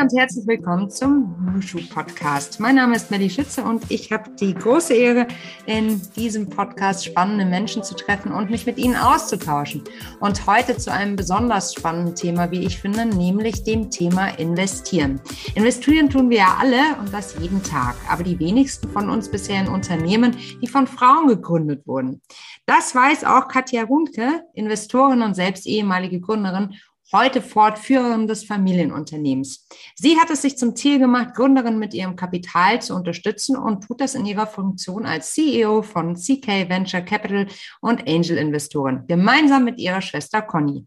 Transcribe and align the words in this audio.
Und 0.00 0.12
herzlich 0.14 0.46
willkommen 0.46 0.90
zum 0.90 1.34
Mushu 1.40 1.78
Podcast. 1.88 2.60
Mein 2.60 2.74
Name 2.74 2.96
ist 2.96 3.10
Melly 3.10 3.30
Schütze 3.30 3.62
und 3.62 3.90
ich 3.90 4.12
habe 4.12 4.28
die 4.38 4.52
große 4.52 4.92
Ehre, 4.92 5.26
in 5.64 6.02
diesem 6.16 6.50
Podcast 6.50 7.06
spannende 7.06 7.46
Menschen 7.46 7.82
zu 7.82 7.94
treffen 7.94 8.30
und 8.30 8.50
mich 8.50 8.66
mit 8.66 8.76
ihnen 8.76 8.94
auszutauschen. 8.94 9.84
Und 10.20 10.46
heute 10.46 10.76
zu 10.76 10.92
einem 10.92 11.16
besonders 11.16 11.72
spannenden 11.72 12.14
Thema, 12.14 12.50
wie 12.50 12.66
ich 12.66 12.78
finde, 12.78 13.06
nämlich 13.06 13.64
dem 13.64 13.90
Thema 13.90 14.38
Investieren. 14.38 15.18
Investieren 15.54 16.10
tun 16.10 16.28
wir 16.28 16.38
ja 16.38 16.58
alle 16.60 16.98
und 17.00 17.10
das 17.14 17.34
jeden 17.40 17.62
Tag, 17.62 17.96
aber 18.10 18.22
die 18.22 18.38
wenigsten 18.38 18.90
von 18.90 19.08
uns 19.08 19.30
bisher 19.30 19.62
in 19.62 19.68
Unternehmen, 19.68 20.36
die 20.60 20.68
von 20.68 20.86
Frauen 20.86 21.26
gegründet 21.26 21.86
wurden. 21.86 22.20
Das 22.66 22.94
weiß 22.94 23.24
auch 23.24 23.48
Katja 23.48 23.84
Runke, 23.84 24.42
Investorin 24.52 25.22
und 25.22 25.34
selbst 25.34 25.66
ehemalige 25.66 26.20
Gründerin 26.20 26.74
heute 27.12 27.40
Fortführerin 27.40 28.26
des 28.26 28.44
Familienunternehmens. 28.44 29.68
Sie 29.94 30.18
hat 30.18 30.30
es 30.30 30.42
sich 30.42 30.58
zum 30.58 30.74
Ziel 30.74 30.98
gemacht, 30.98 31.34
Gründerinnen 31.34 31.78
mit 31.78 31.94
ihrem 31.94 32.16
Kapital 32.16 32.82
zu 32.82 32.94
unterstützen 32.94 33.56
und 33.56 33.84
tut 33.84 34.00
das 34.00 34.14
in 34.14 34.26
ihrer 34.26 34.46
Funktion 34.46 35.06
als 35.06 35.32
CEO 35.32 35.82
von 35.82 36.16
CK 36.16 36.68
Venture 36.68 37.02
Capital 37.02 37.46
und 37.80 38.08
Angel 38.08 38.36
Investoren, 38.36 39.06
gemeinsam 39.06 39.64
mit 39.64 39.78
ihrer 39.78 40.02
Schwester 40.02 40.42
Conny. 40.42 40.84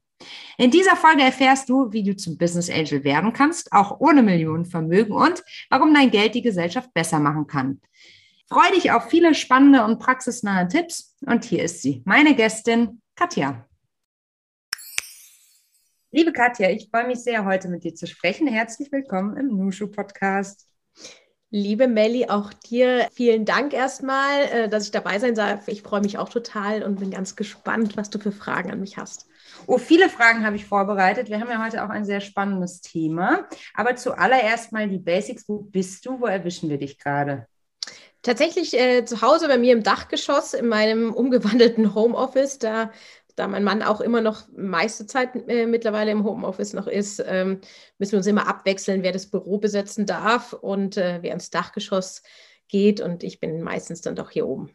In 0.57 0.71
dieser 0.71 0.97
Folge 0.97 1.21
erfährst 1.21 1.69
du, 1.69 1.91
wie 1.93 2.03
du 2.03 2.15
zum 2.15 2.37
Business 2.37 2.69
Angel 2.69 3.03
werden 3.03 3.31
kannst, 3.31 3.71
auch 3.71 3.99
ohne 4.01 4.21
Millionenvermögen 4.21 5.13
und 5.13 5.43
warum 5.69 5.93
dein 5.93 6.11
Geld 6.11 6.35
die 6.35 6.41
Gesellschaft 6.41 6.93
besser 6.93 7.19
machen 7.19 7.47
kann. 7.47 7.79
Freue 8.49 8.73
dich 8.73 8.91
auf 8.91 9.09
viele 9.09 9.35
spannende 9.35 9.85
und 9.85 9.99
praxisnahe 9.99 10.67
Tipps 10.67 11.15
und 11.25 11.45
hier 11.45 11.63
ist 11.63 11.81
sie, 11.81 12.01
meine 12.05 12.35
Gästin 12.35 13.01
Katja. 13.15 13.68
Liebe 16.11 16.33
Katja, 16.33 16.71
ich 16.71 16.89
freue 16.89 17.05
mich 17.05 17.19
sehr, 17.19 17.45
heute 17.45 17.67
mit 17.67 17.83
dir 17.83 17.93
zu 17.93 18.07
sprechen. 18.07 18.47
Herzlich 18.47 18.91
willkommen 18.91 19.37
im 19.37 19.55
Nushu 19.55 19.85
Podcast. 19.85 20.67
Liebe 21.51 21.87
Melli, 21.87 22.25
auch 22.27 22.51
dir 22.51 23.07
vielen 23.13 23.45
Dank 23.45 23.73
erstmal, 23.73 24.41
äh, 24.45 24.69
dass 24.69 24.85
ich 24.85 24.91
dabei 24.91 25.19
sein 25.19 25.35
darf. 25.35 25.67
Ich 25.67 25.83
freue 25.83 26.01
mich 26.01 26.17
auch 26.17 26.29
total 26.29 26.81
und 26.81 26.99
bin 26.99 27.11
ganz 27.11 27.35
gespannt, 27.35 27.95
was 27.95 28.09
du 28.09 28.17
für 28.17 28.31
Fragen 28.31 28.71
an 28.71 28.79
mich 28.79 28.97
hast. 28.97 29.27
Oh, 29.67 29.77
viele 29.77 30.09
Fragen 30.09 30.43
habe 30.43 30.55
ich 30.55 30.65
vorbereitet. 30.65 31.29
Wir 31.29 31.39
haben 31.39 31.51
ja 31.51 31.63
heute 31.63 31.83
auch 31.85 31.89
ein 31.89 32.05
sehr 32.05 32.21
spannendes 32.21 32.81
Thema. 32.81 33.47
Aber 33.75 33.95
zuallererst 33.95 34.71
mal 34.71 34.89
die 34.89 34.97
Basics. 34.97 35.47
Wo 35.47 35.59
bist 35.59 36.07
du? 36.07 36.19
Wo 36.19 36.25
erwischen 36.25 36.71
wir 36.71 36.79
dich 36.79 36.97
gerade? 36.97 37.45
Tatsächlich 38.21 38.77
äh, 38.77 39.05
zu 39.05 39.21
Hause 39.21 39.47
bei 39.47 39.57
mir 39.57 39.73
im 39.73 39.83
Dachgeschoss 39.83 40.53
in 40.53 40.67
meinem 40.67 41.13
umgewandelten 41.13 41.93
Homeoffice. 41.93 42.57
Da 42.57 42.91
da 43.39 43.47
mein 43.47 43.63
Mann 43.63 43.81
auch 43.81 44.01
immer 44.01 44.21
noch 44.21 44.47
meiste 44.55 45.07
Zeit 45.07 45.29
äh, 45.47 45.65
mittlerweile 45.65 46.11
im 46.11 46.23
Homeoffice 46.23 46.73
noch 46.73 46.87
ist, 46.87 47.23
ähm, 47.25 47.61
müssen 47.97 48.11
wir 48.13 48.17
uns 48.17 48.27
immer 48.27 48.47
abwechseln, 48.47 49.01
wer 49.01 49.13
das 49.13 49.31
Büro 49.31 49.57
besetzen 49.57 50.05
darf 50.05 50.53
und 50.53 50.97
äh, 50.97 51.19
wer 51.21 51.33
ins 51.33 51.49
Dachgeschoss 51.49 52.21
geht. 52.67 52.99
Und 52.99 53.23
ich 53.23 53.39
bin 53.39 53.61
meistens 53.61 54.01
dann 54.01 54.15
doch 54.15 54.29
hier 54.29 54.45
oben. 54.45 54.71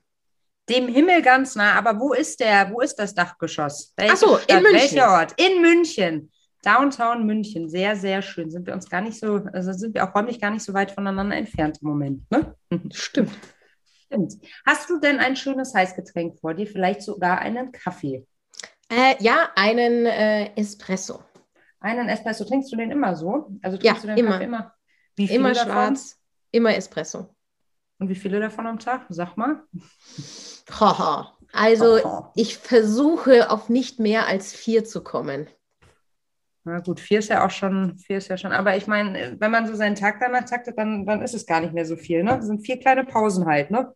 Dem 0.70 0.88
Himmel 0.88 1.20
ganz 1.20 1.56
nah, 1.56 1.74
aber 1.74 2.00
wo 2.00 2.14
ist 2.14 2.40
der, 2.40 2.70
wo 2.72 2.80
ist 2.80 2.96
das 2.96 3.14
Dachgeschoss? 3.14 3.92
Welche 3.96 4.14
Ach 4.14 4.16
so, 4.16 4.38
Stadt, 4.38 4.56
in 4.56 4.62
München. 4.62 4.80
Welcher 4.80 5.10
Ort? 5.10 5.34
In 5.38 5.60
München. 5.60 6.30
Downtown 6.62 7.26
München, 7.26 7.68
sehr, 7.68 7.94
sehr 7.94 8.22
schön. 8.22 8.50
Sind 8.50 8.66
wir 8.66 8.72
uns 8.72 8.88
gar 8.88 9.02
nicht 9.02 9.20
so, 9.20 9.42
also 9.52 9.74
sind 9.74 9.94
wir 9.94 10.08
auch 10.08 10.14
räumlich 10.14 10.40
gar 10.40 10.50
nicht 10.50 10.64
so 10.64 10.72
weit 10.72 10.90
voneinander 10.90 11.36
entfernt 11.36 11.78
im 11.82 11.88
Moment. 11.88 12.30
Ne? 12.30 12.54
Stimmt. 12.92 13.32
Stimmt. 14.06 14.34
Hast 14.64 14.88
du 14.88 14.98
denn 14.98 15.18
ein 15.18 15.36
schönes 15.36 15.74
Heißgetränk 15.74 16.38
vor 16.40 16.54
dir? 16.54 16.66
Vielleicht 16.66 17.02
sogar 17.02 17.40
einen 17.40 17.70
Kaffee? 17.70 18.26
Äh, 18.94 19.16
ja, 19.20 19.50
einen 19.56 20.06
äh, 20.06 20.54
Espresso. 20.54 21.22
Einen 21.80 22.08
Espresso. 22.08 22.44
Trinkst 22.44 22.72
du 22.72 22.76
den 22.76 22.90
immer 22.90 23.16
so? 23.16 23.50
Also 23.62 23.76
trinkst 23.76 24.04
ja, 24.04 24.14
du 24.14 24.14
den 24.14 24.18
immer. 24.18 24.32
Kaffee 24.32 24.44
immer? 24.44 24.74
Wie 25.16 25.26
viele 25.26 25.38
immer 25.38 25.52
davon? 25.52 25.72
schwarz, 25.72 26.20
immer 26.52 26.76
Espresso. 26.76 27.34
Und 27.98 28.08
wie 28.08 28.14
viele 28.14 28.40
davon 28.40 28.66
am 28.66 28.78
Tag? 28.78 29.06
Sag 29.08 29.36
mal. 29.36 29.62
Haha. 30.70 31.36
Also 31.52 32.02
Haha. 32.02 32.32
ich 32.36 32.58
versuche 32.58 33.50
auf 33.50 33.68
nicht 33.68 33.98
mehr 33.98 34.26
als 34.26 34.52
vier 34.52 34.84
zu 34.84 35.02
kommen. 35.02 35.48
Na 36.64 36.80
gut, 36.80 37.00
vier 37.00 37.18
ist 37.18 37.28
ja 37.28 37.44
auch 37.44 37.50
schon, 37.50 37.98
vier 37.98 38.18
ist 38.18 38.28
ja 38.28 38.38
schon. 38.38 38.52
Aber 38.52 38.76
ich 38.76 38.86
meine, 38.86 39.36
wenn 39.38 39.50
man 39.50 39.66
so 39.66 39.74
seinen 39.74 39.96
Tag 39.96 40.18
danach 40.20 40.44
taktet, 40.44 40.78
dann, 40.78 41.04
dann 41.04 41.20
ist 41.20 41.34
es 41.34 41.46
gar 41.46 41.60
nicht 41.60 41.74
mehr 41.74 41.84
so 41.84 41.96
viel. 41.96 42.22
Ne? 42.22 42.36
Das 42.36 42.46
sind 42.46 42.64
vier 42.64 42.78
kleine 42.78 43.04
Pausen 43.04 43.46
halt, 43.46 43.70
ne? 43.70 43.92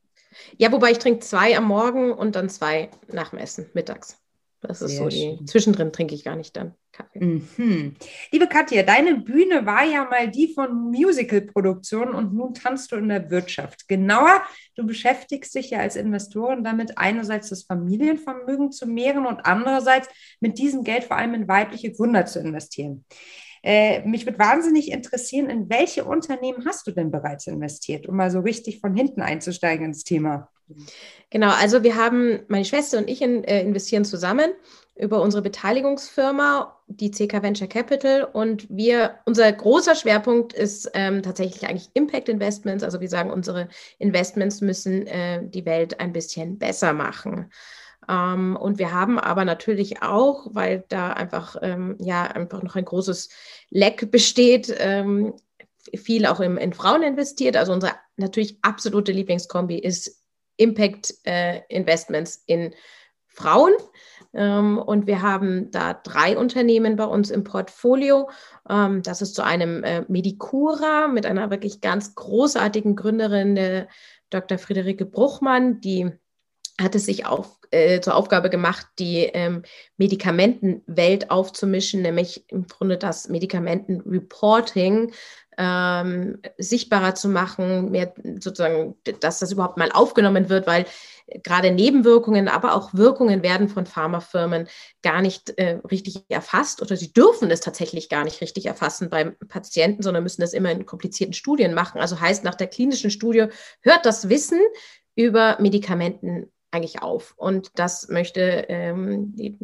Ja, 0.57 0.71
wobei 0.71 0.91
ich 0.91 0.99
trinke 0.99 1.21
zwei 1.21 1.57
am 1.57 1.65
Morgen 1.65 2.13
und 2.13 2.37
dann 2.37 2.51
zwei 2.51 2.91
nach 3.11 3.31
dem 3.31 3.39
Essen, 3.39 3.71
mittags. 3.73 4.19
Das 4.61 4.83
ist 4.83 4.93
Sehr 4.93 5.05
so 5.05 5.09
die. 5.09 5.37
Schön. 5.37 5.47
Zwischendrin 5.47 5.93
trinke 5.93 6.15
ich 6.15 6.25
gar 6.25 6.37
nicht 6.37 6.57
dann 6.57 6.75
Kaffee. 6.91 7.25
Mhm. 7.25 7.95
Liebe 8.33 8.49
Katja, 8.49 8.83
deine 8.83 9.17
Bühne 9.17 9.65
war 9.67 9.85
ja 9.85 10.05
mal 10.05 10.29
die 10.29 10.53
von 10.53 10.91
Musical-Produktionen 10.91 12.15
und 12.15 12.35
nun 12.35 12.55
tanzt 12.55 12.91
du 12.91 12.97
in 12.97 13.09
der 13.09 13.31
Wirtschaft. 13.31 13.87
Genauer, 13.87 14.43
du 14.75 14.85
beschäftigst 14.85 15.55
dich 15.55 15.71
ja 15.71 15.79
als 15.79 15.95
Investorin 15.97 16.65
damit, 16.65 16.99
einerseits 16.99 17.51
das 17.51 17.63
Familienvermögen 17.65 18.73
zu 18.73 18.87
mehren 18.87 19.27
und 19.27 19.47
andererseits 19.47 20.09
mit 20.41 20.59
diesem 20.59 20.83
Geld 20.83 21.05
vor 21.05 21.17
allem 21.17 21.35
in 21.35 21.49
weibliche 21.49 21.93
Gründer 21.93 22.27
zu 22.27 22.41
investieren. 22.41 23.05
Äh, 23.63 24.07
mich 24.07 24.27
würde 24.27 24.39
wahnsinnig 24.39 24.91
interessieren, 24.91 25.51
in 25.51 25.69
welche 25.69 26.05
Unternehmen 26.05 26.65
hast 26.65 26.87
du 26.87 26.93
denn 26.93 27.11
bereits 27.11 27.47
investiert, 27.47 28.09
um 28.09 28.17
mal 28.17 28.31
so 28.31 28.41
richtig 28.41 28.81
von 28.81 28.95
hinten 28.95 29.21
einzusteigen 29.23 29.87
ins 29.87 30.05
Thema? 30.05 30.51
Genau, 31.31 31.51
also 31.51 31.83
wir 31.83 31.97
haben, 31.97 32.41
meine 32.49 32.65
Schwester 32.65 32.99
und 32.99 33.09
ich 33.09 33.23
in, 33.23 33.45
äh, 33.45 33.63
investieren 33.63 34.05
zusammen 34.05 34.51
über 34.97 35.23
unsere 35.23 35.43
Beteiligungsfirma, 35.43 36.77
die 36.89 37.11
CK 37.11 37.43
Venture 37.43 37.69
Capital. 37.69 38.25
Und 38.25 38.67
wir, 38.69 39.17
unser 39.27 39.51
großer 39.53 39.95
Schwerpunkt 39.95 40.53
ist 40.53 40.91
ähm, 40.95 41.23
tatsächlich 41.23 41.69
eigentlich 41.69 41.91
Impact 41.95 42.29
Investments. 42.29 42.83
Also 42.83 43.01
wir 43.01 43.09
sagen, 43.09 43.31
unsere 43.31 43.69
Investments 43.99 44.61
müssen 44.61 45.07
äh, 45.07 45.47
die 45.47 45.65
Welt 45.65 46.01
ein 46.01 46.13
bisschen 46.13 46.59
besser 46.59 46.93
machen. 46.93 47.51
Ähm, 48.09 48.57
und 48.57 48.79
wir 48.79 48.93
haben 48.93 49.19
aber 49.19 49.45
natürlich 49.45 50.03
auch, 50.03 50.49
weil 50.53 50.85
da 50.89 51.13
einfach, 51.13 51.57
ähm, 51.63 51.97
ja, 52.01 52.23
einfach 52.25 52.63
noch 52.63 52.77
ein 52.77 52.85
großes 52.85 53.29
Leck 53.71 54.11
besteht, 54.11 54.75
ähm, 54.79 55.35
viel 55.95 56.27
auch 56.27 56.41
im, 56.41 56.57
in 56.57 56.73
Frauen 56.73 57.03
investiert. 57.03 57.57
Also 57.57 57.73
unsere 57.73 57.95
natürlich 58.17 58.59
absolute 58.63 59.13
Lieblingskombi 59.13 59.79
ist 59.79 60.23
Impact 60.57 61.15
äh, 61.25 61.61
Investments 61.69 62.43
in 62.47 62.75
Frauen. 63.27 63.73
Ähm, 64.35 64.79
und 64.79 65.07
wir 65.07 65.23
haben 65.23 65.71
da 65.71 65.95
drei 65.95 66.37
Unternehmen 66.37 66.97
bei 66.97 67.05
uns 67.05 67.31
im 67.31 67.45
Portfolio. 67.45 68.29
Ähm, 68.69 69.03
das 69.03 69.23
ist 69.23 69.35
zu 69.35 69.45
einem 69.45 69.85
äh, 69.85 70.05
Medicura 70.09 71.09
mit 71.09 71.25
einer 71.25 71.51
wirklich 71.51 71.81
ganz 71.81 72.15
großartigen 72.15 72.97
Gründerin, 72.97 73.55
der 73.55 73.89
Dr. 74.31 74.59
Friederike 74.59 75.07
Bruchmann, 75.07 75.81
die 75.81 76.11
hat 76.81 76.95
es 76.95 77.07
sich 77.07 77.27
auf, 77.27 77.59
äh, 77.71 78.01
zur 78.01 78.15
Aufgabe 78.15 78.51
gemacht, 78.51 78.87
die 78.99 79.25
ähm, 79.25 79.63
Medikamentenwelt 79.97 81.31
aufzumischen, 81.31 82.03
nämlich 82.03 82.45
im 82.49 82.67
Grunde 82.67 82.97
das 82.97 83.29
Medikamentenreporting 83.29 85.13
ähm, 85.59 86.39
sichtbarer 86.57 87.17
zu 87.17 87.29
machen, 87.29 87.91
mehr 87.91 88.15
sozusagen, 88.39 88.95
dass 89.21 89.41
das 89.41 89.51
überhaupt 89.51 89.77
mal 89.77 89.91
aufgenommen 89.91 90.49
wird, 90.49 90.69
weil 90.69 90.87
gerade 91.43 91.73
Nebenwirkungen, 91.73 92.49
aber 92.49 92.75
auch 92.75 92.95
Wirkungen 92.95 93.43
werden 93.43 93.69
von 93.69 93.85
Pharmafirmen 93.85 94.69
gar 95.03 95.21
nicht 95.21 95.51
äh, 95.59 95.81
richtig 95.91 96.23
erfasst 96.29 96.81
oder 96.81 96.97
sie 96.97 97.13
dürfen 97.13 97.51
es 97.51 97.61
tatsächlich 97.61 98.09
gar 98.09 98.25
nicht 98.25 98.41
richtig 98.41 98.67
erfassen 98.67 99.11
beim 99.11 99.37
Patienten, 99.49 100.03
sondern 100.03 100.23
müssen 100.23 100.41
das 100.41 100.53
immer 100.53 100.71
in 100.71 100.87
komplizierten 100.87 101.35
Studien 101.35 101.75
machen. 101.75 102.01
Also 102.01 102.21
heißt, 102.21 102.45
nach 102.45 102.55
der 102.55 102.69
klinischen 102.69 103.11
Studie 103.11 103.47
hört 103.83 104.07
das 104.07 104.29
Wissen 104.29 104.61
über 105.17 105.57
Medikamenten 105.61 106.53
eigentlich 106.71 107.03
auf. 107.03 107.35
Und 107.37 107.71
das 107.79 108.09
möchte 108.09 108.41
ähm, 108.69 109.35
die 109.35 109.57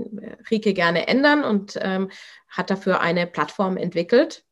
Rike 0.50 0.72
gerne 0.72 1.06
ändern 1.08 1.44
und 1.44 1.78
ähm, 1.80 2.10
hat 2.48 2.70
dafür 2.70 3.00
eine 3.00 3.26
Plattform 3.26 3.76
entwickelt, 3.76 4.44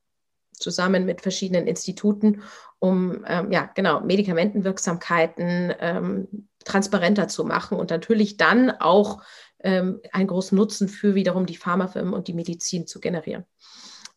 zusammen 0.53 1.05
mit 1.05 1.23
verschiedenen 1.23 1.67
Instituten, 1.67 2.43
um 2.79 3.25
ähm, 3.27 3.51
ja 3.53 3.71
genau 3.75 4.01
Medikamentenwirksamkeiten 4.01 5.75
ähm, 5.81 6.49
transparenter 6.65 7.29
zu 7.29 7.45
machen 7.45 7.79
und 7.79 7.91
natürlich 7.91 8.37
dann 8.37 8.71
auch 8.71 9.23
ähm, 9.61 10.01
einen 10.13 10.29
großen 10.29 10.57
Nutzen 10.57 10.89
für 10.89 11.15
wiederum 11.15 11.47
die 11.47 11.57
Pharmafirmen 11.57 12.15
und 12.15 12.29
die 12.29 12.35
Medizin 12.35 12.87
zu 12.87 13.01
generieren. 13.01 13.45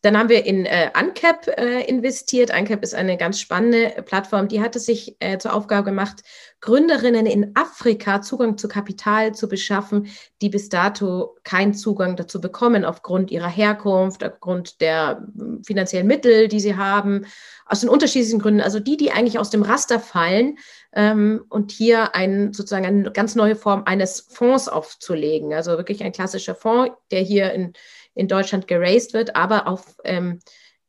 Dann 0.06 0.16
haben 0.16 0.28
wir 0.28 0.46
in 0.46 0.66
äh, 0.66 0.88
Uncap 0.96 1.48
äh, 1.58 1.82
investiert. 1.82 2.56
Uncap 2.56 2.84
ist 2.84 2.94
eine 2.94 3.16
ganz 3.16 3.40
spannende 3.40 3.90
Plattform. 4.04 4.46
Die 4.46 4.60
hat 4.60 4.76
es 4.76 4.86
sich 4.86 5.16
äh, 5.18 5.36
zur 5.38 5.52
Aufgabe 5.52 5.82
gemacht, 5.82 6.22
Gründerinnen 6.60 7.26
in 7.26 7.56
Afrika 7.56 8.22
Zugang 8.22 8.56
zu 8.56 8.68
Kapital 8.68 9.34
zu 9.34 9.48
beschaffen, 9.48 10.06
die 10.42 10.48
bis 10.48 10.68
dato 10.68 11.34
keinen 11.42 11.74
Zugang 11.74 12.14
dazu 12.14 12.40
bekommen 12.40 12.84
aufgrund 12.84 13.32
ihrer 13.32 13.48
Herkunft, 13.48 14.22
aufgrund 14.22 14.80
der 14.80 15.26
hm, 15.36 15.64
finanziellen 15.64 16.06
Mittel, 16.06 16.46
die 16.46 16.60
sie 16.60 16.76
haben, 16.76 17.26
aus 17.64 17.80
den 17.80 17.88
unterschiedlichen 17.88 18.38
Gründen. 18.38 18.60
Also 18.60 18.78
die, 18.78 18.96
die 18.96 19.10
eigentlich 19.10 19.40
aus 19.40 19.50
dem 19.50 19.62
Raster 19.62 19.98
fallen 19.98 20.56
ähm, 20.92 21.44
und 21.48 21.72
hier 21.72 22.14
ein, 22.14 22.52
sozusagen 22.52 22.86
eine 22.86 23.10
ganz 23.10 23.34
neue 23.34 23.56
Form 23.56 23.82
eines 23.86 24.20
Fonds 24.20 24.68
aufzulegen. 24.68 25.52
Also 25.52 25.72
wirklich 25.72 26.04
ein 26.04 26.12
klassischer 26.12 26.54
Fonds, 26.54 26.94
der 27.10 27.22
hier 27.22 27.52
in 27.52 27.72
in 28.16 28.26
Deutschland 28.26 28.66
geraced 28.66 29.12
wird, 29.12 29.36
aber 29.36 29.68
auf, 29.68 29.96
ähm, 30.04 30.40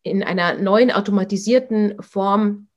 in 0.01 0.24
einer 0.24 0.56
neuen 0.56 0.91
automatisierten 0.91 2.01
Form 2.01 2.69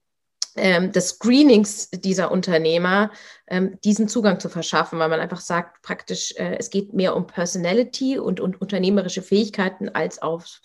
ähm, 0.56 0.90
des 0.90 1.10
Screenings 1.10 1.90
dieser 1.90 2.32
Unternehmer 2.32 3.12
ähm, 3.46 3.78
diesen 3.84 4.08
Zugang 4.08 4.40
zu 4.40 4.48
verschaffen, 4.48 4.98
weil 4.98 5.08
man 5.08 5.20
einfach 5.20 5.40
sagt, 5.40 5.80
praktisch, 5.82 6.34
äh, 6.36 6.56
es 6.58 6.70
geht 6.70 6.92
mehr 6.92 7.14
um 7.16 7.26
Personality 7.26 8.18
und, 8.18 8.40
und 8.40 8.60
unternehmerische 8.60 9.22
Fähigkeiten 9.22 9.88
als 9.88 10.20
auf 10.20 10.60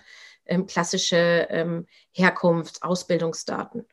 ähm, 0.48 0.66
klassische 0.66 1.48
ähm, 1.50 1.86
Herkunft, 2.12 2.82
Ausbildungsdaten. 2.82 3.86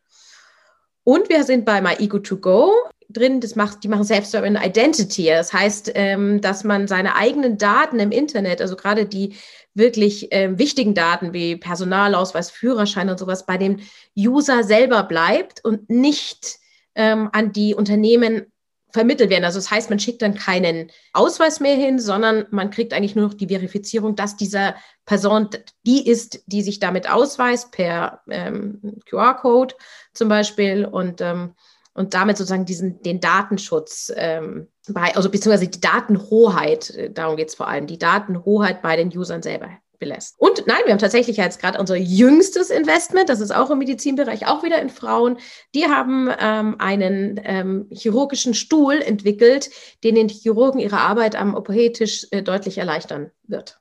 Und 1.04 1.28
wir 1.28 1.44
sind 1.44 1.64
bei 1.66 1.82
My 1.82 1.94
Ego 1.98 2.18
to 2.20 2.38
Go 2.38 2.72
drin, 3.12 3.41
das 3.41 3.56
macht, 3.56 3.85
die 3.85 3.88
machen 3.88 4.05
selbst 4.05 4.35
ein 4.35 4.56
Identity. 4.56 5.26
Das 5.26 5.53
heißt, 5.53 5.93
ähm, 5.94 6.41
dass 6.41 6.64
man 6.64 6.88
seine 6.88 7.17
eigenen 7.17 7.59
Daten 7.59 7.99
im 8.00 8.11
Internet, 8.11 8.61
also 8.61 8.76
gerade 8.76 9.06
die 9.06 9.37
wirklich 9.75 10.32
äh, 10.32 10.59
wichtigen 10.59 10.94
Daten 10.94 11.32
wie 11.32 11.56
Personalausweis, 11.56 12.50
Führerschein 12.50 13.11
und 13.11 13.19
sowas 13.19 13.47
bei 13.47 13.56
dem 13.56 13.79
User 14.17 14.64
selber 14.64 15.03
bleibt 15.05 15.64
und 15.64 15.88
nicht 15.88 16.59
ähm, 16.94 17.31
an 17.32 17.53
die 17.53 17.75
Unternehmen 17.75 18.47
vermittelt 18.93 19.31
werden. 19.31 19.44
Also 19.44 19.59
das 19.59 19.70
heißt, 19.70 19.91
man 19.91 19.99
schickt 19.99 20.23
dann 20.23 20.35
keinen 20.35 20.91
Ausweis 21.12 21.61
mehr 21.61 21.75
hin, 21.75 21.99
sondern 21.99 22.47
man 22.50 22.70
kriegt 22.70 22.93
eigentlich 22.93 23.17
nur 23.17 23.29
noch 23.29 23.35
die 23.35 23.49
Verifizierung, 23.49 24.17
dass 24.17 24.37
dieser 24.37 24.76
Person 25.06 25.49
die 25.87 26.06
ist, 26.06 26.43
die 26.47 26.62
sich 26.62 26.79
damit 26.79 27.11
ausweist 27.11 27.73
per 27.73 28.20
ähm, 28.29 29.00
QR-Code 29.09 29.75
zum 30.12 30.29
Beispiel 30.29 30.85
und 30.85 31.20
ähm, 31.23 31.55
und 31.94 32.14
damit 32.14 32.36
sozusagen 32.36 32.64
diesen, 32.64 33.02
den 33.02 33.20
Datenschutz 33.20 34.12
ähm, 34.16 34.68
bei, 34.88 35.14
also 35.14 35.30
beziehungsweise 35.30 35.68
die 35.68 35.80
Datenhoheit, 35.80 36.90
äh, 36.90 37.10
darum 37.10 37.36
geht 37.36 37.48
es 37.48 37.54
vor 37.54 37.68
allem, 37.68 37.86
die 37.86 37.98
Datenhoheit 37.98 38.82
bei 38.82 38.96
den 38.96 39.16
Usern 39.16 39.42
selber 39.42 39.68
belässt. 39.98 40.34
Und 40.38 40.66
nein, 40.66 40.80
wir 40.84 40.92
haben 40.92 40.98
tatsächlich 40.98 41.36
jetzt 41.36 41.60
gerade 41.60 41.78
unser 41.78 41.96
jüngstes 41.96 42.70
Investment, 42.70 43.28
das 43.28 43.40
ist 43.40 43.54
auch 43.54 43.70
im 43.70 43.78
Medizinbereich, 43.78 44.48
auch 44.48 44.64
wieder 44.64 44.82
in 44.82 44.90
Frauen. 44.90 45.38
Die 45.76 45.84
haben 45.84 46.28
ähm, 46.40 46.76
einen 46.78 47.40
ähm, 47.44 47.86
chirurgischen 47.92 48.54
Stuhl 48.54 49.00
entwickelt, 49.00 49.70
den 50.02 50.16
den 50.16 50.28
Chirurgen 50.28 50.80
ihre 50.80 50.98
Arbeit 50.98 51.36
am 51.36 51.54
OP-Tisch 51.54 52.26
äh, 52.32 52.42
deutlich 52.42 52.78
erleichtern 52.78 53.30
wird. 53.44 53.78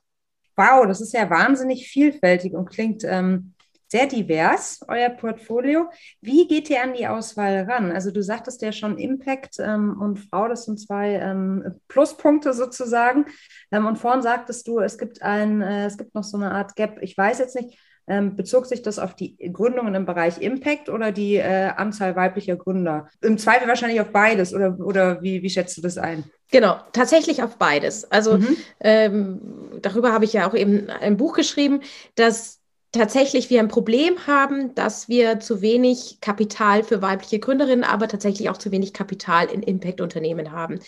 Wow, 0.54 0.86
das 0.86 1.00
ist 1.00 1.12
ja 1.12 1.28
wahnsinnig 1.28 1.88
vielfältig 1.88 2.52
und 2.52 2.70
klingt 2.70 3.02
ähm, 3.04 3.54
sehr 3.92 4.06
divers, 4.06 4.80
euer 4.88 5.10
Portfolio. 5.10 5.90
Wie 6.22 6.48
geht 6.48 6.70
ihr 6.70 6.82
an 6.82 6.94
die 6.94 7.06
Auswahl 7.06 7.64
ran? 7.68 7.92
Also 7.92 8.10
du 8.10 8.22
sagtest 8.22 8.62
ja 8.62 8.72
schon 8.72 8.96
Impact 8.96 9.56
ähm, 9.58 10.00
und 10.00 10.18
Frau, 10.18 10.48
das 10.48 10.64
sind 10.64 10.80
zwei 10.80 11.16
ähm, 11.16 11.74
Pluspunkte 11.88 12.54
sozusagen. 12.54 13.26
Ähm, 13.70 13.84
und 13.84 13.96
vorhin 13.96 14.22
sagtest 14.22 14.66
du, 14.66 14.80
es 14.80 14.96
gibt 14.96 15.20
ein, 15.20 15.60
äh, 15.60 15.84
es 15.84 15.98
gibt 15.98 16.14
noch 16.14 16.24
so 16.24 16.38
eine 16.38 16.52
Art 16.52 16.74
Gap. 16.74 17.00
Ich 17.02 17.18
weiß 17.18 17.38
jetzt 17.38 17.54
nicht, 17.54 17.78
ähm, 18.06 18.34
bezog 18.34 18.64
sich 18.64 18.80
das 18.80 18.98
auf 18.98 19.14
die 19.14 19.36
Gründungen 19.52 19.94
im 19.94 20.06
Bereich 20.06 20.40
Impact 20.40 20.88
oder 20.88 21.12
die 21.12 21.36
äh, 21.36 21.68
Anzahl 21.76 22.16
weiblicher 22.16 22.56
Gründer? 22.56 23.10
Im 23.20 23.36
Zweifel 23.36 23.68
wahrscheinlich 23.68 24.00
auf 24.00 24.10
beides 24.10 24.54
oder, 24.54 24.78
oder 24.80 25.20
wie, 25.20 25.42
wie 25.42 25.50
schätzt 25.50 25.76
du 25.76 25.82
das 25.82 25.98
ein? 25.98 26.24
Genau, 26.50 26.78
tatsächlich 26.94 27.42
auf 27.42 27.58
beides. 27.58 28.10
Also 28.10 28.38
mhm. 28.38 28.56
ähm, 28.80 29.40
darüber 29.82 30.14
habe 30.14 30.24
ich 30.24 30.32
ja 30.32 30.48
auch 30.48 30.54
eben 30.54 30.88
ein 30.88 31.18
Buch 31.18 31.34
geschrieben, 31.34 31.80
dass 32.14 32.61
tatsächlich 32.92 33.50
wir 33.50 33.60
ein 33.60 33.68
Problem 33.68 34.26
haben, 34.26 34.74
dass 34.74 35.08
wir 35.08 35.40
zu 35.40 35.62
wenig 35.62 36.18
Kapital 36.20 36.84
für 36.84 37.02
weibliche 37.02 37.38
Gründerinnen, 37.38 37.84
aber 37.84 38.06
tatsächlich 38.06 38.50
auch 38.50 38.58
zu 38.58 38.70
wenig 38.70 38.92
Kapital 38.92 39.46
in 39.46 39.62
Impact-Unternehmen 39.62 40.52
haben. 40.52 40.78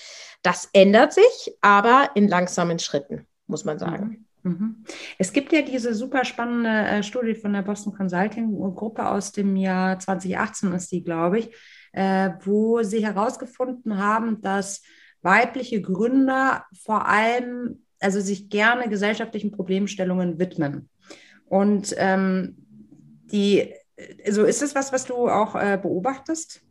Das 0.42 0.68
ändert 0.72 1.14
sich, 1.14 1.56
aber 1.62 2.10
in 2.14 2.28
langsamen 2.28 2.78
Schritten, 2.78 3.26
muss 3.46 3.64
man 3.64 3.78
sagen. 3.78 4.26
Mhm. 4.42 4.50
mhm. 4.50 4.84
Es 5.18 5.32
gibt 5.32 5.52
ja 5.52 5.62
diese 5.62 5.94
super 5.94 6.24
spannende 6.24 6.70
äh, 6.70 7.02
Studie 7.02 7.34
von 7.34 7.54
der 7.54 7.62
Boston 7.62 7.94
Consulting 7.94 8.52
Gruppe 8.74 9.08
aus 9.08 9.32
dem 9.32 9.56
Jahr 9.56 9.98
2018 9.98 10.72
ist 10.72 10.92
die, 10.92 11.02
glaube 11.02 11.38
ich, 11.38 11.50
äh, 11.92 12.30
wo 12.44 12.82
sie 12.82 13.04
herausgefunden 13.04 13.96
haben, 13.96 14.42
dass 14.42 14.82
weibliche 15.22 15.80
Gründer 15.80 16.66
vor 16.82 17.08
allem, 17.08 17.82
also 17.98 18.20
sich 18.20 18.50
gerne 18.50 18.90
gesellschaftlichen 18.90 19.52
Problemstellungen 19.52 20.38
widmen. 20.38 20.90
Und 21.48 21.94
ähm, 21.98 22.56
die, 23.30 23.72
also 24.24 24.44
ist 24.44 24.62
das 24.62 24.74
was, 24.74 24.92
was 24.92 25.04
du 25.04 25.28
auch 25.28 25.54
äh, 25.54 25.78
beobachtest? 25.80 26.62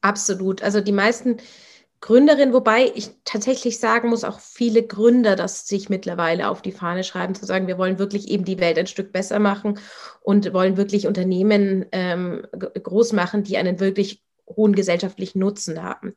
Absolut. 0.00 0.62
Also 0.62 0.80
die 0.80 0.92
meisten 0.92 1.38
Gründerinnen, 2.00 2.54
wobei 2.54 2.90
ich 2.94 3.10
tatsächlich 3.24 3.78
sagen 3.78 4.08
muss, 4.08 4.24
auch 4.24 4.40
viele 4.40 4.82
Gründer 4.82 5.36
das 5.36 5.66
sich 5.66 5.90
mittlerweile 5.90 6.48
auf 6.48 6.62
die 6.62 6.72
Fahne 6.72 7.04
schreiben, 7.04 7.34
zu 7.34 7.44
sagen, 7.44 7.66
wir 7.66 7.76
wollen 7.76 7.98
wirklich 7.98 8.28
eben 8.28 8.46
die 8.46 8.58
Welt 8.58 8.78
ein 8.78 8.86
Stück 8.86 9.12
besser 9.12 9.38
machen 9.38 9.78
und 10.22 10.54
wollen 10.54 10.78
wirklich 10.78 11.06
Unternehmen 11.06 11.84
ähm, 11.92 12.46
groß 12.52 13.12
machen, 13.12 13.42
die 13.42 13.58
einen 13.58 13.80
wirklich 13.80 14.22
hohen 14.56 14.74
gesellschaftlichen 14.74 15.38
Nutzen 15.38 15.82
haben. 15.82 16.14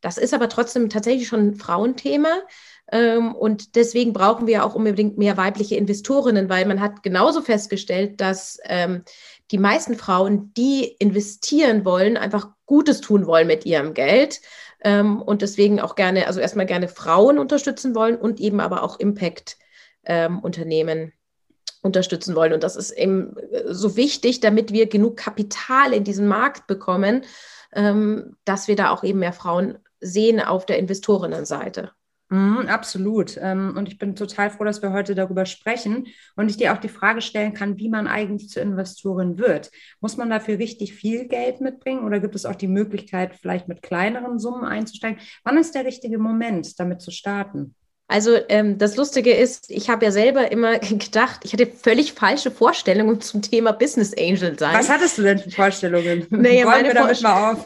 Das 0.00 0.18
ist 0.18 0.34
aber 0.34 0.48
trotzdem 0.48 0.90
tatsächlich 0.90 1.28
schon 1.28 1.48
ein 1.48 1.54
Frauenthema. 1.54 2.42
Ähm, 2.92 3.34
und 3.34 3.74
deswegen 3.74 4.12
brauchen 4.12 4.46
wir 4.46 4.64
auch 4.64 4.74
unbedingt 4.74 5.18
mehr 5.18 5.36
weibliche 5.36 5.76
Investorinnen, 5.76 6.48
weil 6.48 6.66
man 6.66 6.80
hat 6.80 7.02
genauso 7.02 7.42
festgestellt, 7.42 8.20
dass 8.20 8.58
ähm, 8.64 9.02
die 9.50 9.58
meisten 9.58 9.96
Frauen, 9.96 10.52
die 10.54 10.84
investieren 10.98 11.84
wollen, 11.84 12.16
einfach 12.16 12.48
Gutes 12.66 13.00
tun 13.00 13.26
wollen 13.26 13.46
mit 13.46 13.66
ihrem 13.66 13.94
Geld 13.94 14.40
ähm, 14.82 15.22
und 15.22 15.42
deswegen 15.42 15.80
auch 15.80 15.94
gerne, 15.94 16.26
also 16.26 16.40
erstmal 16.40 16.66
gerne 16.66 16.88
Frauen 16.88 17.38
unterstützen 17.38 17.94
wollen 17.94 18.16
und 18.16 18.40
eben 18.40 18.60
aber 18.60 18.82
auch 18.82 19.00
Impact-Unternehmen 19.00 21.12
unterstützen 21.82 22.34
wollen. 22.34 22.52
Und 22.52 22.62
das 22.62 22.76
ist 22.76 22.90
eben 22.90 23.36
so 23.66 23.96
wichtig, 23.96 24.40
damit 24.40 24.72
wir 24.72 24.88
genug 24.88 25.16
Kapital 25.16 25.92
in 25.92 26.04
diesen 26.04 26.28
Markt 26.28 26.66
bekommen, 26.66 27.24
dass 28.44 28.68
wir 28.68 28.76
da 28.76 28.90
auch 28.90 29.04
eben 29.04 29.18
mehr 29.18 29.32
Frauen 29.32 29.78
sehen 30.00 30.40
auf 30.40 30.66
der 30.66 30.78
Investorinnenseite. 30.78 31.92
Mhm, 32.28 32.66
absolut. 32.66 33.38
Ähm, 33.40 33.74
und 33.76 33.86
ich 33.86 33.98
bin 33.98 34.16
total 34.16 34.50
froh, 34.50 34.64
dass 34.64 34.82
wir 34.82 34.92
heute 34.92 35.14
darüber 35.14 35.46
sprechen 35.46 36.08
und 36.34 36.50
ich 36.50 36.56
dir 36.56 36.72
auch 36.72 36.78
die 36.78 36.88
Frage 36.88 37.20
stellen 37.20 37.54
kann, 37.54 37.78
wie 37.78 37.88
man 37.88 38.08
eigentlich 38.08 38.48
zur 38.48 38.62
Investorin 38.62 39.38
wird. 39.38 39.70
Muss 40.00 40.16
man 40.16 40.28
dafür 40.28 40.58
richtig 40.58 40.94
viel 40.94 41.28
Geld 41.28 41.60
mitbringen 41.60 42.04
oder 42.04 42.18
gibt 42.18 42.34
es 42.34 42.44
auch 42.44 42.56
die 42.56 42.66
Möglichkeit, 42.66 43.36
vielleicht 43.36 43.68
mit 43.68 43.82
kleineren 43.82 44.40
Summen 44.40 44.64
einzusteigen? 44.64 45.20
Wann 45.44 45.56
ist 45.56 45.76
der 45.76 45.84
richtige 45.84 46.18
Moment, 46.18 46.80
damit 46.80 47.00
zu 47.00 47.12
starten? 47.12 47.76
Also 48.08 48.36
ähm, 48.48 48.78
das 48.78 48.96
Lustige 48.96 49.34
ist, 49.34 49.68
ich 49.68 49.90
habe 49.90 50.04
ja 50.04 50.12
selber 50.12 50.52
immer 50.52 50.78
gedacht, 50.78 51.40
ich 51.42 51.52
hatte 51.52 51.66
völlig 51.66 52.12
falsche 52.12 52.52
Vorstellungen 52.52 53.20
zum 53.20 53.42
Thema 53.42 53.72
Business 53.72 54.14
Angel 54.16 54.56
sein. 54.56 54.74
Was 54.74 54.88
hattest 54.88 55.18
du 55.18 55.22
denn 55.22 55.38
für 55.38 55.50
Vorstellungen? 55.50 56.26
Naja, 56.46 56.66
meine, 56.66 56.94
Vor 56.94 57.56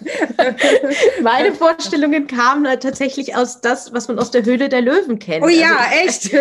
meine, 1.23 1.52
Vorstellungen 1.52 2.26
kamen 2.26 2.66
halt 2.66 2.82
tatsächlich 2.82 3.37
aus 3.37 3.61
das, 3.61 3.92
was 3.92 4.09
man 4.09 4.18
aus 4.18 4.30
der 4.30 4.44
Höhle 4.44 4.68
der 4.68 4.80
Löwen 4.80 5.18
kennt. 5.18 5.44
Oh 5.44 5.49
ja, 5.49 5.76
also, 5.76 6.06
echt? 6.06 6.32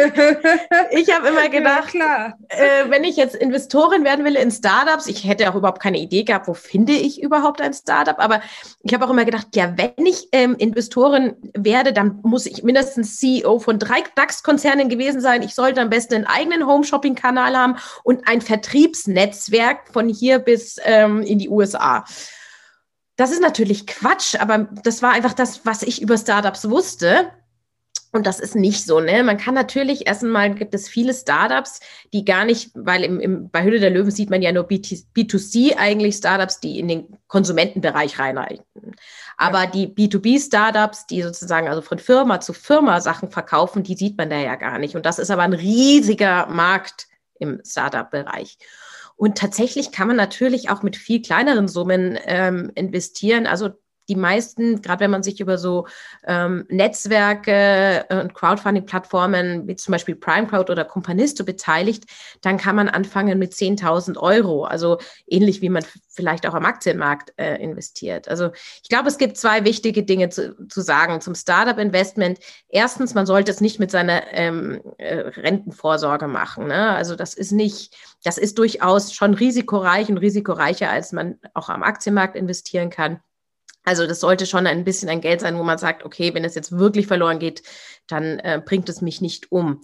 ich 0.92 1.14
habe 1.14 1.28
immer 1.28 1.50
gedacht, 1.50 1.94
ja, 1.94 2.34
äh, 2.50 2.90
wenn 2.90 3.04
ich 3.04 3.18
jetzt 3.18 3.36
Investorin 3.36 4.04
werden 4.04 4.24
will 4.24 4.36
in 4.36 4.52
Startups, 4.52 5.08
ich 5.08 5.28
hätte 5.28 5.50
auch 5.50 5.56
überhaupt 5.56 5.82
keine 5.82 5.98
Idee 5.98 6.24
gehabt, 6.24 6.48
wo 6.48 6.54
finde 6.54 6.94
ich 6.94 7.22
überhaupt 7.22 7.62
ein 7.62 7.74
Startup, 7.74 8.18
aber 8.20 8.42
ich 8.84 8.94
habe 8.94 9.06
auch 9.06 9.10
immer 9.10 9.26
gedacht, 9.26 9.48
ja, 9.56 9.74
wenn 9.76 10.06
ich 10.06 10.30
ähm, 10.32 10.56
Investorin 10.58 11.36
werde, 11.54 11.92
dann 11.92 12.20
muss 12.24 12.46
ich 12.46 12.64
mindestens 12.64 13.18
CEO 13.18 13.60
von 13.60 13.80
drei 13.80 13.89
DAX-Konzernen 14.16 14.90
gewesen 14.90 15.22
sein. 15.22 15.42
Ich 15.42 15.56
sollte 15.56 15.82
am 15.82 15.90
besten 15.90 16.16
einen 16.16 16.26
eigenen 16.26 16.68
Home-Shopping-Kanal 16.68 17.58
haben 17.58 17.76
und 18.04 18.28
ein 18.28 18.42
Vertriebsnetzwerk 18.42 19.90
von 19.92 20.08
hier 20.08 20.40
bis 20.40 20.78
ähm, 20.84 21.22
in 21.22 21.40
die 21.40 21.50
USA. 21.50 22.06
Das 23.16 23.32
ist 23.32 23.42
natürlich 23.42 23.86
Quatsch, 23.86 24.36
aber 24.40 24.70
das 24.84 25.02
war 25.02 25.12
einfach 25.12 25.34
das, 25.34 25.66
was 25.66 25.84
ich 25.84 26.02
über 26.02 26.18
Startups 26.18 26.70
wusste. 26.70 27.32
Und 28.12 28.26
das 28.26 28.40
ist 28.40 28.56
nicht 28.56 28.86
so, 28.86 29.02
ne? 29.02 29.24
Man 29.24 29.38
kann 29.38 29.54
natürlich 29.54 30.08
erstmal 30.08 30.56
gibt 30.56 30.74
es 30.74 30.90
viele 30.90 31.14
Startups, 31.14 31.80
die 32.12 32.26
gar 32.26 32.44
nicht, 32.44 32.72
weil 32.74 33.04
im, 33.04 33.20
im, 33.20 33.50
bei 33.52 33.64
Hülle 33.64 33.80
der 33.80 33.92
Löwen 33.92 34.10
sieht 34.10 34.32
man 34.32 34.42
ja 34.42 34.52
nur 34.52 34.68
B2C 34.68 35.78
eigentlich 35.78 36.16
Startups, 36.16 36.60
die 36.60 36.80
in 36.80 36.88
den 36.88 37.18
Konsumentenbereich 37.28 38.18
reinreichen. 38.18 38.64
Aber 39.42 39.68
die 39.68 39.88
B2B-Startups, 39.88 41.08
die 41.08 41.24
sozusagen 41.24 41.70
also 41.70 41.82
von 41.82 41.98
Firma 41.98 42.42
zu 42.42 42.52
Firma 42.52 43.00
Sachen 43.00 43.32
verkaufen, 43.32 43.84
die 43.84 43.96
sieht 43.96 44.18
man 44.18 44.30
da 44.30 44.36
ja 44.36 44.56
gar 44.56 44.80
nicht. 44.80 44.98
Und 44.98 45.06
das 45.06 45.18
ist 45.18 45.32
aber 45.32 45.44
ein 45.44 45.54
riesiger 45.54 46.48
Markt 46.48 47.08
im 47.40 47.62
Startup-Bereich. 47.66 48.58
Und 49.16 49.38
tatsächlich 49.38 49.94
kann 49.94 50.10
man 50.10 50.18
natürlich 50.18 50.70
auch 50.70 50.84
mit 50.84 50.98
viel 50.98 51.22
kleineren 51.22 51.70
Summen 51.70 52.20
ähm, 52.26 52.70
investieren. 52.76 53.48
Also 53.48 53.70
die 54.10 54.16
meisten, 54.16 54.82
gerade 54.82 55.02
wenn 55.02 55.12
man 55.12 55.24
sich 55.24 55.40
über 55.40 55.58
so 55.58 55.88
ähm, 56.26 56.66
Netzwerke 56.70 58.06
und 58.10 58.34
Crowdfunding-Plattformen 58.34 59.68
wie 59.68 59.76
zum 59.76 59.92
Beispiel 59.92 60.16
Prime 60.16 60.48
Crowd 60.48 60.72
oder 60.72 60.84
Companisto 60.84 61.46
beteiligt, 61.46 62.06
dann 62.42 62.58
kann 62.58 62.76
man 62.76 62.90
anfangen 62.90 63.40
mit 63.40 63.54
10.000 63.54 64.18
Euro. 64.18 64.66
Also 64.66 64.98
ähnlich 65.28 65.62
wie 65.62 65.70
man 65.70 65.86
vielleicht 66.10 66.46
auch 66.46 66.54
am 66.54 66.66
Aktienmarkt 66.66 67.34
äh, 67.38 67.56
investiert. 67.64 68.28
Also 68.28 68.50
ich 68.84 68.90
glaube, 68.90 69.08
es 69.08 69.18
gibt 69.18 69.38
zwei 69.38 69.64
wichtige 69.64 70.04
Dinge 70.04 70.30
zu, 70.30 70.68
zu 70.68 70.82
sagen 70.82 71.22
zum 71.22 71.36
Startup-Investment. 71.36 72.40
Erstens, 72.68 73.14
man 73.14 73.26
sollte 73.26 73.52
es 73.52 73.62
nicht 73.62 73.80
mit 73.80 73.92
seiner 73.92 74.24
ähm, 74.34 74.82
äh, 74.98 75.16
Rentenvorsorge 75.16 76.28
machen. 76.28 76.68
Ne? 76.68 76.90
Also 76.90 77.16
das 77.16 77.36
ist 77.36 77.52
nicht, 77.52 77.96
das 78.24 78.38
ist 78.38 78.58
durchaus 78.58 79.14
schon 79.14 79.34
risikoreich 79.34 80.10
und 80.10 80.18
risikoreicher, 80.18 80.90
als 80.90 81.14
man 81.14 81.40
auch 81.54 81.70
am 81.70 81.84
Aktienmarkt 81.84 82.36
investieren 82.36 82.90
kann. 82.90 83.22
Also 83.90 84.06
das 84.06 84.20
sollte 84.20 84.46
schon 84.46 84.68
ein 84.68 84.84
bisschen 84.84 85.10
ein 85.10 85.20
Geld 85.20 85.42
sein, 85.42 85.58
wo 85.58 85.64
man 85.64 85.80
sagt, 85.80 86.06
okay, 86.06 86.32
wenn 86.36 86.46
es 86.46 86.54
jetzt 86.54 86.78
wirklich 86.78 87.08
verloren 87.08 87.40
geht, 87.40 87.64
dann 88.06 88.38
äh, 88.38 88.62
bringt 88.64 88.88
es 88.88 89.02
mich 89.02 89.20
nicht 89.20 89.52
um. 89.52 89.82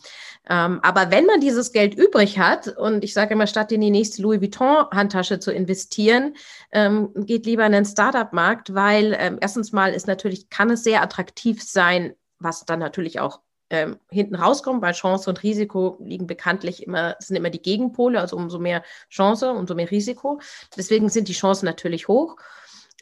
Ähm, 0.47 0.79
aber 0.83 1.09
wenn 1.09 1.25
man 1.25 1.41
dieses 1.41 1.71
Geld 1.71 1.95
übrig 1.95 2.37
hat, 2.37 2.67
und 2.67 3.03
ich 3.03 3.15
sage 3.15 3.33
immer, 3.33 3.47
statt 3.47 3.71
in 3.71 3.81
die 3.81 3.89
nächste 3.89 4.21
Louis 4.21 4.41
Vuitton-Handtasche 4.41 5.39
zu 5.39 5.51
investieren, 5.51 6.35
ähm, 6.71 7.09
geht 7.15 7.47
lieber 7.47 7.65
in 7.65 7.71
den 7.71 7.85
Startup-Markt, 7.85 8.75
weil 8.75 9.17
ähm, 9.19 9.39
erstens 9.41 9.71
mal 9.71 9.91
ist 9.91 10.05
natürlich, 10.05 10.51
kann 10.51 10.69
es 10.69 10.83
sehr 10.83 11.01
attraktiv 11.01 11.63
sein, 11.63 12.13
was 12.37 12.63
dann 12.63 12.77
natürlich 12.77 13.19
auch 13.19 13.39
ähm, 13.71 13.97
hinten 14.11 14.35
rauskommt, 14.35 14.83
weil 14.83 14.93
Chance 14.93 15.31
und 15.31 15.41
Risiko 15.41 15.97
liegen 15.99 16.27
bekanntlich 16.27 16.83
immer, 16.83 17.15
sind 17.17 17.37
immer 17.37 17.49
die 17.49 17.63
Gegenpole, 17.63 18.19
also 18.19 18.35
umso 18.37 18.59
mehr 18.59 18.83
Chance, 19.09 19.49
umso 19.49 19.73
mehr 19.73 19.89
Risiko. 19.89 20.39
Deswegen 20.77 21.09
sind 21.09 21.27
die 21.27 21.33
Chancen 21.33 21.65
natürlich 21.65 22.07
hoch. 22.07 22.35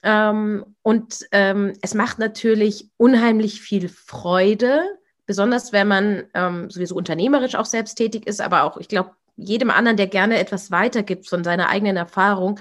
Ähm, 0.03 0.65
und 0.81 1.27
ähm, 1.31 1.73
es 1.81 1.93
macht 1.93 2.19
natürlich 2.19 2.89
unheimlich 2.97 3.61
viel 3.61 3.89
Freude, 3.89 4.81
besonders 5.25 5.71
wenn 5.71 5.87
man 5.87 6.23
ähm, 6.33 6.69
sowieso 6.69 6.95
unternehmerisch 6.95 7.55
auch 7.55 7.65
selbst 7.65 7.95
tätig 7.95 8.27
ist, 8.27 8.41
aber 8.41 8.63
auch, 8.63 8.77
ich 8.77 8.89
glaube, 8.89 9.11
jedem 9.35 9.71
anderen, 9.71 9.97
der 9.97 10.07
gerne 10.07 10.37
etwas 10.37 10.69
weitergibt 10.71 11.27
von 11.27 11.43
seiner 11.43 11.69
eigenen 11.69 11.97
Erfahrung, 11.97 12.59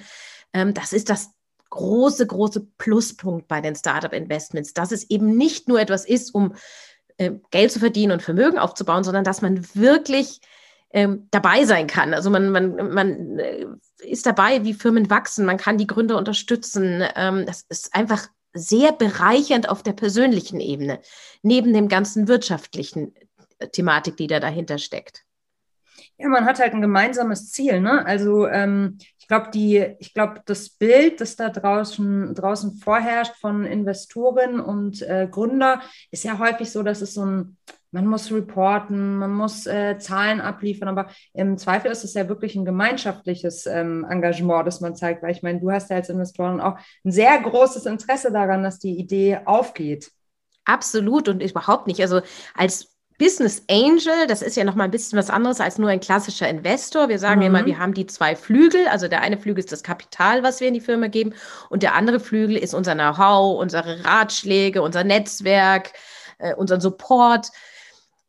ähm, 0.53 0.73
das 0.73 0.93
ist 0.93 1.11
das 1.11 1.33
große, 1.71 2.27
große 2.27 2.67
Pluspunkt 2.79 3.49
bei 3.49 3.61
den 3.61 3.75
Startup-Investments, 3.75 4.75
dass 4.75 4.93
es 4.93 5.09
eben 5.11 5.37
nicht 5.37 5.69
nur 5.69 5.81
etwas 5.81 6.05
ist, 6.05 6.35
um 6.35 6.55
äh, 7.17 7.33
Geld 7.51 7.73
zu 7.73 7.81
verdienen 7.81 8.13
und 8.13 8.23
Vermögen 8.23 8.59
aufzubauen, 8.59 9.05
sondern 9.05 9.25
dass 9.25 9.43
man 9.43 9.67
wirklich 9.75 10.41
ähm, 10.93 11.29
dabei 11.31 11.65
sein 11.65 11.87
kann. 11.87 12.15
Also 12.15 12.31
man, 12.31 12.51
man, 12.51 12.93
man 12.93 13.39
äh, 13.39 13.67
ist 14.03 14.27
dabei, 14.27 14.65
wie 14.65 14.75
Firmen 14.75 15.11
wachsen, 15.11 15.47
man 15.47 15.57
kann 15.57 15.79
die 15.79 15.87
Gründer 15.87 16.19
unterstützen. 16.19 17.03
Ähm, 17.17 17.47
das 17.47 17.63
ist 17.69 17.95
einfach 17.95 18.29
sehr 18.55 18.93
bereichernd 18.93 19.69
auf 19.69 19.83
der 19.83 19.95
persönlichen 19.95 20.61
Ebene, 20.61 21.01
neben 21.43 21.73
dem 21.73 21.89
ganzen 21.89 22.29
wirtschaftlichen 22.29 23.15
äh, 23.59 23.69
Thematik, 23.69 24.17
die 24.17 24.27
da 24.27 24.41
dahinter 24.41 24.79
steckt. 24.79 25.25
Ja, 26.19 26.29
man 26.29 26.45
hat 26.45 26.61
halt 26.61 26.75
ein 26.75 26.81
gemeinsames 26.81 27.51
Ziel, 27.51 27.81
ne? 27.81 28.05
Also 28.05 28.47
ähm, 28.47 28.99
ich 29.19 29.27
glaube, 29.27 29.51
die, 29.53 29.97
das 30.45 30.69
Bild, 30.71 31.21
das 31.21 31.37
da 31.37 31.49
draußen, 31.49 32.35
draußen 32.35 32.77
vorherrscht 32.77 33.35
von 33.41 33.65
Investoren 33.65 34.61
und 34.61 35.01
äh, 35.03 35.27
Gründer, 35.31 35.81
ist 36.11 36.25
ja 36.25 36.39
häufig 36.39 36.71
so, 36.71 36.83
dass 36.83 37.01
es 37.01 37.15
so 37.15 37.25
ein 37.25 37.57
man 37.93 38.07
muss 38.07 38.33
reporten, 38.33 39.19
man 39.19 39.33
muss 39.33 39.67
äh, 39.67 39.99
Zahlen 39.99 40.41
abliefern, 40.41 40.89
aber 40.89 41.11
im 41.35 41.59
Zweifel 41.59 41.91
ist 41.91 42.05
es 42.05 42.15
ja 42.15 42.29
wirklich 42.29 42.57
ein 42.57 42.65
gemeinschaftliches 42.65 43.67
ähm, 43.67 44.05
Engagement, 44.09 44.67
das 44.67 44.81
man 44.81 44.97
zeigt, 44.97 45.23
weil 45.23 45.33
ich 45.33 45.43
meine, 45.43 45.61
du 45.61 45.71
hast 45.71 45.91
ja 45.91 45.97
als 45.97 46.09
Investoren 46.09 46.61
auch 46.61 46.79
ein 47.05 47.13
sehr 47.13 47.39
großes 47.39 47.87
Interesse 47.87 48.33
daran, 48.33 48.63
dass 48.63 48.79
die 48.79 48.99
Idee 48.99 49.41
aufgeht. 49.45 50.11
Absolut 50.65 51.29
und 51.29 51.43
überhaupt 51.43 51.87
nicht. 51.87 52.01
Also 52.01 52.23
als 52.57 52.93
Business 53.19 53.63
Angel, 53.71 54.27
das 54.27 54.43
ist 54.43 54.57
ja 54.57 54.65
noch 54.65 54.75
mal 54.75 54.85
ein 54.85 54.91
bisschen 54.91 55.19
was 55.19 55.29
anderes 55.31 55.61
als 55.61 55.79
nur 55.79 55.91
ein 55.91 56.01
klassischer 56.01 56.49
Investor. 56.49 57.09
Wir 57.09 57.19
sagen 57.19 57.41
mhm. 57.41 57.47
immer, 57.47 57.67
wir 57.67 57.79
haben 57.79 57.95
die 57.95 58.07
zwei 58.07 58.35
Flügel. 58.35 58.89
Also 58.89 59.07
der 59.07 59.21
eine 59.21 59.39
Flügel 59.39 59.61
ist 59.61 59.71
das 59.71 59.83
Kapital, 59.83 60.43
was 60.43 60.61
wir 60.61 60.69
in 60.69 60.75
die 60.75 60.81
Firma 60.81 61.09
geben, 61.09 61.35
und 61.69 61.83
der 61.83 61.95
andere 61.95 62.21
Flügel 62.21 62.57
ist 62.57 62.75
unser 62.75 62.95
Know-how, 62.95 63.61
unsere 63.61 64.05
Ratschläge, 64.05 64.83
unser 64.83 65.05
Netzwerk, 65.05 65.93
äh, 66.39 66.55
unseren 66.55 66.81
Support. 66.81 67.51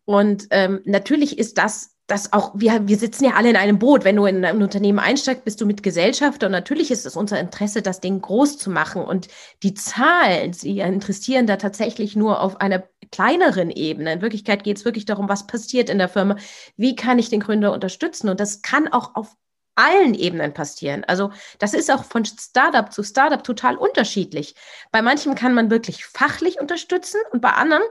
Und 0.05 0.47
ähm, 0.51 0.81
natürlich 0.85 1.37
ist 1.37 1.57
das 1.57 1.93
das 2.07 2.33
auch, 2.33 2.51
wir, 2.53 2.87
wir 2.87 2.97
sitzen 2.97 3.23
ja 3.25 3.31
alle 3.35 3.49
in 3.49 3.55
einem 3.55 3.79
Boot. 3.79 4.03
Wenn 4.03 4.17
du 4.17 4.25
in 4.25 4.43
ein 4.43 4.61
Unternehmen 4.61 4.99
einsteigst, 4.99 5.45
bist 5.45 5.61
du 5.61 5.65
mit 5.65 5.83
Gesellschafter. 5.83 6.47
Und 6.47 6.51
natürlich 6.51 6.91
ist 6.91 7.05
es 7.05 7.15
unser 7.15 7.39
Interesse, 7.39 7.81
das 7.81 8.01
Ding 8.01 8.21
groß 8.21 8.57
zu 8.57 8.69
machen. 8.69 9.03
Und 9.03 9.29
die 9.63 9.73
Zahlen, 9.73 10.51
sie 10.51 10.79
interessieren 10.79 11.47
da 11.47 11.55
tatsächlich 11.55 12.15
nur 12.15 12.41
auf 12.41 12.59
einer 12.59 12.83
kleineren 13.11 13.71
Ebene. 13.71 14.13
In 14.13 14.21
Wirklichkeit 14.21 14.63
geht 14.63 14.77
es 14.77 14.85
wirklich 14.85 15.05
darum, 15.05 15.29
was 15.29 15.47
passiert 15.47 15.89
in 15.89 15.97
der 15.97 16.09
Firma. 16.09 16.35
Wie 16.75 16.95
kann 16.95 17.19
ich 17.19 17.29
den 17.29 17.39
Gründer 17.39 17.71
unterstützen? 17.71 18.27
Und 18.27 18.39
das 18.39 18.61
kann 18.61 18.89
auch 18.89 19.15
auf 19.15 19.35
allen 19.75 20.13
Ebenen 20.13 20.53
passieren. 20.53 21.03
Also 21.05 21.31
das 21.57 21.73
ist 21.73 21.89
auch 21.89 22.03
von 22.03 22.25
Startup 22.25 22.91
zu 22.91 23.01
Startup 23.03 23.43
total 23.43 23.77
unterschiedlich. 23.77 24.55
Bei 24.91 25.01
manchen 25.01 25.35
kann 25.35 25.53
man 25.53 25.71
wirklich 25.71 26.05
fachlich 26.05 26.59
unterstützen 26.59 27.19
und 27.31 27.41
bei 27.41 27.51
anderen 27.51 27.81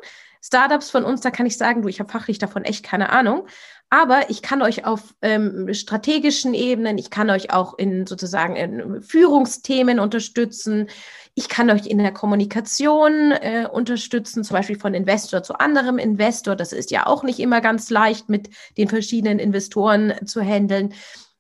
Startups 0.45 0.91
von 0.91 1.05
uns, 1.05 1.21
da 1.21 1.31
kann 1.31 1.47
ich 1.47 1.57
sagen, 1.57 1.83
du, 1.83 1.89
ich 1.89 2.01
habe 2.01 2.11
fachlich 2.11 2.39
davon 2.39 2.65
echt 2.65 2.85
keine 2.85 3.11
Ahnung. 3.11 3.47
Aber 3.91 4.31
ich 4.31 4.41
kann 4.41 4.63
euch 4.63 4.87
auf 4.87 5.15
ähm, 5.21 5.73
strategischen 5.75 6.55
Ebenen, 6.55 6.97
ich 6.97 7.11
kann 7.11 7.29
euch 7.29 7.53
auch 7.53 7.77
in 7.77 8.07
sozusagen 8.07 8.57
in 8.57 9.03
Führungsthemen 9.03 10.01
unterstützen. 10.01 10.89
Ich 11.35 11.51
kann 11.51 11.71
euch 11.71 11.87
in 11.87 11.99
der 11.99 12.13
Kommunikation 12.13 13.33
äh, 13.33 13.69
unterstützen, 13.71 14.45
zum 14.45 14.57
Beispiel 14.57 14.79
von 14.79 14.95
Investor 14.95 15.43
zu 15.43 15.61
anderem 15.61 15.99
Investor. 15.99 16.57
Das 16.57 16.73
ist 16.73 16.91
ja 16.91 17.07
auch 17.07 17.23
nicht 17.23 17.39
immer 17.39 17.61
ganz 17.61 17.91
leicht, 17.91 18.31
mit 18.31 18.49
den 18.79 18.89
verschiedenen 18.89 19.39
Investoren 19.39 20.15
zu 20.25 20.41
handeln. 20.41 20.95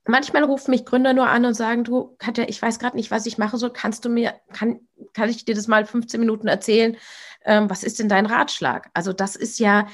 Manchmal 0.06 0.44
rufen 0.44 0.72
mich 0.72 0.84
Gründer 0.84 1.14
nur 1.14 1.28
an 1.28 1.46
und 1.46 1.54
sagen, 1.54 1.84
du, 1.84 2.16
Katja, 2.18 2.44
ich 2.48 2.60
weiß 2.60 2.78
gerade 2.78 2.96
nicht, 2.96 3.10
was 3.10 3.24
ich 3.24 3.38
machen 3.38 3.58
soll. 3.58 3.72
Kannst 3.72 4.04
du 4.04 4.10
mir, 4.10 4.34
kann, 4.52 4.80
kann 5.14 5.30
ich 5.30 5.46
dir 5.46 5.54
das 5.54 5.68
mal 5.68 5.86
15 5.86 6.20
Minuten 6.20 6.48
erzählen? 6.48 6.98
Ähm, 7.44 7.70
was 7.70 7.84
ist 7.84 7.98
denn 7.98 8.08
dein 8.08 8.26
Ratschlag? 8.26 8.90
Also 8.94 9.12
das 9.12 9.36
ist 9.36 9.58
ja 9.58 9.86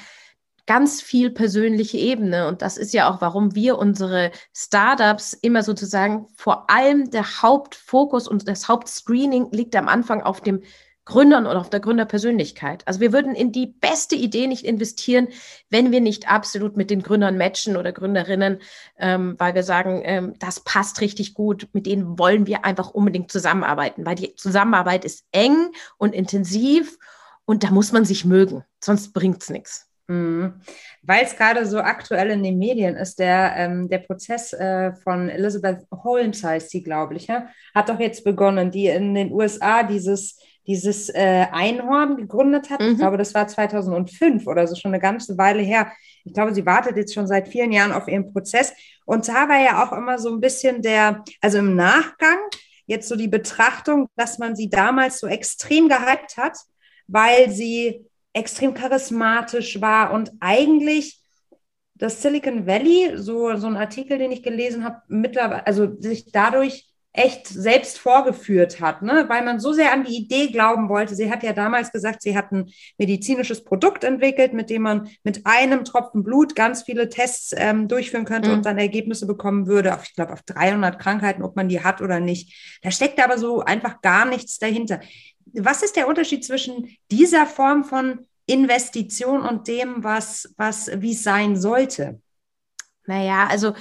ganz 0.69 1.01
viel 1.01 1.31
persönliche 1.31 1.97
Ebene 1.97 2.47
und 2.47 2.61
das 2.61 2.77
ist 2.77 2.93
ja 2.93 3.09
auch, 3.09 3.21
warum 3.21 3.55
wir 3.55 3.79
unsere 3.79 4.29
Startups 4.55 5.33
immer 5.33 5.63
sozusagen 5.63 6.27
vor 6.35 6.69
allem 6.69 7.09
der 7.09 7.41
Hauptfokus 7.41 8.27
und 8.27 8.47
das 8.47 8.67
Hauptscreening 8.67 9.49
liegt 9.51 9.75
am 9.75 9.87
Anfang 9.87 10.21
auf 10.21 10.41
dem 10.41 10.61
Gründern 11.09 11.47
oder 11.47 11.59
auf 11.59 11.71
der 11.71 11.79
Gründerpersönlichkeit. 11.79 12.87
Also 12.87 12.99
wir 12.99 13.11
würden 13.11 13.33
in 13.33 13.51
die 13.51 13.65
beste 13.65 14.15
Idee 14.15 14.45
nicht 14.45 14.63
investieren, 14.63 15.29
wenn 15.71 15.91
wir 15.91 16.01
nicht 16.01 16.29
absolut 16.29 16.77
mit 16.77 16.91
den 16.91 17.01
Gründern 17.01 17.35
matchen 17.35 17.75
oder 17.75 17.91
Gründerinnen, 17.91 18.59
ähm, 18.99 19.35
weil 19.39 19.55
wir 19.55 19.63
sagen, 19.63 20.03
ähm, 20.05 20.35
das 20.37 20.59
passt 20.59 21.01
richtig 21.01 21.33
gut, 21.33 21.67
mit 21.73 21.87
denen 21.87 22.19
wollen 22.19 22.45
wir 22.45 22.63
einfach 22.63 22.91
unbedingt 22.91 23.31
zusammenarbeiten, 23.31 24.05
weil 24.05 24.15
die 24.15 24.35
Zusammenarbeit 24.35 25.03
ist 25.03 25.25
eng 25.31 25.71
und 25.97 26.13
intensiv 26.13 26.99
und 27.49 27.63
da 27.63 27.71
muss 27.71 27.91
man 27.91 28.05
sich 28.05 28.25
mögen, 28.25 28.63
sonst 28.79 29.11
bringt 29.11 29.41
es 29.41 29.49
nichts. 29.49 29.87
Mhm. 30.07 30.61
Weil 31.01 31.23
es 31.23 31.35
gerade 31.35 31.65
so 31.65 31.79
aktuell 31.79 32.29
in 32.29 32.43
den 32.43 32.59
Medien 32.59 32.95
ist, 32.95 33.17
der, 33.17 33.55
ähm, 33.55 33.89
der 33.89 33.97
Prozess 33.97 34.53
äh, 34.53 34.93
von 34.93 35.29
Elizabeth 35.29 35.83
Holmes 35.91 36.43
heißt 36.43 36.69
sie, 36.69 36.83
glaube 36.83 37.15
ich, 37.15 37.25
ja, 37.25 37.47
hat 37.73 37.89
doch 37.89 37.99
jetzt 37.99 38.23
begonnen, 38.23 38.69
die 38.69 38.85
in 38.85 39.15
den 39.15 39.31
USA 39.31 39.81
dieses, 39.81 40.37
dieses 40.67 41.09
äh, 41.09 41.47
Einhorn 41.51 42.17
gegründet 42.17 42.69
hat. 42.69 42.81
Mhm. 42.81 42.91
Ich 42.91 42.97
glaube, 42.99 43.17
das 43.17 43.33
war 43.33 43.47
2005 43.47 44.45
oder 44.45 44.67
so, 44.67 44.75
schon 44.75 44.93
eine 44.93 45.01
ganze 45.01 45.35
Weile 45.39 45.63
her. 45.63 45.91
Ich 46.25 46.35
glaube, 46.35 46.53
sie 46.53 46.67
wartet 46.67 46.97
jetzt 46.97 47.15
schon 47.15 47.25
seit 47.25 47.47
vielen 47.47 47.71
Jahren 47.71 47.93
auf 47.93 48.07
ihren 48.07 48.31
Prozess. 48.31 48.73
Und 49.05 49.27
da 49.27 49.49
war 49.49 49.59
ja 49.59 49.83
auch 49.83 49.91
immer 49.91 50.19
so 50.19 50.31
ein 50.31 50.39
bisschen 50.39 50.83
der, 50.83 51.23
also 51.41 51.57
im 51.57 51.75
Nachgang, 51.75 52.37
jetzt 52.85 53.07
so 53.07 53.15
die 53.15 53.27
Betrachtung, 53.27 54.07
dass 54.15 54.37
man 54.37 54.55
sie 54.55 54.69
damals 54.69 55.19
so 55.19 55.25
extrem 55.25 55.89
gehypt 55.89 56.37
hat 56.37 56.55
weil 57.11 57.49
sie 57.49 58.05
extrem 58.33 58.73
charismatisch 58.73 59.81
war 59.81 60.13
und 60.13 60.31
eigentlich 60.39 61.19
das 61.95 62.21
Silicon 62.21 62.65
Valley, 62.65 63.17
so, 63.17 63.55
so 63.57 63.67
ein 63.67 63.75
Artikel, 63.75 64.17
den 64.17 64.31
ich 64.31 64.43
gelesen 64.43 64.83
habe, 64.85 65.01
mittlerweile, 65.07 65.67
also 65.67 65.99
sich 65.99 66.31
dadurch 66.31 66.88
echt 67.11 67.47
selbst 67.47 67.97
vorgeführt 67.97 68.79
hat, 68.79 69.01
ne? 69.01 69.25
weil 69.27 69.43
man 69.43 69.59
so 69.59 69.73
sehr 69.73 69.91
an 69.91 70.03
die 70.03 70.15
Idee 70.15 70.47
glauben 70.47 70.89
wollte. 70.89 71.15
Sie 71.15 71.31
hat 71.31 71.41
ja 71.41 71.53
damals 71.53 71.91
gesagt, 71.91 72.21
sie 72.21 72.37
hat 72.37 72.51
ein 72.51 72.71
medizinisches 72.97 73.63
Produkt 73.63 74.03
entwickelt, 74.03 74.53
mit 74.53 74.69
dem 74.69 74.83
man 74.83 75.09
mit 75.23 75.45
einem 75.45 75.83
Tropfen 75.83 76.23
Blut 76.23 76.55
ganz 76.55 76.83
viele 76.83 77.09
Tests 77.09 77.53
ähm, 77.57 77.87
durchführen 77.87 78.25
könnte 78.25 78.49
mhm. 78.49 78.55
und 78.57 78.65
dann 78.65 78.77
Ergebnisse 78.77 79.25
bekommen 79.25 79.65
würde, 79.65 79.95
auf, 79.95 80.03
ich 80.03 80.13
glaube, 80.13 80.33
auf 80.33 80.43
300 80.43 80.99
Krankheiten, 80.99 81.43
ob 81.43 81.55
man 81.55 81.67
die 81.67 81.83
hat 81.83 82.01
oder 82.01 82.19
nicht. 82.19 82.79
Da 82.83 82.91
steckt 82.91 83.21
aber 83.23 83.37
so 83.37 83.61
einfach 83.61 84.01
gar 84.01 84.25
nichts 84.25 84.59
dahinter 84.59 84.99
was 85.53 85.83
ist 85.83 85.95
der 85.95 86.07
Unterschied 86.07 86.45
zwischen 86.45 86.95
dieser 87.11 87.45
Form 87.45 87.83
von 87.83 88.25
Investition 88.45 89.41
und 89.41 89.67
dem, 89.67 90.03
was, 90.03 90.53
was, 90.57 90.89
wie 91.01 91.11
es 91.11 91.23
sein 91.23 91.59
sollte? 91.59 92.21
Naja, 93.05 93.47
also 93.47 93.73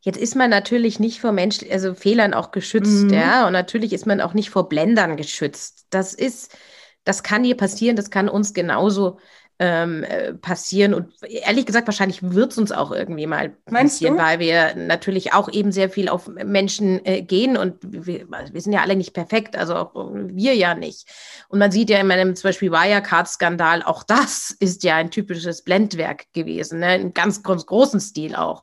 Jetzt 0.00 0.18
ist 0.18 0.36
man 0.36 0.50
natürlich 0.50 1.00
nicht 1.00 1.20
vor 1.20 1.32
Mensch, 1.32 1.58
also 1.70 1.94
Fehlern 1.94 2.34
auch 2.34 2.50
geschützt, 2.50 3.04
mhm. 3.04 3.12
ja. 3.12 3.46
Und 3.46 3.52
natürlich 3.52 3.92
ist 3.92 4.06
man 4.06 4.20
auch 4.20 4.34
nicht 4.34 4.50
vor 4.50 4.68
Blendern 4.68 5.16
geschützt. 5.16 5.86
Das 5.90 6.14
ist, 6.14 6.56
das 7.04 7.22
kann 7.22 7.44
hier 7.44 7.56
passieren, 7.56 7.96
das 7.96 8.10
kann 8.10 8.28
uns 8.28 8.54
genauso 8.54 9.18
ähm, 9.60 10.04
äh, 10.04 10.34
passieren. 10.34 10.94
Und 10.94 11.12
ehrlich 11.22 11.66
gesagt, 11.66 11.88
wahrscheinlich 11.88 12.22
wird 12.22 12.52
es 12.52 12.58
uns 12.58 12.70
auch 12.70 12.92
irgendwie 12.92 13.26
mal 13.26 13.50
passieren, 13.66 14.16
weil 14.16 14.38
wir 14.38 14.74
natürlich 14.76 15.32
auch 15.32 15.50
eben 15.50 15.72
sehr 15.72 15.90
viel 15.90 16.08
auf 16.08 16.28
Menschen 16.28 17.04
äh, 17.04 17.22
gehen 17.22 17.56
und 17.56 17.74
wir, 17.82 18.28
wir, 18.28 18.60
sind 18.60 18.72
ja 18.72 18.82
alle 18.82 18.94
nicht 18.94 19.14
perfekt, 19.14 19.56
also 19.56 19.74
auch 19.74 19.94
wir 20.14 20.54
ja 20.54 20.74
nicht. 20.74 21.08
Und 21.48 21.58
man 21.58 21.72
sieht 21.72 21.90
ja 21.90 21.98
in 21.98 22.06
meinem 22.06 22.36
zum 22.36 22.48
Beispiel 22.48 22.70
Wirecard-Skandal, 22.70 23.82
auch 23.82 24.04
das 24.04 24.54
ist 24.60 24.84
ja 24.84 24.96
ein 24.96 25.10
typisches 25.10 25.62
Blendwerk 25.62 26.32
gewesen, 26.32 26.78
ne? 26.78 26.96
in 26.96 27.14
ganz, 27.14 27.42
ganz 27.42 27.66
großen 27.66 28.00
Stil 28.00 28.36
auch. 28.36 28.62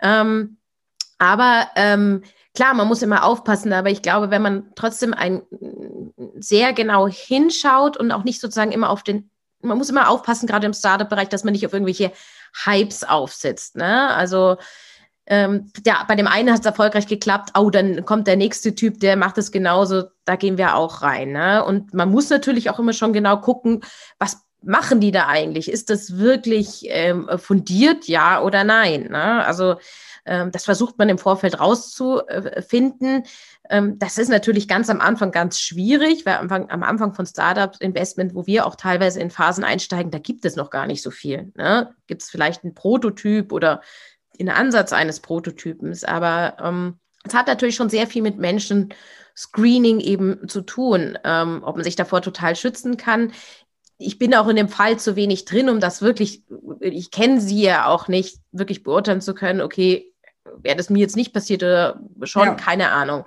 Ähm, 0.00 0.58
aber 1.18 1.68
ähm, 1.76 2.22
klar, 2.54 2.74
man 2.74 2.88
muss 2.88 3.02
immer 3.02 3.24
aufpassen, 3.24 3.72
aber 3.72 3.90
ich 3.90 4.02
glaube, 4.02 4.30
wenn 4.30 4.42
man 4.42 4.72
trotzdem 4.74 5.14
ein 5.14 5.42
sehr 6.38 6.72
genau 6.72 7.08
hinschaut 7.08 7.96
und 7.96 8.12
auch 8.12 8.24
nicht 8.24 8.40
sozusagen 8.40 8.72
immer 8.72 8.90
auf 8.90 9.02
den 9.02 9.30
man 9.60 9.78
muss 9.78 9.90
immer 9.90 10.08
aufpassen, 10.08 10.46
gerade 10.46 10.66
im 10.66 10.72
Startup-Bereich, 10.72 11.28
dass 11.28 11.44
man 11.44 11.52
nicht 11.52 11.66
auf 11.66 11.72
irgendwelche 11.72 12.12
Hypes 12.64 13.04
aufsitzt. 13.04 13.76
Ne? 13.76 14.14
Also 14.14 14.56
ähm, 15.26 15.70
ja, 15.84 16.04
bei 16.08 16.14
dem 16.14 16.26
einen 16.26 16.50
hat 16.50 16.60
es 16.60 16.66
erfolgreich 16.66 17.06
geklappt, 17.06 17.50
oh, 17.58 17.68
dann 17.68 18.04
kommt 18.06 18.26
der 18.26 18.36
nächste 18.36 18.74
Typ, 18.74 19.00
der 19.00 19.16
macht 19.16 19.36
es 19.36 19.52
genauso, 19.52 20.04
da 20.24 20.36
gehen 20.36 20.56
wir 20.56 20.74
auch 20.74 21.02
rein. 21.02 21.32
Ne? 21.32 21.62
Und 21.64 21.92
man 21.92 22.10
muss 22.10 22.30
natürlich 22.30 22.70
auch 22.70 22.78
immer 22.78 22.94
schon 22.94 23.12
genau 23.12 23.38
gucken, 23.38 23.82
was 24.18 24.42
machen 24.62 25.00
die 25.00 25.12
da 25.12 25.26
eigentlich? 25.26 25.70
Ist 25.70 25.90
das 25.90 26.18
wirklich 26.18 26.86
ähm, 26.88 27.28
fundiert, 27.38 28.06
ja 28.06 28.42
oder 28.42 28.64
nein? 28.64 29.08
Ne? 29.10 29.44
Also 29.44 29.76
ähm, 30.26 30.50
das 30.52 30.64
versucht 30.64 30.98
man 30.98 31.08
im 31.08 31.18
Vorfeld 31.18 31.60
rauszufinden. 31.60 33.24
Ähm, 33.70 33.98
das 33.98 34.18
ist 34.18 34.28
natürlich 34.28 34.68
ganz 34.68 34.90
am 34.90 35.00
Anfang 35.00 35.30
ganz 35.30 35.60
schwierig, 35.60 36.26
weil 36.26 36.36
am 36.36 36.82
Anfang, 36.82 37.14
von 37.14 37.26
Startup-Investment, 37.26 38.34
wo 38.34 38.46
wir 38.46 38.66
auch 38.66 38.76
teilweise 38.76 39.20
in 39.20 39.30
Phasen 39.30 39.64
einsteigen, 39.64 40.10
da 40.10 40.18
gibt 40.18 40.44
es 40.44 40.56
noch 40.56 40.70
gar 40.70 40.86
nicht 40.86 41.02
so 41.02 41.10
viel. 41.10 41.52
Ne? 41.56 41.94
Gibt 42.06 42.22
es 42.22 42.30
vielleicht 42.30 42.64
einen 42.64 42.74
Prototyp 42.74 43.52
oder 43.52 43.80
einen 44.38 44.50
Ansatz 44.50 44.92
eines 44.92 45.20
Prototypens, 45.20 46.04
aber 46.04 46.56
ähm, 46.62 46.98
es 47.24 47.34
hat 47.34 47.46
natürlich 47.46 47.74
schon 47.74 47.90
sehr 47.90 48.06
viel 48.06 48.22
mit 48.22 48.38
Menschen 48.38 48.94
Screening 49.36 50.00
eben 50.00 50.48
zu 50.48 50.62
tun, 50.62 51.16
ähm, 51.24 51.62
ob 51.62 51.76
man 51.76 51.84
sich 51.84 51.94
davor 51.94 52.22
total 52.22 52.56
schützen 52.56 52.96
kann. 52.96 53.32
Ich 53.98 54.18
bin 54.18 54.34
auch 54.34 54.48
in 54.48 54.56
dem 54.56 54.68
Fall 54.68 54.98
zu 54.98 55.16
wenig 55.16 55.44
drin, 55.44 55.68
um 55.68 55.80
das 55.80 56.02
wirklich, 56.02 56.42
ich 56.80 57.10
kenne 57.10 57.40
sie 57.40 57.62
ja 57.62 57.86
auch 57.86 58.08
nicht, 58.08 58.38
wirklich 58.52 58.82
beurteilen 58.82 59.20
zu 59.20 59.34
können, 59.34 59.60
okay, 59.60 60.12
wäre 60.62 60.76
das 60.76 60.90
mir 60.90 61.00
jetzt 61.00 61.16
nicht 61.16 61.32
passiert 61.32 61.62
oder 61.62 62.00
schon, 62.22 62.46
ja. 62.46 62.54
keine 62.54 62.90
Ahnung. 62.90 63.24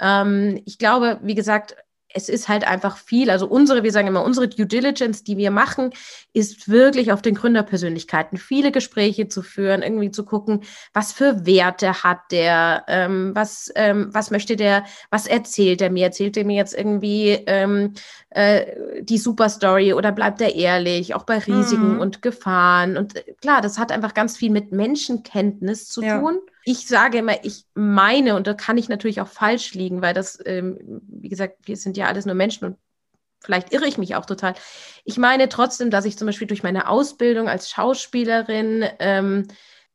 Ähm, 0.00 0.62
ich 0.64 0.78
glaube, 0.78 1.18
wie 1.22 1.34
gesagt, 1.34 1.76
es 2.14 2.28
ist 2.28 2.48
halt 2.48 2.66
einfach 2.66 2.96
viel. 2.96 3.28
Also 3.28 3.46
unsere, 3.46 3.82
wir 3.82 3.92
sagen 3.92 4.06
immer, 4.06 4.24
unsere 4.24 4.48
Due 4.48 4.66
Diligence, 4.66 5.24
die 5.24 5.36
wir 5.36 5.50
machen, 5.50 5.90
ist 6.32 6.68
wirklich 6.68 7.12
auf 7.12 7.20
den 7.22 7.34
Gründerpersönlichkeiten 7.34 8.38
viele 8.38 8.70
Gespräche 8.70 9.28
zu 9.28 9.42
führen, 9.42 9.82
irgendwie 9.82 10.12
zu 10.12 10.24
gucken, 10.24 10.62
was 10.92 11.12
für 11.12 11.44
Werte 11.44 12.04
hat 12.04 12.20
der, 12.30 12.84
ähm, 12.86 13.32
was, 13.34 13.70
ähm, 13.74 14.08
was 14.12 14.30
möchte 14.30 14.54
der, 14.54 14.84
was 15.10 15.26
erzählt 15.26 15.82
er 15.82 15.90
mir? 15.90 16.04
Erzählt 16.04 16.36
er 16.36 16.44
mir 16.44 16.56
jetzt 16.56 16.74
irgendwie 16.74 17.30
ähm, 17.46 17.94
äh, 18.30 19.02
die 19.02 19.18
Superstory 19.18 19.92
oder 19.92 20.12
bleibt 20.12 20.40
er 20.40 20.54
ehrlich, 20.54 21.14
auch 21.16 21.24
bei 21.24 21.38
Risiken 21.38 21.94
mhm. 21.94 22.00
und 22.00 22.22
Gefahren? 22.22 22.96
Und 22.96 23.16
äh, 23.16 23.34
klar, 23.40 23.60
das 23.60 23.78
hat 23.78 23.90
einfach 23.90 24.14
ganz 24.14 24.36
viel 24.36 24.50
mit 24.50 24.70
Menschenkenntnis 24.70 25.88
zu 25.88 26.02
ja. 26.02 26.20
tun 26.20 26.38
ich 26.64 26.86
sage 26.86 27.18
immer, 27.18 27.44
ich 27.44 27.66
meine, 27.74 28.36
und 28.36 28.46
da 28.46 28.54
kann 28.54 28.78
ich 28.78 28.88
natürlich 28.88 29.20
auch 29.20 29.28
falsch 29.28 29.74
liegen, 29.74 30.02
weil 30.02 30.14
das, 30.14 30.38
ähm, 30.44 30.78
wie 31.08 31.28
gesagt, 31.28 31.58
wir 31.62 31.76
sind 31.76 31.96
ja 31.96 32.06
alles 32.06 32.26
nur 32.26 32.34
Menschen 32.34 32.64
und 32.64 32.78
vielleicht 33.42 33.72
irre 33.72 33.86
ich 33.86 33.98
mich 33.98 34.14
auch 34.14 34.26
total. 34.26 34.54
Ich 35.04 35.18
meine 35.18 35.48
trotzdem, 35.48 35.90
dass 35.90 36.06
ich 36.06 36.16
zum 36.16 36.26
Beispiel 36.26 36.46
durch 36.46 36.62
meine 36.62 36.88
Ausbildung 36.88 37.48
als 37.48 37.70
Schauspielerin 37.70 38.86
ähm, 38.98 39.46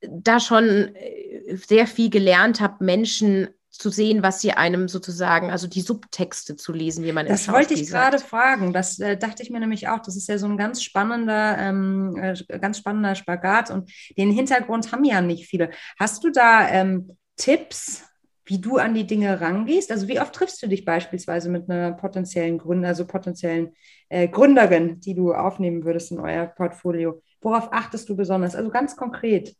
da 0.01 0.39
schon 0.39 0.95
äh, 0.95 1.55
sehr 1.55 1.87
viel 1.87 2.09
gelernt 2.09 2.61
habe, 2.61 2.83
Menschen 2.83 3.49
zu 3.69 3.89
sehen, 3.89 4.23
was 4.23 4.41
sie 4.41 4.51
einem 4.51 4.87
sozusagen, 4.87 5.51
also 5.51 5.67
die 5.67 5.81
Subtexte 5.81 6.55
zu 6.55 6.73
lesen, 6.73 7.05
wie 7.05 7.11
man 7.11 7.27
Das 7.27 7.47
wollte 7.51 7.75
ich 7.75 7.87
gerade 7.87 8.19
fragen. 8.19 8.73
Das 8.73 8.99
äh, 8.99 9.15
dachte 9.15 9.43
ich 9.43 9.51
mir 9.51 9.59
nämlich 9.59 9.87
auch. 9.87 9.99
Das 9.99 10.15
ist 10.15 10.27
ja 10.27 10.37
so 10.37 10.47
ein 10.47 10.57
ganz 10.57 10.81
spannender, 10.81 11.57
ähm, 11.57 12.17
äh, 12.17 12.59
ganz 12.59 12.79
spannender 12.79 13.15
Spagat 13.15 13.69
und 13.69 13.91
den 14.17 14.31
Hintergrund 14.31 14.91
haben 14.91 15.03
ja 15.03 15.21
nicht 15.21 15.47
viele. 15.47 15.69
Hast 15.99 16.23
du 16.23 16.31
da 16.31 16.67
ähm, 16.67 17.15
Tipps, 17.37 18.03
wie 18.45 18.59
du 18.59 18.77
an 18.77 18.95
die 18.95 19.05
Dinge 19.05 19.39
rangehst? 19.39 19.91
Also 19.91 20.07
wie 20.07 20.19
oft 20.19 20.33
triffst 20.33 20.61
du 20.63 20.67
dich 20.67 20.83
beispielsweise 20.83 21.49
mit 21.49 21.69
einer 21.69 21.91
potenziellen 21.93 22.57
Gründer, 22.57 22.87
also 22.89 23.05
potenziellen 23.05 23.75
äh, 24.09 24.27
Gründerin, 24.27 24.99
die 24.99 25.13
du 25.13 25.33
aufnehmen 25.33 25.85
würdest 25.85 26.11
in 26.11 26.19
euer 26.19 26.47
Portfolio? 26.47 27.21
Worauf 27.41 27.71
achtest 27.71 28.09
du 28.09 28.15
besonders? 28.15 28.55
Also 28.55 28.71
ganz 28.71 28.95
konkret. 28.95 29.55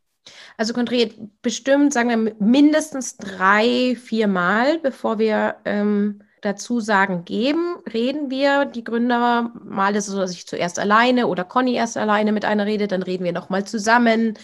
Also 0.58 0.74
konkret 0.74 1.15
bestimmt, 1.42 1.94
sagen 1.94 2.10
wir 2.10 2.36
mindestens 2.39 3.18
drei, 3.18 3.96
vier 3.96 4.28
Mal, 4.28 4.80
bevor 4.80 5.20
wir 5.20 5.56
ähm, 5.65 6.22
dazu 6.42 6.80
sagen 6.80 7.26
geben, 7.26 7.78
reden 7.92 8.30
wir 8.30 8.65
die 8.65 8.84
Gründer. 8.84 9.52
Mal 9.63 9.96
ist 9.96 10.08
es 10.08 10.13
so, 10.13 10.20
dass 10.20 10.32
ich 10.32 10.48
zuerst 10.48 10.80
alleine 10.80 11.28
oder 11.28 11.44
Conny 11.44 11.76
erst 11.76 11.98
alleine 11.98 12.32
mit 12.32 12.46
einer 12.46 12.65
rede, 12.65 12.88
dann 12.88 13.04
reden 13.04 13.24
wir 13.24 13.34
nochmal 13.34 13.65
zusammen. 13.65 14.38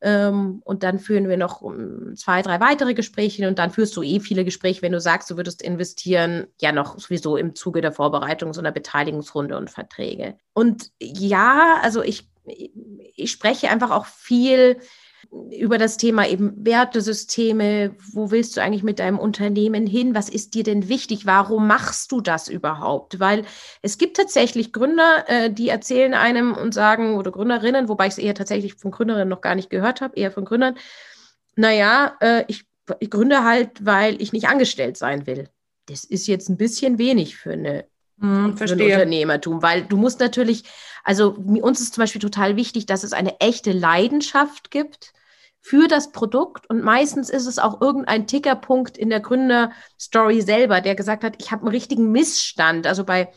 Ähm, 0.00 0.62
und 0.64 0.84
dann 0.84 1.00
führen 1.00 1.28
wir 1.28 1.36
noch 1.36 1.60
um, 1.60 2.14
zwei, 2.14 2.42
drei 2.42 2.60
weitere 2.60 2.94
Gespräche 2.94 3.48
und 3.48 3.58
dann 3.58 3.72
führst 3.72 3.96
du 3.96 4.02
eh 4.02 4.20
viele 4.20 4.44
Gespräche, 4.44 4.82
wenn 4.82 4.92
du 4.92 5.00
sagst, 5.00 5.28
du 5.28 5.36
würdest 5.36 5.60
investieren, 5.60 6.46
ja 6.60 6.70
noch 6.70 6.98
sowieso 7.00 7.36
im 7.36 7.56
Zuge 7.56 7.80
der 7.80 7.90
Vorbereitung 7.90 8.52
so 8.52 8.60
einer 8.60 8.70
Beteiligungsrunde 8.70 9.56
und 9.56 9.70
Verträge. 9.70 10.36
Und 10.52 10.92
ja, 11.00 11.78
also 11.82 12.02
ich, 12.02 12.28
ich 13.16 13.32
spreche 13.32 13.70
einfach 13.70 13.90
auch 13.90 14.06
viel 14.06 14.78
über 15.30 15.78
das 15.78 15.96
Thema 15.96 16.26
eben 16.26 16.54
Wertesysteme. 16.64 17.94
Wo 18.12 18.30
willst 18.30 18.56
du 18.56 18.62
eigentlich 18.62 18.82
mit 18.82 18.98
deinem 18.98 19.18
Unternehmen 19.18 19.86
hin? 19.86 20.14
Was 20.14 20.28
ist 20.28 20.54
dir 20.54 20.62
denn 20.62 20.88
wichtig? 20.88 21.26
Warum 21.26 21.66
machst 21.66 22.12
du 22.12 22.20
das 22.20 22.48
überhaupt? 22.48 23.20
Weil 23.20 23.44
es 23.82 23.98
gibt 23.98 24.16
tatsächlich 24.16 24.72
Gründer, 24.72 25.24
äh, 25.26 25.52
die 25.52 25.68
erzählen 25.68 26.14
einem 26.14 26.54
und 26.54 26.72
sagen, 26.74 27.16
oder 27.16 27.30
Gründerinnen, 27.30 27.88
wobei 27.88 28.06
ich 28.06 28.12
es 28.12 28.18
eher 28.18 28.34
tatsächlich 28.34 28.74
von 28.74 28.90
Gründerinnen 28.90 29.28
noch 29.28 29.40
gar 29.40 29.54
nicht 29.54 29.70
gehört 29.70 30.00
habe, 30.00 30.16
eher 30.16 30.30
von 30.30 30.44
Gründern, 30.44 30.76
naja, 31.56 32.16
äh, 32.20 32.44
ich, 32.48 32.64
ich 33.00 33.10
gründe 33.10 33.44
halt, 33.44 33.84
weil 33.84 34.20
ich 34.22 34.32
nicht 34.32 34.48
angestellt 34.48 34.96
sein 34.96 35.26
will. 35.26 35.48
Das 35.86 36.04
ist 36.04 36.26
jetzt 36.26 36.48
ein 36.48 36.56
bisschen 36.56 36.98
wenig 36.98 37.36
für 37.36 37.52
eine 37.52 37.86
hm, 38.20 38.56
ein 38.58 38.70
Unternehmertum, 38.70 39.62
weil 39.62 39.82
du 39.82 39.96
musst 39.96 40.20
natürlich, 40.20 40.64
also 41.04 41.30
uns 41.32 41.80
ist 41.80 41.94
zum 41.94 42.02
Beispiel 42.02 42.20
total 42.20 42.56
wichtig, 42.56 42.86
dass 42.86 43.04
es 43.04 43.12
eine 43.12 43.40
echte 43.40 43.72
Leidenschaft 43.72 44.70
gibt 44.70 45.12
für 45.60 45.88
das 45.88 46.12
Produkt 46.12 46.68
und 46.70 46.82
meistens 46.82 47.30
ist 47.30 47.46
es 47.46 47.58
auch 47.58 47.80
irgendein 47.80 48.26
Tickerpunkt 48.26 48.96
in 48.96 49.10
der 49.10 49.20
Gründerstory 49.20 50.40
selber, 50.40 50.80
der 50.80 50.94
gesagt 50.94 51.24
hat, 51.24 51.36
ich 51.38 51.50
habe 51.50 51.62
einen 51.62 51.70
richtigen 51.70 52.10
Missstand. 52.10 52.86
Also 52.86 53.04
bei 53.04 53.28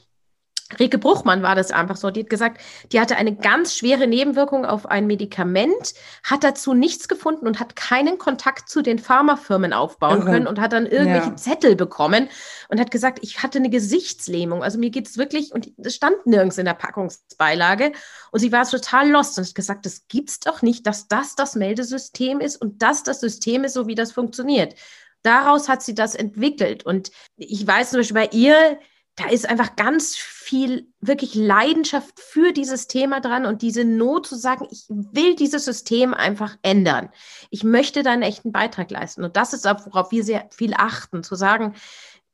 Rike 0.80 0.98
Bruchmann 0.98 1.44
war 1.44 1.56
das 1.56 1.72
einfach 1.72 1.96
so. 1.96 2.12
Die 2.12 2.22
hat 2.22 2.30
gesagt, 2.30 2.62
die 2.92 3.00
hatte 3.00 3.16
eine 3.18 3.36
ganz 3.36 3.76
schwere 3.76 4.08
Nebenwirkung 4.08 4.66
auf 4.66 4.86
ein 4.86 5.08
Medikament, 5.08 5.94
hat 6.24 6.44
dazu 6.44 6.74
nichts 6.74 7.08
gefunden 7.08 7.48
und 7.48 7.60
hat 7.60 7.76
keinen 7.76 8.18
Kontakt 8.18 8.70
zu 8.70 8.82
den 8.82 9.00
Pharmafirmen 9.00 9.74
aufbauen 9.74 10.22
Irre. 10.22 10.32
können 10.32 10.48
und 10.48 10.60
hat 10.60 10.74
dann 10.74 10.86
irgendwelche 10.86 11.30
ja. 11.30 11.36
Zettel 11.36 11.76
bekommen 11.76 12.30
und 12.70 12.80
hat 12.80 12.92
gesagt, 12.92 13.20
ich 13.22 13.44
hatte 13.44 13.60
eine 13.60 13.70
Gesichtslähmung. 13.70 14.64
Also 14.64 14.80
mir 14.80 14.90
geht 14.90 15.08
es 15.08 15.18
wirklich, 15.18 15.54
und 15.54 15.72
das 15.78 15.96
stand 15.96 16.26
nirgends 16.26 16.58
in 16.58 16.66
der 16.66 16.74
Packungsbeilage. 16.74 17.92
Und 18.32 18.40
sie 18.40 18.52
war 18.52 18.68
total 18.68 19.10
lost 19.10 19.38
und 19.38 19.46
hat 19.46 19.56
gesagt, 19.56 19.86
das 19.86 20.08
gibt's 20.08 20.40
doch 20.40 20.62
nicht, 20.62 20.88
dass 20.88 21.08
das 21.08 21.36
das 21.36 21.56
Meldesystem 21.56 22.40
ist 22.40 22.58
und 22.58 22.82
das 22.82 23.04
das 23.04 23.20
System 23.20 23.64
ist, 23.64 23.74
so 23.74 23.88
wie 23.88 23.96
das 23.96 24.12
funktioniert. 24.12 24.76
Daraus 25.24 25.70
hat 25.70 25.84
sie 25.84 25.94
das 25.94 26.16
entwickelt. 26.16 26.86
Und 26.86 27.12
ich 27.36 27.66
weiß 27.66 27.92
zum 27.92 28.00
Beispiel 28.00 28.16
bei 28.16 28.30
ihr, 28.32 28.80
da 29.16 29.30
ist 29.30 29.48
einfach 29.48 29.76
ganz 29.76 30.16
viel 30.16 30.88
wirklich 31.02 31.36
Leidenschaft 31.36 32.20
für 32.20 32.54
dieses 32.54 32.88
Thema 32.88 33.20
dran 33.20 33.46
und 33.46 33.62
diese 33.62 33.84
Not 33.84 34.26
zu 34.26 34.36
sagen, 34.36 34.68
ich 34.72 34.86
will 34.90 35.36
dieses 35.36 35.66
System 35.66 36.14
einfach 36.14 36.58
ändern. 36.62 37.10
Ich 37.50 37.64
möchte 37.64 38.04
da 38.04 38.12
einen 38.12 38.22
echten 38.22 38.52
Beitrag 38.52 38.90
leisten. 38.90 39.24
Und 39.24 39.36
das 39.36 39.54
ist 39.54 39.68
auch, 39.68 39.86
worauf 39.86 40.12
wir 40.12 40.24
sehr 40.24 40.48
viel 40.52 40.74
achten, 40.76 41.24
zu 41.24 41.36
sagen, 41.36 41.76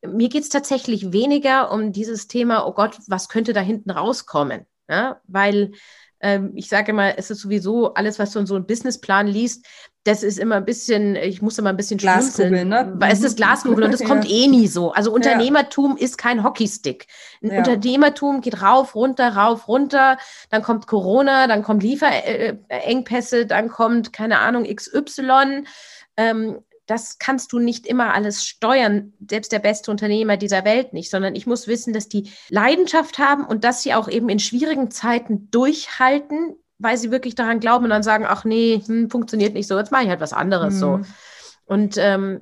mir 0.05 0.29
geht 0.29 0.43
es 0.43 0.49
tatsächlich 0.49 1.11
weniger 1.11 1.71
um 1.71 1.91
dieses 1.91 2.27
Thema, 2.27 2.67
oh 2.67 2.73
Gott, 2.73 2.97
was 3.07 3.29
könnte 3.29 3.53
da 3.53 3.61
hinten 3.61 3.89
rauskommen? 3.89 4.65
Ja, 4.87 5.19
weil 5.27 5.71
ähm, 6.19 6.51
ich 6.55 6.69
sage 6.69 6.91
immer, 6.91 7.17
es 7.17 7.29
ist 7.29 7.41
sowieso 7.41 7.93
alles, 7.95 8.19
was 8.19 8.31
du 8.31 8.39
in 8.39 8.47
so 8.47 8.55
einem 8.55 8.65
Businessplan 8.65 9.27
liest, 9.27 9.65
das 10.07 10.23
ist 10.23 10.39
immer 10.39 10.55
ein 10.55 10.65
bisschen, 10.65 11.17
ich 11.17 11.41
muss 11.41 11.57
immer 11.57 11.69
ein 11.69 11.75
bisschen 11.75 11.97
Glaskugel, 11.97 12.63
ne? 12.63 12.93
Weil 12.95 13.11
es 13.11 13.21
ist 13.21 13.35
Glaskugel 13.35 13.83
und 13.83 13.91
das 13.91 13.99
ja. 14.01 14.07
kommt 14.07 14.29
eh 14.29 14.47
nie 14.47 14.67
so. 14.67 14.93
Also 14.93 15.11
Unternehmertum 15.11 15.97
ja. 15.97 16.05
ist 16.05 16.17
kein 16.17 16.43
Hockeystick. 16.43 17.07
Ein 17.43 17.51
ja. 17.51 17.57
Unternehmertum 17.57 18.39
geht 18.39 18.61
rauf, 18.61 18.95
runter, 18.95 19.35
rauf, 19.35 19.67
runter. 19.67 20.17
Dann 20.49 20.63
kommt 20.63 20.87
Corona, 20.87 21.47
dann 21.47 21.61
kommen 21.61 21.81
Lieferengpässe, 21.81 23.45
dann 23.45 23.67
kommt, 23.67 24.13
keine 24.13 24.39
Ahnung, 24.39 24.63
XY. 24.63 25.65
ähm, 26.15 26.59
das 26.85 27.19
kannst 27.19 27.51
du 27.51 27.59
nicht 27.59 27.85
immer 27.85 28.13
alles 28.13 28.45
steuern, 28.45 29.11
selbst 29.29 29.51
der 29.51 29.59
beste 29.59 29.91
Unternehmer 29.91 30.37
dieser 30.37 30.63
Welt 30.63 30.93
nicht, 30.93 31.11
sondern 31.11 31.35
ich 31.35 31.45
muss 31.45 31.67
wissen, 31.67 31.91
dass 31.91 32.07
die 32.07 32.31
Leidenschaft 32.47 33.19
haben 33.19 33.45
und 33.45 33.65
dass 33.65 33.83
sie 33.83 33.93
auch 33.93 34.07
eben 34.07 34.29
in 34.29 34.39
schwierigen 34.39 34.89
Zeiten 34.89 35.51
durchhalten, 35.51 36.55
weil 36.79 36.97
sie 36.97 37.11
wirklich 37.11 37.35
daran 37.35 37.59
glauben 37.59 37.85
und 37.85 37.89
dann 37.89 38.03
sagen, 38.03 38.25
ach 38.27 38.45
nee, 38.45 38.81
hm, 38.85 39.09
funktioniert 39.09 39.53
nicht 39.53 39.67
so, 39.67 39.77
jetzt 39.77 39.91
mache 39.91 40.03
ich 40.03 40.09
halt 40.09 40.21
was 40.21 40.33
anderes 40.33 40.75
mhm. 40.75 40.79
so. 40.79 40.99
Und, 41.65 41.95
ähm, 41.97 42.41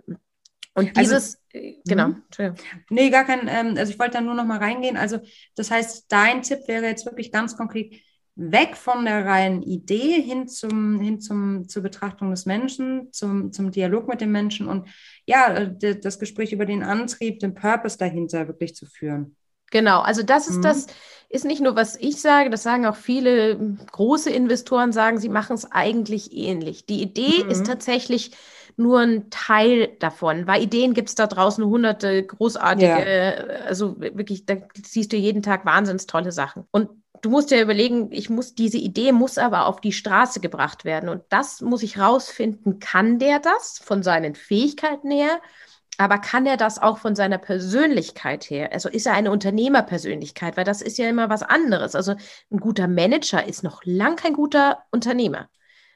und 0.74 0.98
also 0.98 1.00
dieses, 1.00 1.38
also, 1.54 1.68
genau. 1.88 2.08
Mhm. 2.10 2.56
Nee, 2.90 3.10
gar 3.10 3.24
kein, 3.24 3.48
ähm, 3.48 3.76
also 3.78 3.92
ich 3.92 4.00
wollte 4.00 4.14
da 4.14 4.22
nur 4.22 4.36
noch 4.36 4.46
mal 4.46 4.60
reingehen. 4.60 4.98
Also 4.98 5.20
das 5.56 5.72
heißt, 5.72 6.06
dein 6.10 6.42
Tipp 6.42 6.68
wäre 6.68 6.86
jetzt 6.86 7.06
wirklich 7.06 7.32
ganz 7.32 7.56
konkret, 7.56 7.94
weg 8.36 8.76
von 8.76 9.06
der 9.06 9.26
reinen 9.26 9.64
Idee 9.64 10.22
hin 10.22 10.48
zum, 10.48 11.00
hin 11.00 11.22
zum, 11.22 11.70
zur 11.70 11.82
Betrachtung 11.84 12.32
des 12.32 12.46
Menschen, 12.46 13.12
zum, 13.14 13.54
zum 13.54 13.72
Dialog 13.72 14.08
mit 14.08 14.20
dem 14.20 14.32
Menschen 14.32 14.68
und 14.68 14.90
ja, 15.26 15.54
äh, 15.54 16.00
das 16.00 16.20
Gespräch 16.20 16.52
über 16.52 16.66
den 16.66 16.84
Antrieb, 16.84 17.40
den 17.40 17.54
Purpose 17.54 17.98
dahinter 17.98 18.48
wirklich 18.48 18.76
zu 18.76 18.86
führen. 18.86 19.38
Genau, 19.76 20.00
also 20.00 20.24
das 20.24 20.48
ist 20.48 20.60
mhm. 20.60 20.62
das, 20.62 20.88
ist 21.28 21.44
nicht 21.44 21.62
nur, 21.62 21.76
was 21.76 21.98
ich 21.98 22.22
sage, 22.22 22.50
das 22.50 22.64
sagen 22.64 22.86
auch 22.86 22.96
viele 22.96 23.58
große 23.92 24.30
Investoren, 24.30 24.94
sagen, 24.94 25.18
sie 25.18 25.28
machen 25.28 25.56
es 25.56 25.70
eigentlich 25.70 26.32
ähnlich. 26.32 26.86
Die 26.86 27.02
Idee 27.02 27.44
mhm. 27.44 27.50
ist 27.50 27.66
tatsächlich 27.66 28.32
nur 28.78 29.00
ein 29.00 29.30
Teil 29.32 29.90
davon, 30.00 30.48
weil 30.48 30.64
Ideen 30.64 30.94
gibt 30.94 31.10
es 31.10 31.16
da 31.16 31.28
draußen 31.28 31.66
hunderte 31.66 32.24
großartige, 32.24 32.88
ja. 32.88 33.66
also 33.66 34.00
wirklich, 34.00 34.46
da 34.46 34.56
siehst 34.82 35.12
du 35.12 35.18
jeden 35.18 35.42
Tag 35.42 35.66
wahnsinnig 35.66 36.08
tolle 36.08 36.32
Sachen. 36.32 36.64
Und 36.72 36.90
du 37.22 37.30
musst 37.30 37.52
ja 37.52 37.62
überlegen, 37.62 38.14
ich 38.14 38.30
muss, 38.30 38.56
diese 38.56 38.78
Idee 38.78 39.12
muss 39.12 39.38
aber 39.38 39.66
auf 39.66 39.82
die 39.82 39.92
Straße 39.92 40.40
gebracht 40.40 40.86
werden. 40.86 41.10
Und 41.10 41.24
das 41.30 41.60
muss 41.60 41.84
ich 41.84 42.00
rausfinden, 42.00 42.80
kann 42.80 43.20
der 43.20 43.40
das 43.40 43.80
von 43.84 44.04
seinen 44.04 44.36
Fähigkeiten 44.36 45.12
her? 45.12 45.42
Aber 45.98 46.18
kann 46.18 46.46
er 46.46 46.58
das 46.58 46.82
auch 46.82 46.98
von 46.98 47.16
seiner 47.16 47.38
Persönlichkeit 47.38 48.50
her? 48.50 48.74
Also 48.74 48.90
ist 48.90 49.06
er 49.06 49.14
eine 49.14 49.32
Unternehmerpersönlichkeit? 49.32 50.58
Weil 50.58 50.66
das 50.66 50.82
ist 50.82 50.98
ja 50.98 51.08
immer 51.08 51.30
was 51.30 51.44
anderes. 51.44 51.96
Also 51.96 52.16
ein 52.52 52.60
guter 52.60 52.88
Manager 52.88 53.46
ist 53.46 53.64
noch 53.64 53.82
lang 53.86 54.16
kein 54.16 54.34
guter 54.34 54.84
Unternehmer. 54.92 55.50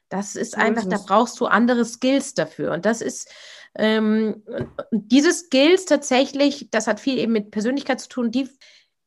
Das 0.08 0.36
ist 0.36 0.54
so 0.54 0.58
einfach, 0.58 0.84
ist 0.84 0.92
da 0.92 0.98
brauchst 0.98 1.40
du 1.40 1.46
andere 1.46 1.86
Skills 1.86 2.34
dafür. 2.34 2.72
Und 2.72 2.86
das 2.86 3.02
ist, 3.02 3.30
ähm, 3.76 4.44
diese 4.92 5.32
Skills 5.34 5.86
tatsächlich, 5.86 6.70
das 6.72 6.88
hat 6.88 7.00
viel 7.00 7.20
eben 7.20 7.34
mit 7.34 7.52
Persönlichkeit 7.52 8.00
zu 8.00 8.10
tun, 8.10 8.32
die 8.32 8.50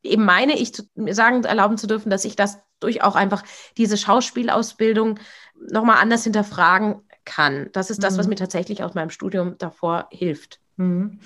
eben 0.03 0.25
meine 0.25 0.59
ich 0.59 0.75
zu, 0.75 0.85
mir 0.95 1.15
sagen, 1.15 1.45
erlauben 1.45 1.79
zu 1.79 1.87
dürfen, 1.87 2.11
dass 2.11 2.25
ich 2.25 2.37
das 2.37 2.59
durch 2.81 3.03
auch 3.03 3.15
einfach 3.15 3.45
diese 3.77 3.97
Schauspielausbildung 3.97 5.19
nochmal 5.55 5.99
anders 5.99 6.25
hinterfragen 6.25 7.03
kann. 7.25 7.71
Das 7.73 7.91
ist 7.91 8.03
das, 8.03 8.19
was 8.19 8.27
mhm. 8.27 8.31
mir 8.31 8.37
tatsächlich 8.37 8.83
aus 8.83 8.95
meinem 8.95 9.11
Studium 9.11 9.57
davor 9.59 10.09
hilft. 10.11 10.62
Mhm. 10.77 11.21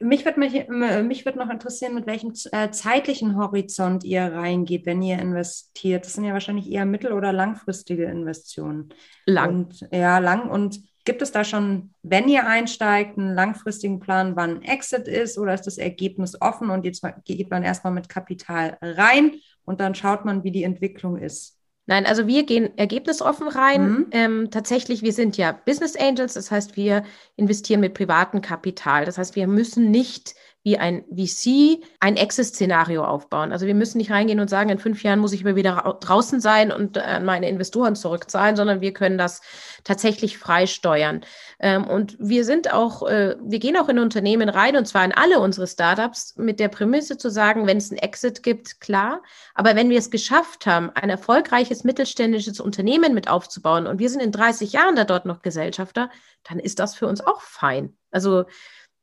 Mich 0.00 0.24
würde 0.24 0.40
mich, 0.40 0.68
mich 0.68 1.24
würd 1.24 1.36
noch 1.36 1.48
interessieren, 1.48 1.94
mit 1.94 2.06
welchem 2.06 2.32
äh, 2.52 2.70
zeitlichen 2.70 3.36
Horizont 3.36 4.04
ihr 4.04 4.24
reingeht, 4.24 4.86
wenn 4.86 5.00
ihr 5.02 5.18
investiert. 5.18 6.04
Das 6.04 6.14
sind 6.14 6.24
ja 6.24 6.32
wahrscheinlich 6.32 6.70
eher 6.70 6.84
mittel- 6.84 7.12
oder 7.12 7.32
langfristige 7.32 8.04
Investitionen. 8.04 8.92
Lang. 9.24 9.48
Und, 9.50 9.88
ja, 9.92 10.18
lang. 10.18 10.50
Und 10.50 10.80
Gibt 11.04 11.20
es 11.20 11.32
da 11.32 11.44
schon, 11.44 11.92
wenn 12.02 12.28
ihr 12.28 12.46
einsteigt, 12.46 13.18
einen 13.18 13.34
langfristigen 13.34 14.00
Plan, 14.00 14.36
wann 14.36 14.62
Exit 14.62 15.06
ist 15.06 15.36
oder 15.36 15.52
ist 15.52 15.66
das 15.66 15.76
Ergebnis 15.76 16.40
offen 16.40 16.70
und 16.70 16.86
jetzt 16.86 17.04
geht 17.26 17.50
man 17.50 17.62
erstmal 17.62 17.92
mit 17.92 18.08
Kapital 18.08 18.78
rein 18.80 19.32
und 19.66 19.80
dann 19.80 19.94
schaut 19.94 20.24
man, 20.24 20.44
wie 20.44 20.50
die 20.50 20.64
Entwicklung 20.64 21.18
ist? 21.18 21.53
Nein, 21.86 22.06
also 22.06 22.26
wir 22.26 22.44
gehen 22.46 22.76
ergebnisoffen 22.78 23.48
rein. 23.48 23.90
Mhm. 23.90 24.06
Ähm, 24.12 24.50
tatsächlich, 24.50 25.02
wir 25.02 25.12
sind 25.12 25.36
ja 25.36 25.52
Business 25.52 25.96
Angels, 25.96 26.34
das 26.34 26.50
heißt, 26.50 26.76
wir 26.76 27.04
investieren 27.36 27.80
mit 27.80 27.94
privatem 27.94 28.40
Kapital. 28.40 29.04
Das 29.04 29.18
heißt, 29.18 29.36
wir 29.36 29.46
müssen 29.46 29.90
nicht 29.90 30.34
wie 30.64 30.78
ein 30.78 31.04
VC 31.14 31.84
ein 32.00 32.16
Exit-Szenario 32.16 33.04
aufbauen. 33.04 33.52
Also 33.52 33.66
wir 33.66 33.74
müssen 33.74 33.98
nicht 33.98 34.10
reingehen 34.10 34.40
und 34.40 34.48
sagen, 34.48 34.70
in 34.70 34.78
fünf 34.78 35.02
Jahren 35.02 35.18
muss 35.18 35.34
ich 35.34 35.42
immer 35.42 35.56
wieder 35.56 35.98
draußen 36.00 36.40
sein 36.40 36.72
und 36.72 36.96
an 36.96 37.22
äh, 37.22 37.24
meine 37.24 37.50
Investoren 37.50 37.94
zurückzahlen, 37.94 38.56
sondern 38.56 38.80
wir 38.80 38.94
können 38.94 39.18
das 39.18 39.42
tatsächlich 39.84 40.38
frei 40.38 40.66
steuern. 40.66 41.20
Ähm, 41.60 41.86
und 41.86 42.16
wir 42.18 42.46
sind 42.46 42.72
auch, 42.72 43.06
äh, 43.06 43.36
wir 43.42 43.58
gehen 43.58 43.76
auch 43.76 43.90
in 43.90 43.98
Unternehmen 43.98 44.48
rein 44.48 44.76
und 44.76 44.86
zwar 44.86 45.04
in 45.04 45.12
alle 45.12 45.38
unsere 45.38 45.66
Startups 45.66 46.34
mit 46.38 46.58
der 46.58 46.68
Prämisse 46.68 47.18
zu 47.18 47.30
sagen, 47.30 47.66
wenn 47.66 47.76
es 47.76 47.90
ein 47.90 47.98
Exit 47.98 48.42
gibt, 48.42 48.80
klar. 48.80 49.22
Aber 49.52 49.76
wenn 49.76 49.90
wir 49.90 49.98
es 49.98 50.10
geschafft 50.10 50.64
haben, 50.64 50.88
ein 50.94 51.10
erfolgreiches 51.10 51.84
mittelständisches 51.84 52.58
Unternehmen 52.58 53.12
mit 53.12 53.28
aufzubauen 53.28 53.86
und 53.86 53.98
wir 53.98 54.08
sind 54.08 54.22
in 54.22 54.32
30 54.32 54.72
Jahren 54.72 54.96
da 54.96 55.04
dort 55.04 55.26
noch 55.26 55.42
Gesellschafter, 55.42 56.08
dann 56.42 56.58
ist 56.58 56.78
das 56.78 56.94
für 56.94 57.06
uns 57.06 57.20
auch 57.20 57.42
fein. 57.42 57.94
Also 58.10 58.44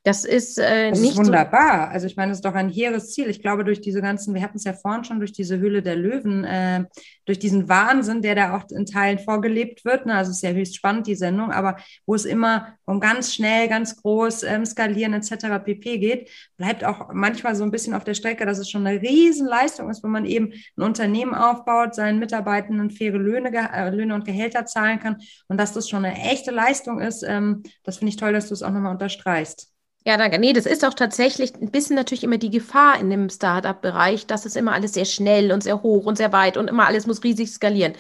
das 0.04 0.26
ist 0.26 0.58
äh, 0.58 0.90
das 0.90 1.00
nicht 1.00 1.12
ist 1.12 1.18
wunderbar. 1.18 1.88
So 1.88 1.94
also 1.94 2.08
ich 2.08 2.16
meine, 2.16 2.32
es 2.32 2.40
ist 2.40 2.46
doch 2.46 2.56
ein 2.56 2.70
hehres 2.70 3.12
Ziel. 3.12 3.30
Ich 3.30 3.42
glaube, 3.42 3.64
durch 3.64 3.82
diese 3.82 4.02
ganzen, 4.02 4.34
wir 4.34 4.42
hatten 4.42 4.58
es 4.58 4.64
ja 4.64 4.74
vorhin 4.74 5.04
schon, 5.04 5.20
durch 5.20 5.32
diese 5.32 5.60
Hülle 5.60 5.84
der 5.84 5.96
Löwen, 5.96 6.44
äh, 6.44 6.86
durch 7.26 7.38
diesen 7.38 7.70
Wahnsinn, 7.70 8.24
der 8.24 8.34
da 8.34 8.58
auch 8.58 8.64
in 8.72 8.88
Teilen 8.88 9.20
vorgelebt 9.20 9.86
wird. 9.86 10.08
Ne? 10.08 10.16
Also 10.16 10.32
es 10.32 10.38
ist 10.38 10.44
ja 10.44 10.50
höchst 10.50 10.76
spannend, 10.76 11.06
die 11.06 11.14
Sendung, 11.14 11.52
aber 11.52 11.78
wo 12.08 12.16
es 12.16 12.26
immer 12.26 12.76
um 12.86 13.00
ganz 13.00 13.36
schnell, 13.36 13.68
ganz 13.68 13.96
groß 14.02 14.42
ähm, 14.44 14.66
skalieren 14.66 15.14
etc. 15.14 15.64
pp 15.64 16.00
geht, 16.00 16.32
bleibt 16.58 16.84
auch 16.84 17.14
manchmal 17.14 17.56
so 17.56 17.64
ein 17.64 17.72
bisschen 17.72 17.94
auf 17.94 18.04
der 18.04 18.16
Strecke, 18.16 18.48
dass 18.48 18.58
es 18.58 18.72
schon 18.72 18.88
eine 18.88 19.00
Riesenleistung 19.00 19.88
ist, 19.92 20.04
wenn 20.04 20.12
man 20.12 20.26
eben 20.26 20.52
ein 20.78 20.84
Unternehmen 20.84 21.36
aufbaut, 21.36 21.94
seinen 21.94 22.18
Mitarbeitenden 22.18 22.90
faire 22.90 23.20
Löhne, 23.20 23.52
äh, 23.54 23.90
Löhne 23.92 24.16
und 24.16 24.26
Gehälter 24.26 24.66
zahlen 24.66 25.00
kann 25.00 25.18
und 25.48 25.60
dass 25.60 25.74
das 25.74 25.88
schon 25.88 26.04
eine 26.04 26.18
echte 26.18 26.50
Leistung 26.50 27.00
ist. 27.00 27.24
Ähm, 27.24 27.62
das 27.84 27.98
finde 27.98 28.10
ich 28.10 28.18
toll, 28.18 28.34
dass 28.34 28.48
du 28.48 28.56
es 28.56 28.64
auch 28.64 28.72
nochmal 28.72 28.94
unterstreichst. 28.94 29.71
Ja, 30.04 30.18
danke. 30.18 30.40
Nee, 30.40 30.54
das 30.54 30.66
ist 30.66 30.84
auch 30.84 30.96
tatsächlich 30.96 31.54
ein 31.56 31.70
bisschen 31.70 31.96
natürlich 31.96 32.24
immer 32.24 32.40
die 32.40 32.50
Gefahr 32.50 33.00
in 33.00 33.12
dem 33.12 33.30
Startup-Bereich, 33.30 34.26
dass 34.26 34.46
es 34.46 34.56
immer 34.56 34.74
alles 34.74 34.94
sehr 34.94 35.06
schnell 35.06 35.52
und 35.52 35.62
sehr 35.62 35.84
hoch 35.84 36.06
und 36.06 36.18
sehr 36.18 36.34
weit 36.34 36.58
und 36.58 36.70
immer 36.70 36.88
alles 36.88 37.06
muss 37.06 37.24
riesig 37.24 37.52
skalieren. 37.52 37.94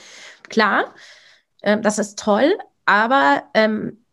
Klar, 0.49 0.95
äh, 1.61 1.79
das 1.79 1.99
ist 1.99 2.17
toll, 2.17 2.57
aber 2.85 3.43
ähm, 3.53 4.03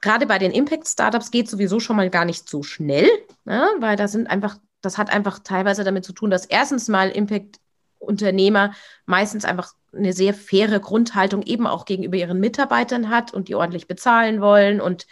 gerade 0.00 0.26
bei 0.26 0.38
den 0.38 0.52
Impact-Startups 0.52 1.30
geht 1.30 1.48
sowieso 1.48 1.78
schon 1.78 1.96
mal 1.96 2.08
gar 2.08 2.24
nicht 2.24 2.48
so 2.48 2.62
schnell, 2.62 3.08
ne? 3.44 3.68
weil 3.80 3.96
da 3.96 4.08
sind 4.08 4.28
einfach, 4.28 4.56
das 4.80 4.96
hat 4.96 5.10
einfach 5.10 5.40
teilweise 5.40 5.84
damit 5.84 6.06
zu 6.06 6.14
tun, 6.14 6.30
dass 6.30 6.46
erstens 6.46 6.88
mal 6.88 7.10
Impact-Unternehmer 7.10 8.72
meistens 9.04 9.44
einfach 9.44 9.74
eine 9.94 10.14
sehr 10.14 10.32
faire 10.32 10.80
Grundhaltung 10.80 11.42
eben 11.42 11.66
auch 11.66 11.84
gegenüber 11.84 12.16
ihren 12.16 12.40
Mitarbeitern 12.40 13.10
hat 13.10 13.34
und 13.34 13.48
die 13.48 13.54
ordentlich 13.54 13.88
bezahlen 13.88 14.40
wollen 14.40 14.80
und 14.80 15.06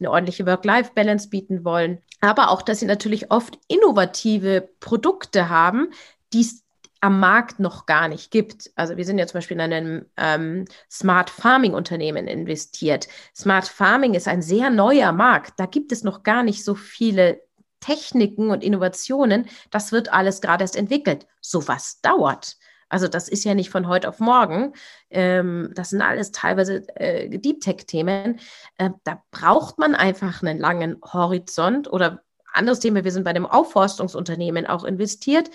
eine 0.00 0.10
ordentliche 0.10 0.46
Work-Life-Balance 0.46 1.28
bieten 1.28 1.64
wollen. 1.64 1.98
Aber 2.20 2.50
auch, 2.50 2.62
dass 2.62 2.80
sie 2.80 2.86
natürlich 2.86 3.30
oft 3.30 3.58
innovative 3.68 4.68
Produkte 4.80 5.48
haben, 5.48 5.90
die 6.32 6.40
es 6.40 6.64
am 7.00 7.20
Markt 7.20 7.60
noch 7.60 7.86
gar 7.86 8.08
nicht 8.08 8.30
gibt. 8.30 8.70
Also 8.74 8.96
wir 8.96 9.04
sind 9.04 9.18
ja 9.18 9.26
zum 9.26 9.38
Beispiel 9.38 9.56
in 9.56 9.60
einem 9.60 10.06
ähm, 10.16 10.64
Smart 10.90 11.30
Farming 11.30 11.74
Unternehmen 11.74 12.26
investiert. 12.26 13.08
Smart 13.34 13.68
Farming 13.68 14.14
ist 14.14 14.26
ein 14.26 14.42
sehr 14.42 14.70
neuer 14.70 15.12
Markt. 15.12 15.60
Da 15.60 15.66
gibt 15.66 15.92
es 15.92 16.02
noch 16.02 16.24
gar 16.24 16.42
nicht 16.42 16.64
so 16.64 16.74
viele 16.74 17.40
Techniken 17.80 18.50
und 18.50 18.64
Innovationen. 18.64 19.46
Das 19.70 19.92
wird 19.92 20.12
alles 20.12 20.40
gerade 20.40 20.64
erst 20.64 20.76
entwickelt. 20.76 21.26
So 21.40 21.68
was 21.68 22.00
dauert. 22.00 22.57
Also 22.88 23.08
das 23.08 23.28
ist 23.28 23.44
ja 23.44 23.54
nicht 23.54 23.70
von 23.70 23.88
heute 23.88 24.08
auf 24.08 24.20
morgen. 24.20 24.72
Ähm, 25.10 25.70
das 25.74 25.90
sind 25.90 26.02
alles 26.02 26.32
teilweise 26.32 26.86
äh, 26.96 27.28
Deep 27.38 27.60
Tech-Themen. 27.60 28.40
Äh, 28.78 28.90
da 29.04 29.22
braucht 29.30 29.78
man 29.78 29.94
einfach 29.94 30.42
einen 30.42 30.58
langen 30.58 30.98
Horizont 31.02 31.92
oder 31.92 32.22
anderes 32.52 32.80
Thema, 32.80 33.04
wir 33.04 33.12
sind 33.12 33.24
bei 33.24 33.32
dem 33.32 33.46
Aufforstungsunternehmen 33.46 34.66
auch 34.66 34.84
investiert. 34.84 35.50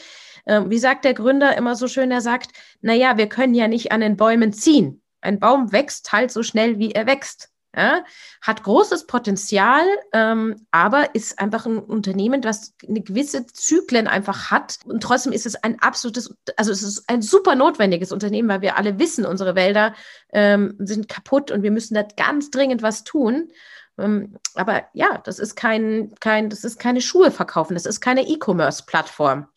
Äh, 0.45 0.61
wie 0.67 0.77
sagt 0.77 1.05
der 1.05 1.13
Gründer 1.13 1.55
immer 1.57 1.75
so 1.75 1.87
schön, 1.87 2.11
er 2.11 2.21
sagt, 2.21 2.51
naja, 2.81 3.17
wir 3.17 3.27
können 3.27 3.55
ja 3.55 3.67
nicht 3.67 3.91
an 3.91 4.01
den 4.01 4.17
Bäumen 4.17 4.53
ziehen. 4.53 5.01
Ein 5.21 5.39
Baum 5.39 5.71
wächst 5.71 6.11
halt 6.11 6.31
so 6.31 6.43
schnell, 6.43 6.79
wie 6.79 6.91
er 6.91 7.07
wächst. 7.07 7.52
Ja, 7.75 8.03
hat 8.41 8.62
großes 8.62 9.07
Potenzial, 9.07 9.81
ähm, 10.13 10.67
aber 10.69 11.15
ist 11.15 11.39
einfach 11.39 11.65
ein 11.65 11.79
Unternehmen, 11.79 12.39
das 12.39 12.75
eine 12.88 13.01
gewisse 13.01 13.47
Zyklen 13.47 14.07
einfach 14.07 14.51
hat. 14.51 14.77
Und 14.86 15.01
trotzdem 15.01 15.33
ist 15.33 15.47
es 15.47 15.55
ein 15.55 15.79
absolutes, 15.81 16.36
also 16.55 16.71
es 16.71 16.83
ist 16.83 17.05
ein 17.07 17.23
super 17.23 17.55
notwendiges 17.55 18.12
Unternehmen, 18.12 18.47
weil 18.47 18.62
wir 18.62 18.77
alle 18.77 18.99
wissen, 18.99 19.25
unsere 19.25 19.55
Wälder 19.55 19.95
ähm, 20.31 20.75
sind 20.77 21.09
kaputt 21.09 21.49
und 21.49 21.63
wir 21.63 21.71
müssen 21.71 21.95
da 21.95 22.03
ganz 22.03 22.51
dringend 22.51 22.83
was 22.83 23.03
tun. 23.03 23.49
Ähm, 23.97 24.38
aber 24.53 24.83
ja, 24.93 25.19
das 25.23 25.39
ist 25.39 25.55
kein, 25.55 26.13
kein, 26.19 26.51
das 26.51 26.63
ist 26.63 26.79
keine 26.79 27.01
Schuhe 27.01 27.31
verkaufen, 27.31 27.73
das 27.73 27.88
ist 27.88 28.01
keine 28.01 28.27
E-Commerce-Plattform. 28.27 29.47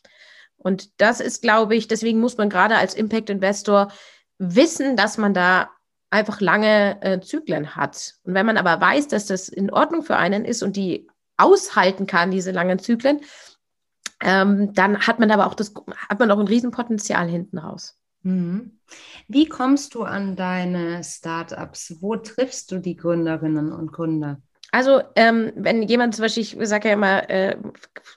Und 0.56 1.00
das 1.00 1.20
ist, 1.20 1.42
glaube 1.42 1.76
ich, 1.76 1.86
deswegen 1.86 2.20
muss 2.20 2.38
man 2.38 2.48
gerade 2.48 2.76
als 2.76 2.94
Impact-Investor 2.94 3.92
wissen, 4.38 4.96
dass 4.96 5.18
man 5.18 5.34
da 5.34 5.70
einfach 6.10 6.40
lange 6.40 7.02
äh, 7.02 7.20
Zyklen 7.20 7.76
hat. 7.76 8.14
Und 8.24 8.34
wenn 8.34 8.46
man 8.46 8.56
aber 8.56 8.80
weiß, 8.80 9.08
dass 9.08 9.26
das 9.26 9.48
in 9.48 9.70
Ordnung 9.70 10.02
für 10.02 10.16
einen 10.16 10.44
ist 10.44 10.62
und 10.62 10.76
die 10.76 11.08
aushalten 11.36 12.06
kann, 12.06 12.30
diese 12.30 12.52
langen 12.52 12.78
Zyklen, 12.78 13.20
ähm, 14.22 14.72
dann 14.72 15.06
hat 15.06 15.18
man 15.18 15.30
aber 15.30 15.46
auch 15.46 15.54
das, 15.54 15.74
hat 16.08 16.18
man 16.18 16.30
auch 16.30 16.38
ein 16.38 16.48
Riesenpotenzial 16.48 17.28
hinten 17.28 17.58
raus. 17.58 17.98
Mhm. 18.22 18.78
Wie 19.28 19.46
kommst 19.46 19.94
du 19.94 20.04
an 20.04 20.36
deine 20.36 21.02
Startups? 21.04 21.96
Wo 22.00 22.16
triffst 22.16 22.72
du 22.72 22.78
die 22.78 22.96
Gründerinnen 22.96 23.72
und 23.72 23.92
Gründer? 23.92 24.40
Also, 24.72 25.00
ähm, 25.14 25.52
wenn 25.54 25.82
jemand 25.82 26.14
zum 26.14 26.22
Beispiel, 26.22 26.42
ich 26.42 26.56
sage 26.68 26.88
ja 26.88 26.94
immer, 26.94 27.30
äh, 27.30 27.56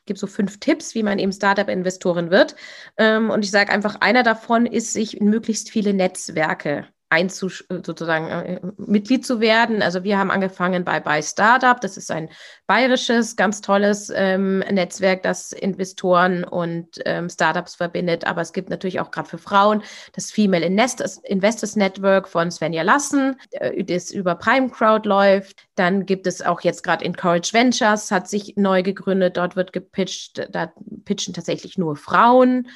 gibt 0.05 0.19
so 0.19 0.27
fünf 0.27 0.59
Tipps, 0.59 0.95
wie 0.95 1.03
man 1.03 1.19
eben 1.19 1.31
Startup-Investorin 1.31 2.31
wird. 2.31 2.55
Ähm, 2.97 3.29
und 3.29 3.45
ich 3.45 3.51
sage 3.51 3.71
einfach, 3.71 4.01
einer 4.01 4.23
davon 4.23 4.65
ist, 4.65 4.93
sich 4.93 5.19
in 5.19 5.29
möglichst 5.29 5.69
viele 5.69 5.93
Netzwerke 5.93 6.87
einzusch 7.09 7.65
sozusagen 7.69 8.27
äh, 8.27 8.59
Mitglied 8.77 9.25
zu 9.25 9.39
werden. 9.39 9.81
Also 9.81 10.03
wir 10.03 10.17
haben 10.17 10.29
angefangen 10.29 10.85
bei 10.85 10.99
bei 10.99 11.21
Startup. 11.21 11.79
Das 11.81 11.97
ist 11.97 12.11
ein 12.11 12.29
bayerisches, 12.67 13.35
ganz 13.35 13.61
tolles 13.61 14.11
ähm, 14.15 14.59
Netzwerk, 14.59 15.23
das 15.23 15.51
Investoren 15.51 16.43
und 16.43 16.99
ähm, 17.05 17.29
Startups 17.29 17.75
verbindet. 17.75 18.25
Aber 18.25 18.41
es 18.41 18.53
gibt 18.53 18.69
natürlich 18.69 18.99
auch 18.99 19.11
gerade 19.11 19.27
für 19.27 19.39
Frauen 19.39 19.81
das 20.13 20.31
Female 20.31 20.65
Investors, 20.65 21.17
Investors 21.23 21.75
Network 21.75 22.27
von 22.27 22.51
Svenja 22.51 22.83
Lassen, 22.83 23.35
äh, 23.51 23.83
das 23.83 24.11
über 24.11 24.35
Prime 24.35 24.69
Crowd 24.69 25.07
läuft. 25.07 25.67
Dann 25.75 26.05
gibt 26.05 26.27
es 26.27 26.41
auch 26.43 26.61
jetzt 26.61 26.83
gerade 26.83 27.05
Encourage 27.05 27.53
Ventures, 27.53 28.11
hat 28.11 28.27
sich 28.27 28.53
neu 28.55 28.83
gegründet. 28.83 29.37
Dort 29.37 29.55
wird 29.55 29.73
gepitcht, 29.73 30.47
da 30.51 30.71
pitchen 31.05 31.33
tatsächlich 31.33 31.77
nur 31.77 31.95
Frauen 31.95 32.67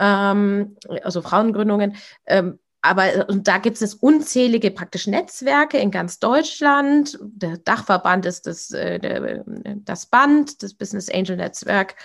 ähm, 0.00 0.76
also 1.04 1.22
Frauengründungen. 1.22 1.96
Ähm, 2.26 2.58
aber 2.82 3.14
äh, 3.14 3.24
und 3.28 3.48
da 3.48 3.58
gibt 3.58 3.80
es 3.80 3.94
unzählige 3.94 4.70
praktisch 4.70 5.06
Netzwerke 5.06 5.78
in 5.78 5.90
ganz 5.90 6.18
Deutschland. 6.18 7.18
Der 7.20 7.58
Dachverband 7.58 8.26
ist 8.26 8.46
das, 8.46 8.70
äh, 8.72 8.96
äh, 8.96 9.42
das 9.76 10.06
Band, 10.06 10.62
das 10.62 10.74
Business 10.74 11.08
Angel 11.10 11.36
Netzwerk 11.36 11.96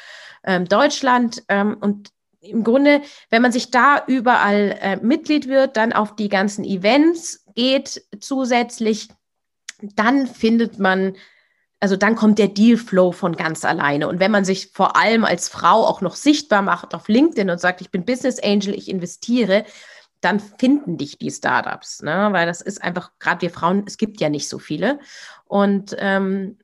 ähm, 0.44 0.66
Deutschland. 0.66 1.44
Ähm, 1.48 1.78
und 1.80 2.10
im 2.42 2.64
Grunde, 2.64 3.02
wenn 3.30 3.42
man 3.42 3.52
sich 3.52 3.72
da 3.72 4.04
überall 4.06 5.00
Mitglied 5.02 5.48
wird, 5.48 5.78
dann 5.78 5.94
auf 5.94 6.16
die 6.16 6.30
ganzen 6.30 6.64
Events 6.64 7.44
geht 7.56 8.04
zusätzlich, 8.20 9.10
dann 9.82 10.28
findet 10.28 10.78
man 10.78 11.16
also 11.80 11.98
dann 11.98 12.16
kommt 12.16 12.40
der 12.40 12.48
Dealflow 12.48 13.12
von 13.12 13.36
ganz 13.36 13.66
alleine. 13.66 14.08
Und 14.08 14.20
wenn 14.20 14.32
man 14.32 14.46
sich 14.46 14.72
vor 14.74 14.96
allem 14.96 15.26
als 15.26 15.50
Frau 15.50 15.86
auch 15.86 16.02
noch 16.02 16.16
sichtbar 16.16 16.62
macht 16.62 16.96
auf 16.96 17.08
LinkedIn 17.08 17.50
und 17.50 17.60
sagt, 17.60 17.82
ich 17.82 17.92
bin 17.92 18.06
Business 18.06 18.40
Angel, 18.40 18.74
ich 18.74 18.90
investiere, 18.90 19.66
dann 20.26 20.40
finden 20.40 20.98
dich 20.98 21.20
die 21.20 21.30
Startups, 21.30 22.02
ne? 22.02 22.30
weil 22.32 22.48
das 22.48 22.62
ist 22.62 22.84
einfach, 22.84 23.12
gerade 23.20 23.42
wir 23.42 23.52
Frauen, 23.52 23.84
es 23.86 23.98
gibt 23.98 24.20
ja 24.20 24.30
nicht 24.30 24.50
so 24.50 24.58
viele. 24.58 25.00
Und 25.46 25.96
ähm, 26.00 26.58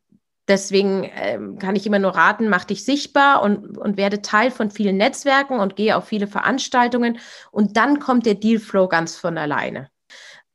deswegen 0.47 1.07
ähm, 1.15 1.59
kann 1.59 1.75
ich 1.75 1.85
immer 1.85 1.99
nur 1.99 2.15
raten, 2.15 2.49
mach 2.49 2.65
dich 2.65 2.83
sichtbar 2.83 3.43
und, 3.43 3.77
und 3.77 3.97
werde 3.97 4.23
Teil 4.23 4.49
von 4.49 4.71
vielen 4.71 4.97
Netzwerken 4.97 5.59
und 5.59 5.75
gehe 5.75 5.95
auf 5.95 6.05
viele 6.05 6.25
Veranstaltungen. 6.25 7.19
Und 7.51 7.77
dann 7.77 7.99
kommt 7.99 8.25
der 8.25 8.35
Dealflow 8.35 8.87
ganz 8.87 9.15
von 9.15 9.37
alleine. 9.37 9.90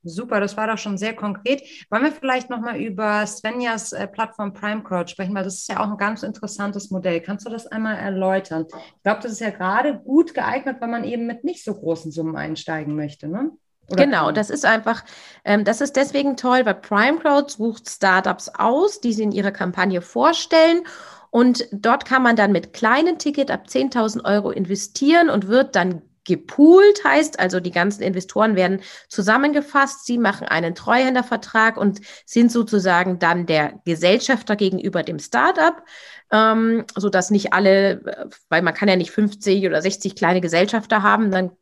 Super, 0.08 0.40
das 0.40 0.56
war 0.56 0.66
doch 0.66 0.78
schon 0.78 0.98
sehr 0.98 1.14
konkret. 1.14 1.62
Wollen 1.90 2.04
wir 2.04 2.12
vielleicht 2.12 2.50
nochmal 2.50 2.80
über 2.80 3.26
Svenjas 3.26 3.92
äh, 3.92 4.06
Plattform 4.06 4.52
Prime 4.52 4.82
Crowd 4.82 5.10
sprechen, 5.10 5.34
weil 5.34 5.44
das 5.44 5.54
ist 5.54 5.68
ja 5.68 5.80
auch 5.80 5.90
ein 5.90 5.96
ganz 5.96 6.22
interessantes 6.22 6.90
Modell. 6.90 7.20
Kannst 7.20 7.46
du 7.46 7.50
das 7.50 7.66
einmal 7.66 7.96
erläutern? 7.96 8.66
Ich 8.68 9.02
glaube, 9.02 9.20
das 9.22 9.32
ist 9.32 9.40
ja 9.40 9.50
gerade 9.50 9.98
gut 9.98 10.34
geeignet, 10.34 10.76
wenn 10.80 10.90
man 10.90 11.04
eben 11.04 11.26
mit 11.26 11.44
nicht 11.44 11.64
so 11.64 11.74
großen 11.74 12.12
Summen 12.12 12.36
einsteigen 12.36 12.94
möchte, 12.94 13.28
ne? 13.28 13.50
Oder 13.88 14.04
genau, 14.04 14.32
das 14.32 14.50
ist 14.50 14.64
einfach, 14.64 15.04
ähm, 15.44 15.64
das 15.64 15.80
ist 15.80 15.94
deswegen 15.94 16.36
toll, 16.36 16.62
weil 16.64 16.74
Prime 16.74 17.18
Crowd 17.18 17.52
sucht 17.52 17.88
Startups 17.88 18.48
aus, 18.48 19.00
die 19.00 19.12
sie 19.12 19.22
in 19.22 19.32
ihrer 19.32 19.52
Kampagne 19.52 20.02
vorstellen. 20.02 20.82
Und 21.30 21.68
dort 21.70 22.04
kann 22.04 22.22
man 22.22 22.34
dann 22.34 22.50
mit 22.50 22.72
kleinen 22.72 23.18
Ticket 23.18 23.50
ab 23.50 23.66
10.000 23.68 24.24
Euro 24.24 24.50
investieren 24.50 25.28
und 25.28 25.48
wird 25.48 25.76
dann 25.76 26.02
gepoolt 26.26 27.02
heißt, 27.04 27.40
also 27.40 27.60
die 27.60 27.70
ganzen 27.70 28.02
Investoren 28.02 28.56
werden 28.56 28.80
zusammengefasst, 29.08 30.04
sie 30.04 30.18
machen 30.18 30.46
einen 30.46 30.74
Treuhändervertrag 30.74 31.76
und 31.76 32.00
sind 32.26 32.52
sozusagen 32.52 33.18
dann 33.18 33.46
der 33.46 33.80
Gesellschafter 33.84 34.56
gegenüber 34.56 35.02
dem 35.02 35.18
Startup, 35.18 35.82
ähm, 36.30 36.84
so 36.94 37.08
dass 37.08 37.30
nicht 37.30 37.52
alle, 37.52 38.30
weil 38.48 38.62
man 38.62 38.74
kann 38.74 38.88
ja 38.88 38.96
nicht 38.96 39.10
50 39.10 39.66
oder 39.66 39.80
60 39.80 40.16
kleine 40.16 40.40
Gesellschafter 40.40 41.02
haben, 41.02 41.30
dann 41.30 41.52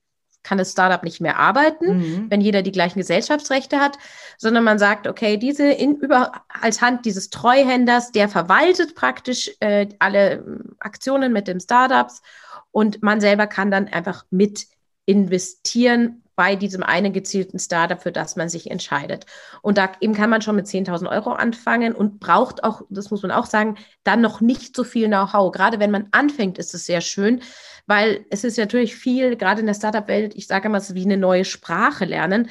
kann 0.44 0.58
das 0.58 0.72
Startup 0.72 1.02
nicht 1.02 1.20
mehr 1.20 1.38
arbeiten, 1.38 1.96
mhm. 1.96 2.30
wenn 2.30 2.40
jeder 2.40 2.62
die 2.62 2.70
gleichen 2.70 2.98
Gesellschaftsrechte 2.98 3.80
hat, 3.80 3.98
sondern 4.38 4.62
man 4.62 4.78
sagt, 4.78 5.08
okay, 5.08 5.38
diese 5.38 5.64
in, 5.64 5.96
über, 5.96 6.32
als 6.48 6.80
Hand 6.80 7.06
dieses 7.06 7.30
Treuhänders, 7.30 8.12
der 8.12 8.28
verwaltet 8.28 8.94
praktisch 8.94 9.50
äh, 9.60 9.88
alle 9.98 10.44
Aktionen 10.78 11.32
mit 11.32 11.48
dem 11.48 11.60
Startups 11.60 12.20
und 12.74 13.04
man 13.04 13.20
selber 13.20 13.46
kann 13.46 13.70
dann 13.70 13.86
einfach 13.86 14.26
mit 14.30 14.66
investieren 15.06 16.24
bei 16.34 16.56
diesem 16.56 16.82
einen 16.82 17.12
gezielten 17.12 17.60
Startup, 17.60 18.02
für 18.02 18.10
das 18.10 18.34
man 18.34 18.48
sich 18.48 18.68
entscheidet. 18.68 19.26
Und 19.62 19.78
da 19.78 19.92
eben 20.00 20.12
kann 20.12 20.28
man 20.28 20.42
schon 20.42 20.56
mit 20.56 20.66
10.000 20.66 21.08
Euro 21.08 21.30
anfangen 21.30 21.94
und 21.94 22.18
braucht 22.18 22.64
auch, 22.64 22.82
das 22.90 23.12
muss 23.12 23.22
man 23.22 23.30
auch 23.30 23.46
sagen, 23.46 23.76
dann 24.02 24.20
noch 24.20 24.40
nicht 24.40 24.74
so 24.74 24.82
viel 24.82 25.06
Know-how. 25.06 25.52
Gerade 25.52 25.78
wenn 25.78 25.92
man 25.92 26.08
anfängt, 26.10 26.58
ist 26.58 26.74
es 26.74 26.84
sehr 26.84 27.00
schön, 27.00 27.42
weil 27.86 28.26
es 28.30 28.42
ist 28.42 28.58
natürlich 28.58 28.96
viel, 28.96 29.36
gerade 29.36 29.60
in 29.60 29.66
der 29.66 29.74
Startup-Welt, 29.74 30.34
ich 30.34 30.48
sage 30.48 30.66
immer, 30.66 30.78
es 30.78 30.90
ist 30.90 30.96
wie 30.96 31.04
eine 31.04 31.16
neue 31.16 31.44
Sprache 31.44 32.06
lernen, 32.06 32.50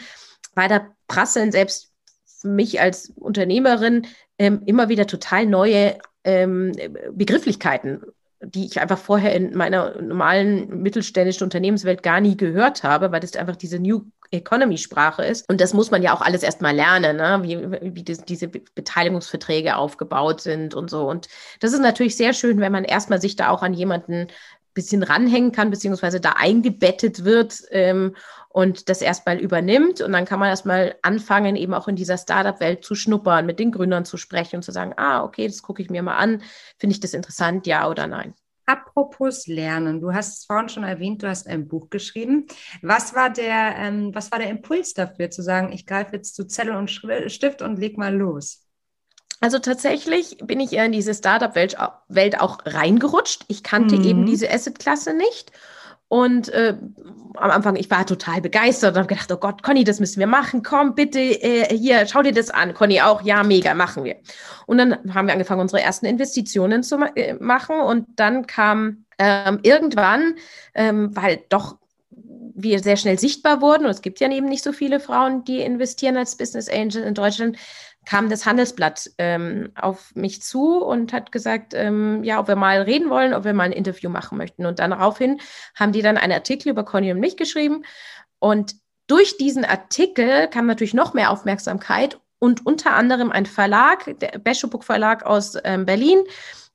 weil 0.56 0.70
da 0.70 0.88
prasseln 1.10 1.52
selbst 1.52 1.92
für 2.26 2.48
mich 2.48 2.80
als 2.80 3.10
Unternehmerin 3.10 4.08
ähm, 4.40 4.62
immer 4.66 4.88
wieder 4.88 5.06
total 5.06 5.48
neue 5.48 5.98
ähm, 6.24 6.72
Begrifflichkeiten 7.12 8.04
die 8.46 8.66
ich 8.66 8.80
einfach 8.80 8.98
vorher 8.98 9.34
in 9.36 9.56
meiner 9.56 10.02
normalen 10.02 10.82
mittelständischen 10.82 11.46
Unternehmenswelt 11.46 12.04
gar 12.04 12.20
nie 12.22 12.38
gehört 12.38 12.84
habe, 12.84 13.12
weil 13.12 13.20
das 13.20 13.36
einfach 13.36 13.56
diese 13.56 13.80
New 13.80 14.04
Economy-Sprache 14.32 15.24
ist. 15.24 15.48
Und 15.50 15.62
das 15.62 15.74
muss 15.74 15.92
man 15.92 16.02
ja 16.02 16.14
auch 16.14 16.22
alles 16.22 16.44
erstmal 16.44 16.76
lernen, 16.76 17.18
ne? 17.18 17.40
wie, 17.44 17.96
wie 17.96 18.04
das, 18.04 18.26
diese 18.26 18.48
Beteiligungsverträge 18.48 19.76
aufgebaut 19.76 20.42
sind 20.42 20.74
und 20.74 20.90
so. 20.90 21.08
Und 21.08 21.28
das 21.60 21.74
ist 21.74 21.82
natürlich 21.82 22.18
sehr 22.18 22.34
schön, 22.34 22.60
wenn 22.60 22.72
man 22.72 22.84
erstmal 22.84 23.22
sich 23.22 23.36
da 23.36 23.50
auch 23.50 23.62
an 23.62 23.74
jemanden 23.74 24.28
bisschen 24.74 25.04
ranhängen 25.04 25.52
kann, 25.52 25.70
beziehungsweise 25.70 26.20
da 26.20 26.32
eingebettet 26.32 27.24
wird 27.24 27.62
ähm, 27.70 28.16
und 28.54 28.88
das 28.88 29.02
erstmal 29.02 29.40
übernimmt. 29.40 30.00
Und 30.00 30.14
dann 30.14 30.26
kann 30.26 30.40
man 30.40 30.48
erstmal 30.48 30.96
anfangen, 31.02 31.56
eben 31.56 31.74
auch 31.74 31.88
in 31.88 31.96
dieser 31.96 32.20
Startup-Welt 32.20 32.86
zu 32.86 32.94
schnuppern, 32.94 33.48
mit 33.48 33.60
den 33.60 33.72
Gründern 33.72 34.06
zu 34.06 34.16
sprechen 34.16 34.58
und 34.58 34.62
zu 34.62 34.72
sagen, 34.72 34.94
ah, 34.96 35.24
okay, 35.24 35.48
das 35.48 35.64
gucke 35.64 35.82
ich 35.82 35.90
mir 35.90 36.04
mal 36.04 36.18
an. 36.18 36.44
Finde 36.78 36.94
ich 36.94 37.00
das 37.00 37.16
interessant, 37.16 37.66
ja 37.66 37.90
oder 37.90 38.06
nein? 38.06 38.36
Apropos 38.68 39.48
Lernen, 39.48 40.00
du 40.00 40.14
hast 40.14 40.38
es 40.38 40.46
vorhin 40.46 40.70
schon 40.70 40.84
erwähnt, 40.84 41.24
du 41.24 41.28
hast 41.28 41.48
ein 41.48 41.68
Buch 41.68 41.90
geschrieben. 41.90 42.46
Was 42.84 43.16
war 43.16 43.32
der, 43.32 43.76
ähm, 43.76 44.14
was 44.14 44.32
war 44.32 44.38
der 44.38 44.52
Impuls 44.52 44.94
dafür, 44.94 45.32
zu 45.32 45.42
sagen, 45.42 45.74
ich 45.74 45.88
greife 45.88 46.16
jetzt 46.16 46.36
zu 46.36 46.46
Zettel 46.46 46.76
und 46.76 46.90
Stift 46.90 47.64
und 47.64 47.80
leg 47.80 47.98
mal 47.98 48.16
los? 48.16 48.68
Also 49.42 49.58
tatsächlich 49.58 50.38
bin 50.44 50.60
ich 50.60 50.74
in 50.74 50.92
diese 50.92 51.16
Startup-Welt 51.16 52.40
auch 52.40 52.60
reingerutscht. 52.66 53.46
Ich 53.48 53.64
kannte 53.64 53.98
mhm. 53.98 54.04
eben 54.06 54.26
diese 54.28 54.50
Asset-Klasse 54.50 55.16
nicht. 55.16 55.52
Und 56.08 56.50
äh, 56.50 56.78
am 57.36 57.52
Anfang, 57.52 57.76
ich 57.76 57.90
war 57.90 58.06
total 58.06 58.42
begeistert 58.42 58.92
und 58.92 59.00
habe 59.00 59.08
gedacht, 59.08 59.32
oh 59.32 59.38
Gott, 59.38 59.64
Conny, 59.64 59.84
das 59.84 60.00
müssen 60.00 60.20
wir 60.20 60.28
machen. 60.28 60.64
Komm, 60.64 60.96
bitte, 60.96 61.20
äh, 61.20 61.76
hier, 61.76 62.06
schau 62.08 62.22
dir 62.22 62.34
das 62.34 62.50
an. 62.50 62.74
Conny 62.74 63.02
auch, 63.02 63.22
ja, 63.22 63.44
mega, 63.44 63.74
machen 63.74 64.04
wir. 64.04 64.16
Und 64.66 64.78
dann 64.78 65.14
haben 65.14 65.28
wir 65.28 65.34
angefangen, 65.34 65.62
unsere 65.62 65.82
ersten 65.82 66.06
Investitionen 66.06 66.84
zu 66.84 66.98
ma 66.98 67.08
äh, 67.16 67.34
machen. 67.36 67.80
Und 67.80 68.08
dann 68.16 68.48
kam 68.48 69.06
ähm, 69.18 69.60
irgendwann, 69.64 70.36
ähm, 70.74 71.16
weil 71.16 71.42
doch 71.50 71.78
wir 72.56 72.80
sehr 72.80 72.98
schnell 72.98 73.18
sichtbar 73.18 73.62
wurden, 73.62 73.86
und 73.86 73.92
es 73.92 74.02
gibt 74.02 74.20
ja 74.20 74.30
eben 74.30 74.48
nicht 74.48 74.64
so 74.64 74.72
viele 74.72 75.00
Frauen, 75.00 75.44
die 75.44 75.62
investieren 75.62 76.18
als 76.18 76.38
Business 76.38 76.70
Angel 76.70 77.04
in 77.04 77.14
Deutschland, 77.14 77.58
kam 78.06 78.30
das 78.30 78.46
Handelsblatt 78.46 79.10
ähm, 79.18 79.72
auf 79.76 80.14
mich 80.16 80.42
zu 80.42 80.84
und 80.84 81.14
hat 81.14 81.32
gesagt, 81.32 81.74
ähm, 81.74 82.24
ja, 82.24 82.40
ob 82.40 82.48
wir 82.48 82.56
mal 82.56 82.82
reden 82.82 83.10
wollen, 83.10 83.34
ob 83.34 83.44
wir 83.44 83.54
mal 83.54 83.64
ein 83.64 83.72
Interview 83.72 84.10
machen 84.10 84.38
möchten. 84.38 84.66
Und 84.66 84.80
daraufhin 84.80 85.40
haben 85.76 85.92
die 85.92 86.02
dann 86.02 86.18
einen 86.18 86.34
Artikel 86.34 86.70
über 86.70 86.84
Conny 86.84 87.12
und 87.12 87.20
mich 87.20 87.38
geschrieben. 87.38 87.84
Und 88.40 88.76
durch 89.08 89.38
diesen 89.38 89.66
Artikel 89.66 90.48
kam 90.48 90.66
natürlich 90.66 90.94
noch 90.94 91.14
mehr 91.14 91.32
Aufmerksamkeit 91.32 92.20
und 92.40 92.66
unter 92.66 92.94
anderem 92.94 93.32
ein 93.32 93.46
Verlag, 93.46 94.20
der 94.20 94.40
Beschobuk 94.40 94.84
Verlag 94.84 95.26
aus 95.26 95.58
ähm, 95.64 95.86
Berlin, 95.86 96.24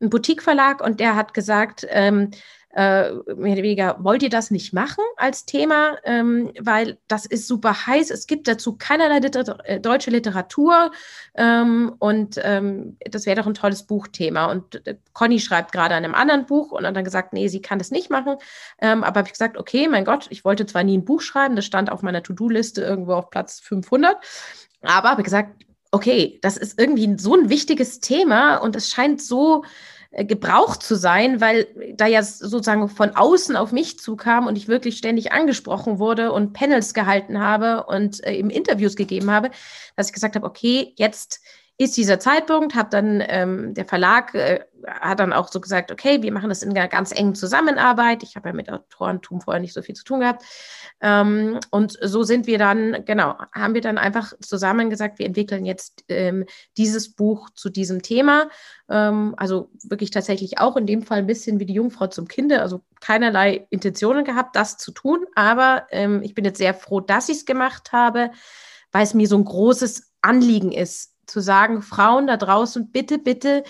ein 0.01 0.11
Boutique 0.11 0.43
Verlag, 0.43 0.83
und 0.83 1.01
der 1.01 1.15
hat 1.15 1.35
gesagt, 1.35 1.87
ähm, 1.91 2.31
äh, 2.79 3.11
mehr 3.35 3.55
oder 3.55 3.63
weniger, 3.65 3.97
wollt 3.99 4.23
ihr 4.23 4.31
das 4.31 4.53
nicht 4.53 4.73
machen 4.73 5.03
als 5.17 5.45
Thema, 5.45 5.99
ähm, 6.05 6.53
weil 6.61 6.99
das 7.09 7.27
ist 7.27 7.49
super 7.49 7.89
heiß. 7.89 8.11
Es 8.11 8.29
gibt 8.29 8.47
dazu 8.47 8.77
keinerlei 8.77 9.19
Liter 9.19 9.59
äh, 9.65 9.81
deutsche 9.81 10.13
Literatur 10.13 10.93
ähm, 11.35 11.97
und 11.99 12.41
ähm, 12.41 12.97
das 13.01 13.27
wäre 13.27 13.41
doch 13.41 13.49
ein 13.49 13.55
tolles 13.55 13.83
Buchthema. 13.83 14.47
Und 14.47 14.87
äh, 14.87 14.97
Conny 15.13 15.41
schreibt 15.41 15.73
gerade 15.73 15.97
an 15.97 16.05
einem 16.05 16.15
anderen 16.15 16.47
Buch 16.47 16.71
und 16.71 16.87
hat 16.87 16.95
dann 16.95 17.03
gesagt, 17.03 17.33
nee, 17.33 17.49
sie 17.49 17.61
kann 17.61 17.81
das 17.81 17.91
nicht 17.91 18.11
machen. 18.11 18.37
Ähm, 18.81 19.03
aber 19.03 19.19
habe 19.19 19.27
ich 19.29 19.33
gesagt, 19.33 19.57
okay, 19.57 19.89
mein 19.89 20.05
Gott, 20.05 20.29
ich 20.31 20.45
wollte 20.45 20.65
zwar 20.65 20.85
nie 20.85 20.99
ein 20.99 21.05
Buch 21.05 21.21
schreiben, 21.21 21.57
das 21.57 21.65
stand 21.65 21.91
auf 21.91 22.03
meiner 22.03 22.23
To-Do-Liste 22.23 22.81
irgendwo 22.81 23.15
auf 23.15 23.31
Platz 23.31 23.59
500, 23.59 24.17
aber 24.83 25.11
habe 25.11 25.25
gesagt, 25.25 25.65
okay, 25.91 26.39
das 26.43 26.57
ist 26.57 26.79
irgendwie 26.79 27.17
so 27.19 27.35
ein 27.35 27.49
wichtiges 27.49 27.99
Thema 27.99 28.59
und 28.59 28.77
es 28.77 28.89
scheint 28.89 29.21
so 29.21 29.65
äh, 29.65 29.69
gebraucht 30.11 30.83
zu 30.83 30.95
sein, 30.95 31.41
weil 31.41 31.67
da 31.95 32.07
ja 32.07 32.23
sozusagen 32.23 32.89
von 32.89 33.11
außen 33.11 33.57
auf 33.57 33.73
mich 33.73 33.99
zukam 33.99 34.47
und 34.47 34.57
ich 34.57 34.67
wirklich 34.67 34.97
ständig 34.97 35.33
angesprochen 35.33 35.99
wurde 35.99 36.33
und 36.33 36.55
Panels 36.55 36.95
gehalten 36.95 37.41
habe 37.41 37.85
und 37.85 38.25
äh, 38.25 38.33
eben 38.33 38.51
Interviews 38.51 38.97
gegeben 38.97 39.31
habe, 39.31 39.51
dass 39.97 40.09
ich 40.09 40.15
gesagt 40.15 40.35
habe, 40.35 40.47
okay, 40.47 40.95
jetzt 40.97 41.41
ist 41.79 41.97
dieser 41.97 42.19
Zeitpunkt, 42.19 42.75
habe 42.75 42.91
dann 42.91 43.23
ähm, 43.27 43.73
der 43.73 43.85
Verlag 43.85 44.35
äh, 44.35 44.65
hat 44.87 45.21
dann 45.21 45.33
auch 45.33 45.49
so 45.49 45.61
gesagt, 45.61 45.93
okay, 45.93 46.23
wir 46.23 46.33
machen 46.33 46.49
das 46.49 46.63
in 46.63 46.71
einer 46.71 46.89
ganz 46.89 47.13
engen 47.13 47.37
Zusammenarbeit. 47.37 48.25
Ich 48.25 48.35
habe 48.35 48.49
ja 48.49 48.53
mit 48.53 48.71
Autorentum 48.71 49.41
vorher 49.41 49.61
nicht 49.61 49.75
so 49.75 49.83
viel 49.83 49.95
zu 49.95 50.05
tun 50.05 50.21
gehabt. 50.21 50.43
Ähm, 51.01 51.61
und 51.71 51.97
so 52.03 52.25
sind 52.25 52.49
wir 52.49 52.59
dann, 52.59 53.05
genau, 53.05 53.37
haben 53.53 53.75
wir 53.75 53.81
dann 53.81 53.97
einfach 53.97 54.33
zusammen 54.41 54.91
gesagt, 54.91 55.21
wir 55.21 55.27
entwickeln 55.27 55.65
jetzt 55.65 56.05
ähm, 56.09 56.47
dieses 56.77 57.15
Buch 57.15 57.51
zu 57.51 57.71
diesem 57.71 58.03
Thema. 58.03 58.51
Ähm, 58.89 59.35
also 59.37 59.71
wirklich 59.85 60.11
tatsächlich 60.11 60.59
auch 60.59 60.77
in 60.77 60.87
dem 60.87 61.03
Fall 61.03 61.19
ein 61.19 61.27
bisschen 61.27 61.61
wie 61.61 61.67
die 61.67 61.75
Jungfrau 61.75 62.09
zum 62.09 62.27
Kinde, 62.27 62.61
also 62.61 62.83
keinerlei 63.01 63.67
Intentionen 63.71 64.25
gehabt, 64.25 64.57
das 64.57 64.79
zu 64.79 64.91
tun. 64.91 65.27
Aber 65.37 65.87
ähm, 65.91 66.23
ich 66.25 66.35
bin 66.35 66.45
jetzt 66.45 66.59
sehr 66.59 66.75
froh, 66.75 67.01
dass 67.01 67.29
ich 67.29 67.39
es 67.39 67.47
gemacht 67.47 67.93
habe, 67.93 68.31
weil 68.91 69.05
es 69.05 69.15
mir 69.15 69.29
so 69.29 69.37
ein 69.37 69.45
großes 69.45 70.13
Anliegen 70.23 70.73
ist, 70.73 71.15
zu 71.29 71.41
sagen, 71.41 71.83
Frauen 71.83 72.27
da 72.27 72.37
draußen, 72.37 72.91
bitte, 72.91 73.19
bitte, 73.19 73.65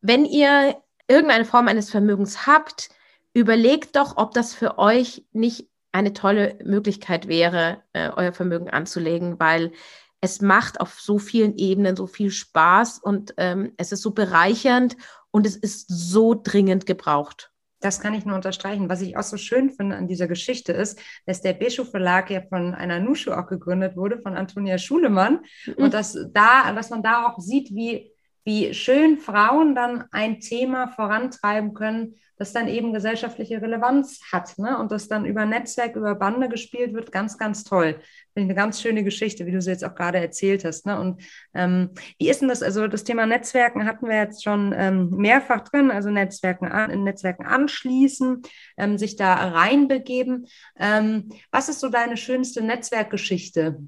wenn 0.00 0.24
ihr 0.24 0.76
irgendeine 1.08 1.44
Form 1.44 1.68
eines 1.68 1.90
Vermögens 1.90 2.46
habt, 2.46 2.88
überlegt 3.34 3.96
doch, 3.96 4.16
ob 4.16 4.34
das 4.34 4.54
für 4.54 4.78
euch 4.78 5.24
nicht 5.32 5.68
eine 5.92 6.12
tolle 6.12 6.58
Möglichkeit 6.64 7.28
wäre, 7.28 7.82
äh, 7.92 8.10
euer 8.10 8.32
Vermögen 8.32 8.70
anzulegen, 8.70 9.38
weil 9.38 9.72
es 10.20 10.40
macht 10.40 10.80
auf 10.80 11.00
so 11.00 11.18
vielen 11.18 11.56
Ebenen 11.56 11.96
so 11.96 12.06
viel 12.06 12.30
Spaß 12.30 12.98
und 12.98 13.34
ähm, 13.36 13.72
es 13.76 13.92
ist 13.92 14.02
so 14.02 14.12
bereichernd 14.12 14.96
und 15.30 15.46
es 15.46 15.56
ist 15.56 15.86
so 15.88 16.40
dringend 16.40 16.86
gebraucht. 16.86 17.51
Das 17.82 18.00
kann 18.00 18.14
ich 18.14 18.24
nur 18.24 18.36
unterstreichen. 18.36 18.88
Was 18.88 19.02
ich 19.02 19.16
auch 19.16 19.22
so 19.22 19.36
schön 19.36 19.70
finde 19.70 19.96
an 19.96 20.06
dieser 20.06 20.28
Geschichte 20.28 20.72
ist, 20.72 20.98
dass 21.26 21.42
der 21.42 21.52
Bischof 21.52 21.90
Verlag 21.90 22.30
ja 22.30 22.40
von 22.40 22.74
einer 22.74 23.00
Nushu 23.00 23.32
auch 23.32 23.46
gegründet 23.46 23.96
wurde, 23.96 24.20
von 24.20 24.36
Antonia 24.36 24.78
Schulemann. 24.78 25.40
Mhm. 25.66 25.74
Und 25.74 25.94
dass 25.94 26.16
da, 26.32 26.72
dass 26.72 26.90
man 26.90 27.02
da 27.02 27.26
auch 27.26 27.38
sieht, 27.40 27.74
wie, 27.74 28.11
wie 28.44 28.74
schön 28.74 29.18
Frauen 29.18 29.74
dann 29.74 30.04
ein 30.10 30.40
Thema 30.40 30.88
vorantreiben 30.88 31.74
können, 31.74 32.16
das 32.36 32.52
dann 32.52 32.66
eben 32.66 32.92
gesellschaftliche 32.92 33.62
Relevanz 33.62 34.20
hat 34.32 34.58
ne? 34.58 34.76
und 34.78 34.90
das 34.90 35.06
dann 35.06 35.24
über 35.24 35.46
Netzwerk, 35.46 35.94
über 35.94 36.16
Bande 36.16 36.48
gespielt 36.48 36.92
wird, 36.92 37.12
ganz, 37.12 37.38
ganz 37.38 37.62
toll. 37.62 38.00
Finde 38.34 38.34
ich 38.34 38.44
eine 38.44 38.54
ganz 38.54 38.82
schöne 38.82 39.04
Geschichte, 39.04 39.46
wie 39.46 39.52
du 39.52 39.60
sie 39.60 39.70
jetzt 39.70 39.84
auch 39.84 39.94
gerade 39.94 40.18
erzählt 40.18 40.64
hast. 40.64 40.84
Ne? 40.84 40.98
Und 40.98 41.22
ähm, 41.54 41.90
wie 42.18 42.28
ist 42.28 42.40
denn 42.40 42.48
das? 42.48 42.64
Also 42.64 42.88
das 42.88 43.04
Thema 43.04 43.26
Netzwerken 43.26 43.86
hatten 43.86 44.08
wir 44.08 44.16
jetzt 44.16 44.42
schon 44.42 44.74
ähm, 44.76 45.10
mehrfach 45.10 45.60
drin, 45.60 45.92
also 45.92 46.10
Netzwerken 46.10 46.66
an, 46.66 46.90
in 46.90 47.04
Netzwerken 47.04 47.46
anschließen, 47.46 48.42
ähm, 48.76 48.98
sich 48.98 49.14
da 49.14 49.34
reinbegeben. 49.34 50.48
Ähm, 50.76 51.28
was 51.52 51.68
ist 51.68 51.78
so 51.78 51.90
deine 51.90 52.16
schönste 52.16 52.62
Netzwerkgeschichte? 52.62 53.78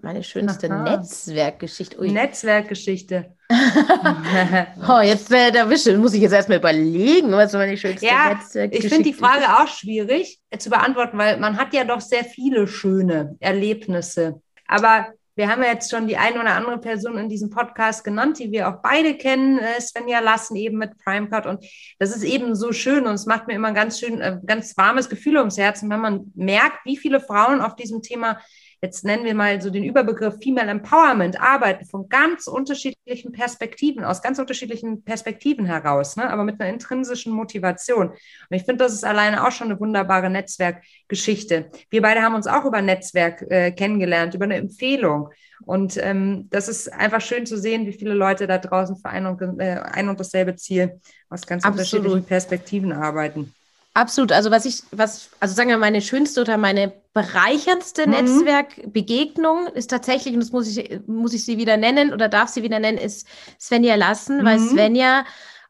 meine 0.00 0.22
schönste 0.22 0.70
Aha. 0.70 0.96
Netzwerkgeschichte. 0.96 2.00
Ui. 2.00 2.10
Netzwerkgeschichte. 2.10 3.36
oh, 4.88 5.00
jetzt 5.00 5.32
äh, 5.32 5.50
da 5.50 5.64
muss 5.64 5.86
ich 5.86 6.20
jetzt 6.20 6.32
erstmal 6.32 6.58
überlegen, 6.58 7.32
was 7.32 7.54
meine 7.54 7.78
schönste 7.78 8.04
ja, 8.04 8.34
Netzwerkgeschichte 8.34 8.86
Ich 8.86 8.92
finde 8.92 9.10
die 9.10 9.16
Frage 9.16 9.44
ist. 9.44 9.48
auch 9.48 9.68
schwierig 9.68 10.38
äh, 10.50 10.58
zu 10.58 10.68
beantworten, 10.68 11.16
weil 11.16 11.38
man 11.38 11.56
hat 11.56 11.72
ja 11.72 11.84
doch 11.84 12.02
sehr 12.02 12.24
viele 12.24 12.66
schöne 12.66 13.36
Erlebnisse. 13.40 14.42
Aber 14.66 15.06
wir 15.38 15.48
haben 15.48 15.62
ja 15.62 15.70
jetzt 15.70 15.90
schon 15.90 16.08
die 16.08 16.16
eine 16.16 16.40
oder 16.40 16.56
andere 16.56 16.78
Person 16.78 17.16
in 17.16 17.28
diesem 17.28 17.48
Podcast 17.48 18.02
genannt, 18.02 18.38
die 18.38 18.50
wir 18.50 18.68
auch 18.68 18.82
beide 18.82 19.16
kennen, 19.16 19.58
äh, 19.58 19.80
Svenja 19.80 20.18
Lassen 20.18 20.56
eben 20.56 20.76
mit 20.76 20.98
Primecard. 20.98 21.46
Und 21.46 21.64
das 21.98 22.14
ist 22.14 22.24
eben 22.24 22.54
so 22.54 22.72
schön 22.72 23.06
und 23.06 23.14
es 23.14 23.24
macht 23.24 23.46
mir 23.46 23.54
immer 23.54 23.68
ein 23.68 23.74
ganz 23.74 24.00
schön, 24.00 24.20
äh, 24.20 24.38
ganz 24.44 24.76
warmes 24.76 25.08
Gefühl 25.08 25.38
ums 25.38 25.56
Herzen, 25.56 25.88
wenn 25.90 26.00
man 26.00 26.32
merkt, 26.34 26.84
wie 26.84 26.96
viele 26.96 27.20
Frauen 27.20 27.60
auf 27.60 27.76
diesem 27.76 28.02
Thema 28.02 28.40
jetzt 28.80 29.04
nennen 29.04 29.24
wir 29.24 29.34
mal 29.34 29.60
so 29.60 29.70
den 29.70 29.84
Überbegriff 29.84 30.36
Female 30.42 30.70
Empowerment, 30.70 31.40
arbeiten 31.40 31.84
von 31.84 32.08
ganz 32.08 32.46
unterschiedlichen 32.46 33.32
Perspektiven, 33.32 34.04
aus 34.04 34.22
ganz 34.22 34.38
unterschiedlichen 34.38 35.02
Perspektiven 35.02 35.66
heraus, 35.66 36.16
ne? 36.16 36.30
aber 36.30 36.44
mit 36.44 36.60
einer 36.60 36.72
intrinsischen 36.72 37.32
Motivation. 37.32 38.08
Und 38.08 38.16
ich 38.50 38.64
finde, 38.64 38.84
das 38.84 38.92
ist 38.92 39.04
alleine 39.04 39.46
auch 39.46 39.52
schon 39.52 39.70
eine 39.70 39.80
wunderbare 39.80 40.30
Netzwerkgeschichte. 40.30 41.70
Wir 41.90 42.02
beide 42.02 42.22
haben 42.22 42.34
uns 42.34 42.46
auch 42.46 42.64
über 42.64 42.82
Netzwerk 42.82 43.42
äh, 43.50 43.72
kennengelernt, 43.72 44.34
über 44.34 44.44
eine 44.44 44.56
Empfehlung. 44.56 45.30
Und 45.64 45.96
ähm, 46.00 46.46
das 46.50 46.68
ist 46.68 46.92
einfach 46.92 47.20
schön 47.20 47.44
zu 47.44 47.58
sehen, 47.58 47.86
wie 47.86 47.92
viele 47.92 48.14
Leute 48.14 48.46
da 48.46 48.58
draußen 48.58 48.96
für 48.96 49.08
ein 49.08 49.26
und, 49.26 49.60
äh, 49.60 49.80
ein 49.82 50.08
und 50.08 50.20
dasselbe 50.20 50.54
Ziel 50.54 51.00
aus 51.28 51.46
ganz 51.46 51.64
Absolut. 51.64 52.06
unterschiedlichen 52.06 52.26
Perspektiven 52.26 52.92
arbeiten. 52.92 53.52
Absolut. 53.94 54.32
Also 54.32 54.50
was 54.50 54.64
ich, 54.64 54.82
was, 54.92 55.30
also 55.40 55.54
sagen 55.54 55.70
wir, 55.70 55.78
meine 55.78 56.00
schönste 56.00 56.40
oder 56.40 56.56
meine 56.56 56.92
bereicherndste 57.14 58.06
mhm. 58.06 58.12
Netzwerkbegegnung 58.12 59.66
ist 59.68 59.90
tatsächlich, 59.90 60.34
und 60.34 60.40
das 60.40 60.52
muss 60.52 60.76
ich, 60.76 61.00
muss 61.06 61.32
ich 61.32 61.44
sie 61.44 61.58
wieder 61.58 61.76
nennen 61.76 62.12
oder 62.12 62.28
darf 62.28 62.48
sie 62.48 62.62
wieder 62.62 62.78
nennen, 62.78 62.98
ist 62.98 63.26
Svenja 63.60 63.96
Lassen, 63.96 64.38
mhm. 64.38 64.44
weil 64.44 64.58
Svenja 64.60 65.24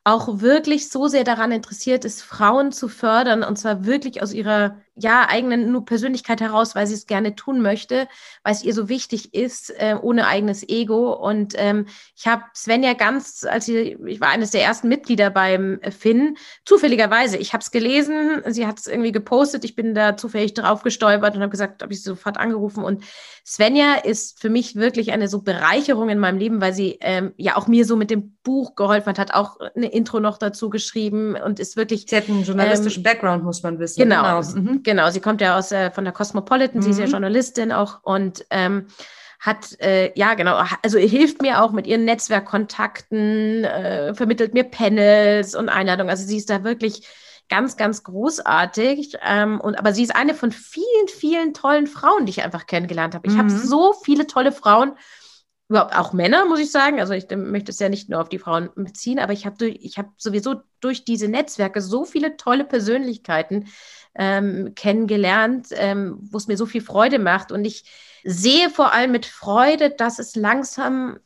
auch 0.04 0.40
wirklich 0.40 0.88
so 0.88 1.08
sehr 1.08 1.24
daran 1.24 1.52
interessiert 1.52 2.04
ist, 2.04 2.22
Frauen 2.22 2.72
zu 2.72 2.88
fördern 2.88 3.42
und 3.42 3.58
zwar 3.58 3.84
wirklich 3.84 4.22
aus 4.22 4.32
ihrer 4.32 4.76
ja, 4.98 5.26
eigenen 5.28 5.70
nur 5.72 5.84
Persönlichkeit 5.84 6.40
heraus, 6.40 6.74
weil 6.74 6.86
sie 6.86 6.94
es 6.94 7.06
gerne 7.06 7.34
tun 7.36 7.60
möchte, 7.60 8.08
weil 8.42 8.52
es 8.52 8.62
ihr 8.62 8.74
so 8.74 8.88
wichtig 8.88 9.34
ist, 9.34 9.70
äh, 9.70 9.96
ohne 10.00 10.26
eigenes 10.26 10.68
Ego. 10.68 11.12
Und 11.12 11.54
ähm, 11.56 11.86
ich 12.16 12.26
habe 12.26 12.42
Svenja 12.54 12.94
ganz, 12.94 13.46
als 13.48 13.66
sie, 13.66 13.96
ich 14.06 14.20
war 14.20 14.28
eines 14.28 14.50
der 14.50 14.62
ersten 14.62 14.88
Mitglieder 14.88 15.30
beim 15.30 15.80
Finn, 15.96 16.36
zufälligerweise, 16.64 17.36
ich 17.36 17.52
habe 17.52 17.62
es 17.62 17.70
gelesen, 17.70 18.42
sie 18.46 18.66
hat 18.66 18.78
es 18.78 18.86
irgendwie 18.86 19.12
gepostet, 19.12 19.64
ich 19.64 19.74
bin 19.74 19.94
da 19.94 20.16
zufällig 20.16 20.54
drauf 20.54 20.82
gestolpert 20.82 21.36
und 21.36 21.42
habe 21.42 21.50
gesagt, 21.50 21.82
habe 21.82 21.92
ich 21.92 22.02
sie 22.02 22.08
sofort 22.08 22.36
angerufen. 22.36 22.82
Und 22.82 23.04
Svenja 23.46 23.94
ist 23.94 24.40
für 24.40 24.50
mich 24.50 24.76
wirklich 24.76 25.12
eine 25.12 25.28
so 25.28 25.42
Bereicherung 25.42 26.08
in 26.08 26.18
meinem 26.18 26.38
Leben, 26.38 26.60
weil 26.60 26.74
sie 26.74 26.98
ähm, 27.00 27.32
ja 27.36 27.56
auch 27.56 27.66
mir 27.66 27.84
so 27.84 27.96
mit 27.96 28.10
dem 28.10 28.36
Buch 28.42 28.74
geholfen 28.74 29.08
hat, 29.08 29.18
hat 29.18 29.34
auch 29.34 29.58
eine 29.74 29.86
Intro 29.86 30.20
noch 30.20 30.38
dazu 30.38 30.70
geschrieben 30.70 31.34
und 31.34 31.60
ist 31.60 31.76
wirklich. 31.76 32.06
Sie 32.08 32.16
hat 32.16 32.28
einen 32.28 32.44
journalistischen 32.44 33.00
ähm, 33.00 33.04
Background, 33.04 33.44
muss 33.44 33.62
man 33.62 33.78
wissen. 33.78 34.02
Genau. 34.02 34.40
genau. 34.40 34.60
Mhm. 34.60 34.82
Genau, 34.88 35.10
sie 35.10 35.20
kommt 35.20 35.42
ja 35.42 35.58
aus 35.58 35.70
äh, 35.70 35.90
von 35.90 36.04
der 36.04 36.14
Cosmopolitan, 36.14 36.78
mhm. 36.78 36.82
sie 36.82 36.90
ist 36.92 36.98
ja 36.98 37.04
mhm. 37.04 37.12
Journalistin 37.12 37.72
auch 37.72 38.02
und 38.04 38.46
ähm, 38.48 38.86
hat, 39.38 39.78
äh, 39.82 40.18
ja 40.18 40.32
genau, 40.32 40.64
also 40.82 40.98
hilft 40.98 41.42
mir 41.42 41.62
auch 41.62 41.72
mit 41.72 41.86
ihren 41.86 42.06
Netzwerkkontakten, 42.06 43.64
äh, 43.64 44.14
vermittelt 44.14 44.54
mir 44.54 44.64
Panels 44.64 45.54
und 45.54 45.68
Einladungen. 45.68 46.08
Also 46.08 46.26
sie 46.26 46.38
ist 46.38 46.48
da 46.48 46.64
wirklich 46.64 47.06
ganz, 47.50 47.76
ganz 47.76 48.02
großartig. 48.02 49.18
Ähm, 49.22 49.60
und, 49.60 49.78
aber 49.78 49.92
sie 49.92 50.04
ist 50.04 50.16
eine 50.16 50.32
von 50.32 50.52
vielen, 50.52 51.08
vielen 51.08 51.52
tollen 51.52 51.86
Frauen, 51.86 52.24
die 52.24 52.30
ich 52.30 52.42
einfach 52.42 52.66
kennengelernt 52.66 53.14
habe. 53.14 53.28
Ich 53.28 53.34
mhm. 53.34 53.40
habe 53.40 53.50
so 53.50 53.92
viele 53.92 54.26
tolle 54.26 54.52
Frauen, 54.52 54.92
überhaupt 55.68 55.94
auch 55.94 56.14
Männer, 56.14 56.46
muss 56.46 56.60
ich 56.60 56.70
sagen. 56.70 56.98
Also 56.98 57.12
ich 57.12 57.26
möchte 57.30 57.72
es 57.72 57.78
ja 57.78 57.90
nicht 57.90 58.08
nur 58.08 58.22
auf 58.22 58.30
die 58.30 58.38
Frauen 58.38 58.70
beziehen, 58.74 59.18
aber 59.18 59.34
ich 59.34 59.44
habe 59.44 59.68
ich 59.68 59.98
hab 59.98 60.12
sowieso 60.16 60.62
durch 60.80 61.04
diese 61.04 61.28
Netzwerke 61.28 61.82
so 61.82 62.04
viele 62.04 62.38
tolle 62.38 62.64
Persönlichkeiten 62.64 63.66
ähm, 64.14 64.72
kennengelernt, 64.74 65.68
ähm, 65.72 66.18
wo 66.30 66.38
es 66.38 66.48
mir 66.48 66.56
so 66.56 66.66
viel 66.66 66.82
Freude 66.82 67.18
macht. 67.18 67.52
Und 67.52 67.64
ich 67.64 67.84
sehe 68.24 68.70
vor 68.70 68.92
allem 68.92 69.12
mit 69.12 69.26
Freude, 69.26 69.90
dass 69.90 70.18
es 70.18 70.36
langsam 70.36 71.18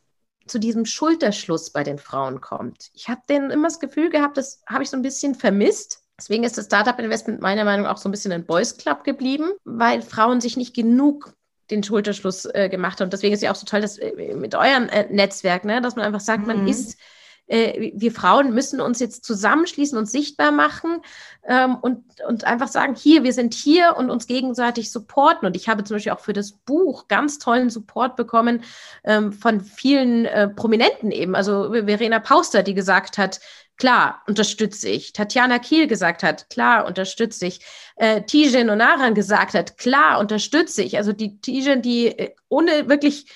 zu 0.47 0.59
diesem 0.59 0.85
Schulterschluss 0.85 1.71
bei 1.71 1.85
den 1.85 1.99
Frauen 1.99 2.41
kommt. 2.41 2.91
Ich 2.95 3.09
habe 3.09 3.23
denen 3.29 3.51
immer 3.51 3.69
das 3.69 3.81
Gefühl 3.81 4.11
gehabt, 4.11 4.37
das 4.37 4.63
habe 4.67 4.83
ich 4.83 4.91
so 4.91 4.97
ein 4.97 5.03
bisschen 5.03 5.35
vermisst. 5.35 6.03
Deswegen 6.19 6.45
ist 6.45 6.59
das 6.59 6.67
Startup 6.67 6.99
Investment 6.99 7.41
meiner 7.41 7.65
Meinung 7.65 7.85
nach 7.85 7.95
auch 7.95 7.99
so 7.99 8.09
ein 8.09 8.13
bisschen 8.13 8.33
ein 8.33 8.45
Boys 8.45 8.77
Club 8.77 9.05
geblieben, 9.05 9.51
weil 9.65 10.03
Frauen 10.03 10.41
sich 10.41 10.57
nicht 10.57 10.75
genug 10.75 11.35
den 11.71 11.83
Schulterschluss 11.83 12.45
äh, 12.45 12.69
gemacht 12.69 13.01
haben. 13.01 13.07
Und 13.07 13.13
deswegen 13.13 13.35
ist 13.35 13.43
ja 13.43 13.51
auch 13.51 13.57
so 13.57 13.67
toll, 13.67 13.81
dass 13.81 13.99
äh, 13.99 14.35
mit 14.35 14.55
eurem 14.55 14.89
äh, 14.89 15.07
Netzwerk, 15.11 15.65
ne, 15.65 15.81
dass 15.81 15.97
man 15.97 16.05
einfach 16.05 16.21
sagt, 16.21 16.43
mhm. 16.43 16.47
man 16.47 16.69
ist 16.69 16.99
äh, 17.53 17.93
wir 17.95 18.13
Frauen 18.13 18.55
müssen 18.55 18.81
uns 18.81 18.99
jetzt 18.99 19.25
zusammenschließen 19.25 19.99
und 19.99 20.07
sichtbar 20.07 20.53
machen 20.53 21.03
ähm, 21.47 21.77
und, 21.77 22.03
und 22.27 22.45
einfach 22.45 22.69
sagen, 22.69 22.95
hier, 22.95 23.25
wir 23.25 23.35
sind 23.35 23.53
hier 23.53 23.95
und 23.99 24.11
uns 24.11 24.27
gegenseitig 24.27 24.91
supporten. 24.91 25.47
Und 25.47 25.55
ich 25.55 25.69
habe 25.69 25.85
zum 25.85 25.97
Beispiel 25.97 26.13
auch 26.13 26.21
für 26.21 26.33
das 26.33 26.53
Buch 26.53 27.09
ganz 27.09 27.39
tollen 27.39 27.69
Support 27.69 28.17
bekommen 28.17 28.65
ähm, 29.05 29.33
von 29.33 29.61
vielen 29.61 30.25
äh, 30.25 30.49
Prominenten 30.49 31.11
eben. 31.11 31.35
Also 31.35 31.73
Verena 31.73 32.21
Pauster, 32.21 32.63
die 32.63 32.75
gesagt 32.75 33.19
hat, 33.19 33.41
klar, 33.77 34.23
unterstütze 34.27 34.89
ich. 34.89 35.13
Tatjana 35.13 35.59
Kiel 35.59 35.89
gesagt 35.89 36.23
hat, 36.23 36.49
klar, 36.49 36.87
unterstütze 36.87 37.47
ich. 37.47 37.61
Äh, 37.97 38.23
Tijen 38.23 38.71
Onaran 38.71 39.15
gesagt 39.15 39.53
hat, 39.53 39.77
klar, 39.77 40.19
unterstütze 40.21 40.83
ich. 40.83 40.97
Also 40.97 41.13
die 41.13 41.39
Tijen, 41.41 41.83
die 41.83 42.07
äh, 42.07 42.35
ohne 42.49 42.89
wirklich 42.89 43.27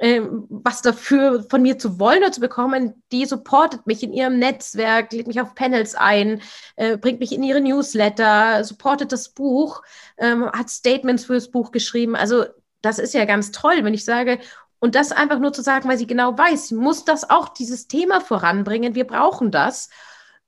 was 0.00 0.80
dafür 0.80 1.44
von 1.50 1.60
mir 1.60 1.76
zu 1.76 1.98
wollen 1.98 2.18
oder 2.18 2.30
zu 2.30 2.40
bekommen, 2.40 3.02
die 3.10 3.26
supportet 3.26 3.86
mich 3.86 4.02
in 4.04 4.12
ihrem 4.12 4.38
Netzwerk, 4.38 5.12
lädt 5.12 5.26
mich 5.26 5.40
auf 5.40 5.56
Panels 5.56 5.96
ein, 5.96 6.40
äh, 6.76 6.96
bringt 6.96 7.18
mich 7.18 7.32
in 7.32 7.42
ihre 7.42 7.60
Newsletter, 7.60 8.62
supportet 8.62 9.10
das 9.10 9.30
Buch, 9.30 9.82
ähm, 10.16 10.46
hat 10.52 10.70
Statements 10.70 11.24
für 11.24 11.34
das 11.34 11.50
Buch 11.50 11.72
geschrieben. 11.72 12.14
Also 12.14 12.44
das 12.80 13.00
ist 13.00 13.12
ja 13.12 13.24
ganz 13.24 13.50
toll, 13.50 13.82
wenn 13.82 13.94
ich 13.94 14.04
sage, 14.04 14.38
und 14.78 14.94
das 14.94 15.10
einfach 15.10 15.40
nur 15.40 15.52
zu 15.52 15.62
sagen, 15.62 15.88
weil 15.88 15.98
sie 15.98 16.06
genau 16.06 16.38
weiß, 16.38 16.70
muss 16.72 17.04
das 17.04 17.28
auch 17.28 17.48
dieses 17.48 17.88
Thema 17.88 18.20
voranbringen, 18.20 18.94
wir 18.94 19.06
brauchen 19.06 19.50
das. 19.50 19.88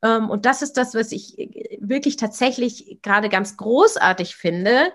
Ähm, 0.03 0.31
und 0.31 0.47
das 0.47 0.63
ist 0.63 0.77
das, 0.77 0.95
was 0.95 1.11
ich 1.11 1.37
wirklich 1.81 2.17
tatsächlich 2.17 3.01
gerade 3.03 3.29
ganz 3.29 3.57
großartig 3.57 4.37
finde, 4.37 4.93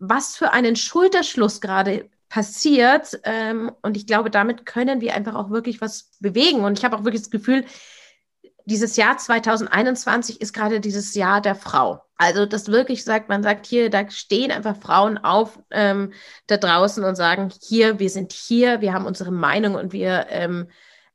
was 0.00 0.36
für 0.36 0.52
einen 0.52 0.74
Schulterschluss 0.74 1.60
gerade 1.60 2.10
passiert. 2.28 3.18
Ähm, 3.24 3.70
und 3.82 3.96
ich 3.96 4.06
glaube, 4.06 4.30
damit 4.30 4.66
können 4.66 5.00
wir 5.00 5.14
einfach 5.14 5.34
auch 5.34 5.50
wirklich 5.50 5.80
was 5.80 6.10
bewegen. 6.20 6.64
Und 6.64 6.78
ich 6.78 6.84
habe 6.84 6.96
auch 6.96 7.04
wirklich 7.04 7.22
das 7.22 7.30
Gefühl, 7.30 7.64
dieses 8.66 8.96
Jahr 8.96 9.18
2021 9.18 10.40
ist 10.40 10.52
gerade 10.52 10.80
dieses 10.80 11.14
Jahr 11.14 11.40
der 11.40 11.54
Frau. 11.54 12.00
Also 12.16 12.46
das 12.46 12.68
wirklich 12.68 13.04
sagt, 13.04 13.28
man 13.28 13.42
sagt 13.42 13.66
hier, 13.66 13.90
da 13.90 14.08
stehen 14.10 14.50
einfach 14.50 14.76
Frauen 14.76 15.18
auf 15.18 15.58
ähm, 15.70 16.12
da 16.46 16.56
draußen 16.56 17.04
und 17.04 17.16
sagen, 17.16 17.52
hier, 17.62 17.98
wir 17.98 18.08
sind 18.08 18.32
hier, 18.32 18.80
wir 18.80 18.94
haben 18.94 19.04
unsere 19.04 19.32
Meinung 19.32 19.74
und 19.74 19.92
wir, 19.92 20.26
ähm, 20.30 20.68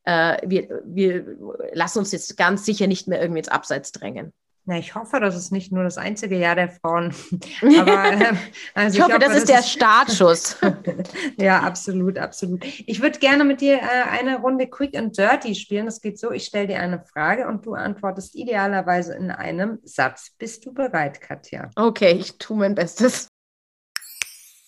äh, 0.03 0.37
wir, 0.47 0.81
wir 0.85 1.25
lassen 1.73 1.99
uns 1.99 2.11
jetzt 2.11 2.37
ganz 2.37 2.65
sicher 2.65 2.87
nicht 2.87 3.07
mehr 3.07 3.21
irgendwie 3.21 3.39
ins 3.39 3.49
Abseits 3.49 3.91
drängen. 3.91 4.33
Na, 4.69 4.77
ich 4.77 4.93
hoffe, 4.93 5.19
das 5.19 5.35
ist 5.35 5.51
nicht 5.51 5.71
nur 5.71 5.83
das 5.83 5.97
einzige 5.97 6.37
Jahr 6.37 6.53
der 6.53 6.69
Frauen. 6.69 7.11
Aber, 7.79 8.11
äh, 8.11 8.33
also 8.75 8.97
ich, 8.97 9.01
hoffe, 9.03 9.13
ich, 9.13 9.15
hoffe, 9.15 9.17
das, 9.17 9.29
das 9.29 9.37
ist 9.37 9.49
der 9.49 9.63
Startschuss. 9.63 10.57
ja, 11.39 11.61
absolut, 11.61 12.19
absolut. 12.19 12.63
Ich 12.85 13.01
würde 13.01 13.17
gerne 13.17 13.45
mit 13.45 13.61
dir 13.61 13.77
äh, 13.77 14.09
eine 14.11 14.37
Runde 14.37 14.67
Quick 14.67 14.95
and 14.95 15.17
Dirty 15.17 15.55
spielen. 15.55 15.87
Das 15.87 16.01
geht 16.01 16.19
so, 16.19 16.29
ich 16.29 16.45
stelle 16.45 16.67
dir 16.67 16.79
eine 16.81 17.03
Frage 17.03 17.47
und 17.47 17.65
du 17.65 17.73
antwortest 17.73 18.35
idealerweise 18.35 19.15
in 19.15 19.31
einem 19.31 19.79
Satz. 19.85 20.35
Bist 20.37 20.67
du 20.67 20.71
bereit, 20.71 21.19
Katja? 21.19 21.71
Okay, 21.75 22.11
ich 22.11 22.37
tue 22.37 22.55
mein 22.55 22.75
Bestes. 22.75 23.27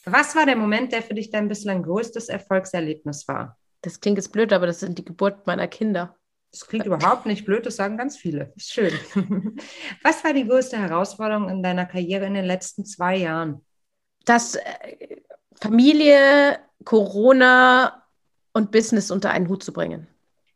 Was 0.05 0.35
war 0.35 0.47
der 0.47 0.55
Moment, 0.55 0.93
der 0.93 1.03
für 1.03 1.13
dich 1.13 1.29
dein 1.29 1.47
bislang 1.47 1.83
größtes 1.83 2.27
Erfolgserlebnis 2.29 3.27
war? 3.27 3.55
Das 3.83 3.99
klingt 3.99 4.17
jetzt 4.17 4.31
blöd, 4.31 4.51
aber 4.51 4.65
das 4.65 4.79
sind 4.79 4.97
die 4.97 5.05
Geburt 5.05 5.45
meiner 5.45 5.67
Kinder. 5.67 6.17
Das 6.51 6.67
klingt 6.67 6.85
überhaupt 6.85 7.25
nicht 7.25 7.45
blöd, 7.45 7.65
das 7.65 7.77
sagen 7.77 7.97
ganz 7.97 8.17
viele. 8.17 8.51
Ist 8.57 8.73
schön. 8.73 8.91
Was 10.03 10.23
war 10.23 10.33
die 10.33 10.47
größte 10.47 10.77
Herausforderung 10.77 11.49
in 11.49 11.63
deiner 11.63 11.85
Karriere 11.85 12.25
in 12.25 12.33
den 12.33 12.45
letzten 12.45 12.85
zwei 12.85 13.15
Jahren? 13.15 13.65
Das 14.25 14.55
äh, 14.55 14.61
Familie, 15.61 16.59
Corona 16.83 18.03
und 18.53 18.71
Business 18.71 19.11
unter 19.11 19.31
einen 19.31 19.47
Hut 19.47 19.63
zu 19.63 19.71
bringen. 19.71 20.07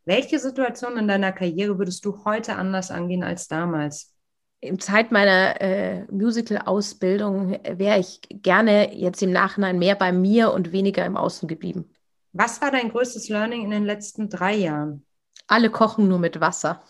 Welche 0.04 0.38
Situation 0.38 0.98
in 0.98 1.08
deiner 1.08 1.32
Karriere 1.32 1.80
würdest 1.80 2.06
du 2.06 2.26
heute 2.26 2.56
anders 2.56 2.92
angehen 2.92 3.24
als 3.24 3.48
damals? 3.48 4.14
In 4.60 4.80
Zeit 4.80 5.12
meiner 5.12 5.62
äh, 5.62 6.04
Musical-Ausbildung 6.12 7.60
wäre 7.78 8.00
ich 8.00 8.20
gerne 8.30 8.96
jetzt 8.96 9.22
im 9.22 9.32
Nachhinein 9.32 9.80
mehr 9.80 9.96
bei 9.96 10.12
mir 10.12 10.52
und 10.52 10.72
weniger 10.72 11.06
im 11.06 11.18
Außen 11.18 11.48
geblieben. 11.48 11.90
Was 12.34 12.62
war 12.62 12.72
dein 12.72 12.90
größtes 12.90 13.30
Learning 13.30 13.64
in 13.64 13.72
den 13.72 13.86
letzten 13.86 14.30
drei 14.30 14.56
Jahren? 14.56 15.05
Alle 15.48 15.70
kochen 15.70 16.08
nur 16.08 16.20
mit 16.20 16.40
Wasser. 16.40 16.82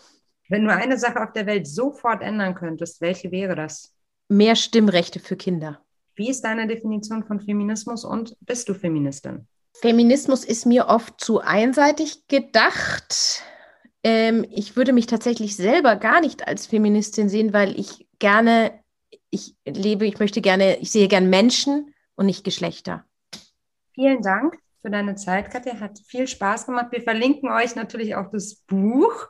Wenn 0.48 0.64
du 0.64 0.72
eine 0.72 0.98
Sache 0.98 1.22
auf 1.22 1.32
der 1.32 1.46
Welt 1.46 1.66
sofort 1.66 2.22
ändern 2.22 2.54
könntest, 2.54 3.00
welche 3.00 3.30
wäre 3.30 3.54
das? 3.54 3.92
Mehr 4.28 4.56
Stimmrechte 4.56 5.18
für 5.18 5.36
Kinder. 5.36 5.80
Wie 6.14 6.30
ist 6.30 6.42
deine 6.42 6.66
Definition 6.66 7.24
von 7.24 7.40
Feminismus 7.40 8.04
und 8.04 8.36
bist 8.40 8.68
du 8.68 8.74
Feministin? 8.74 9.46
Feminismus 9.74 10.44
ist 10.44 10.64
mir 10.64 10.86
oft 10.86 11.20
zu 11.20 11.40
einseitig 11.40 12.26
gedacht. 12.28 13.42
Ähm, 14.02 14.46
ich 14.50 14.76
würde 14.76 14.92
mich 14.92 15.06
tatsächlich 15.06 15.56
selber 15.56 15.96
gar 15.96 16.20
nicht 16.20 16.48
als 16.48 16.66
Feministin 16.66 17.28
sehen, 17.28 17.52
weil 17.52 17.78
ich 17.78 18.08
gerne, 18.18 18.72
ich 19.30 19.54
lebe, 19.66 20.06
ich 20.06 20.18
möchte 20.18 20.40
gerne, 20.40 20.78
ich 20.78 20.90
sehe 20.90 21.08
gern 21.08 21.28
Menschen 21.28 21.92
und 22.14 22.26
nicht 22.26 22.44
Geschlechter. 22.44 23.04
Vielen 23.94 24.22
Dank 24.22 24.56
für 24.86 24.90
deine 24.90 25.16
Zeit, 25.16 25.50
Katja. 25.50 25.80
Hat 25.80 25.98
viel 26.06 26.28
Spaß 26.28 26.66
gemacht. 26.66 26.92
Wir 26.92 27.02
verlinken 27.02 27.50
euch 27.50 27.74
natürlich 27.74 28.14
auch 28.14 28.30
das 28.30 28.54
Buch. 28.54 29.28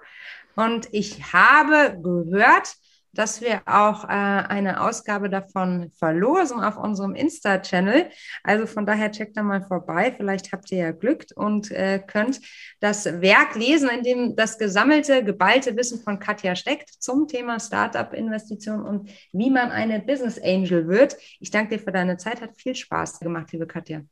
Und 0.55 0.87
ich 0.93 1.33
habe 1.33 1.99
gehört, 2.03 2.75
dass 3.15 3.41
wir 3.41 3.63
auch 3.65 4.05
äh, 4.05 4.09
eine 4.09 4.83
Ausgabe 4.83 5.31
davon 5.31 5.91
verlosen 5.99 6.61
auf 6.61 6.77
unserem 6.77 7.15
Insta-Channel. 7.15 8.11
Also 8.43 8.67
von 8.67 8.85
daher 8.85 9.11
checkt 9.11 9.39
da 9.39 9.43
mal 9.43 9.63
vorbei. 9.63 10.13
Vielleicht 10.15 10.53
habt 10.53 10.71
ihr 10.73 10.79
ja 10.79 10.91
Glück 10.91 11.25
und 11.35 11.71
äh, 11.71 12.01
könnt 12.07 12.43
das 12.81 13.07
Werk 13.07 13.55
lesen, 13.55 13.89
in 13.89 14.03
dem 14.03 14.37
das 14.37 14.59
gesammelte, 14.59 15.25
geballte 15.25 15.75
Wissen 15.75 16.03
von 16.03 16.19
Katja 16.19 16.55
steckt 16.55 16.91
zum 16.91 17.29
Thema 17.29 17.59
Startup-Investition 17.61 18.83
und 18.83 19.09
wie 19.33 19.49
man 19.49 19.71
eine 19.71 20.01
Business 20.01 20.39
Angel 20.39 20.87
wird. 20.87 21.17
Ich 21.41 21.51
danke 21.51 21.79
dir 21.79 21.83
für 21.83 21.93
deine 21.93 22.19
Zeit. 22.19 22.43
Hat 22.43 22.61
viel 22.61 22.75
Spaß 22.75 23.21
gemacht, 23.21 23.53
liebe 23.53 23.67
Katja. 23.67 24.03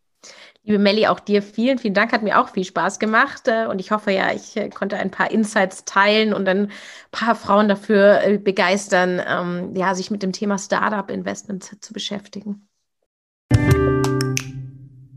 Liebe 0.66 0.78
Melli, 0.78 1.06
auch 1.06 1.20
dir 1.20 1.42
vielen, 1.42 1.78
vielen 1.78 1.92
Dank. 1.92 2.12
Hat 2.12 2.22
mir 2.22 2.40
auch 2.40 2.48
viel 2.48 2.64
Spaß 2.64 2.98
gemacht. 2.98 3.48
Äh, 3.48 3.66
und 3.66 3.80
ich 3.80 3.90
hoffe 3.90 4.12
ja, 4.12 4.32
ich 4.32 4.56
äh, 4.56 4.70
konnte 4.70 4.96
ein 4.96 5.10
paar 5.10 5.30
Insights 5.30 5.84
teilen 5.84 6.32
und 6.32 6.48
ein 6.48 6.70
paar 7.10 7.34
Frauen 7.34 7.68
dafür 7.68 8.22
äh, 8.22 8.38
begeistern, 8.38 9.20
ähm, 9.26 9.76
ja, 9.76 9.94
sich 9.94 10.10
mit 10.10 10.22
dem 10.22 10.32
Thema 10.32 10.56
Startup 10.58 11.10
Investment 11.10 11.84
zu 11.84 11.92
beschäftigen. 11.92 12.66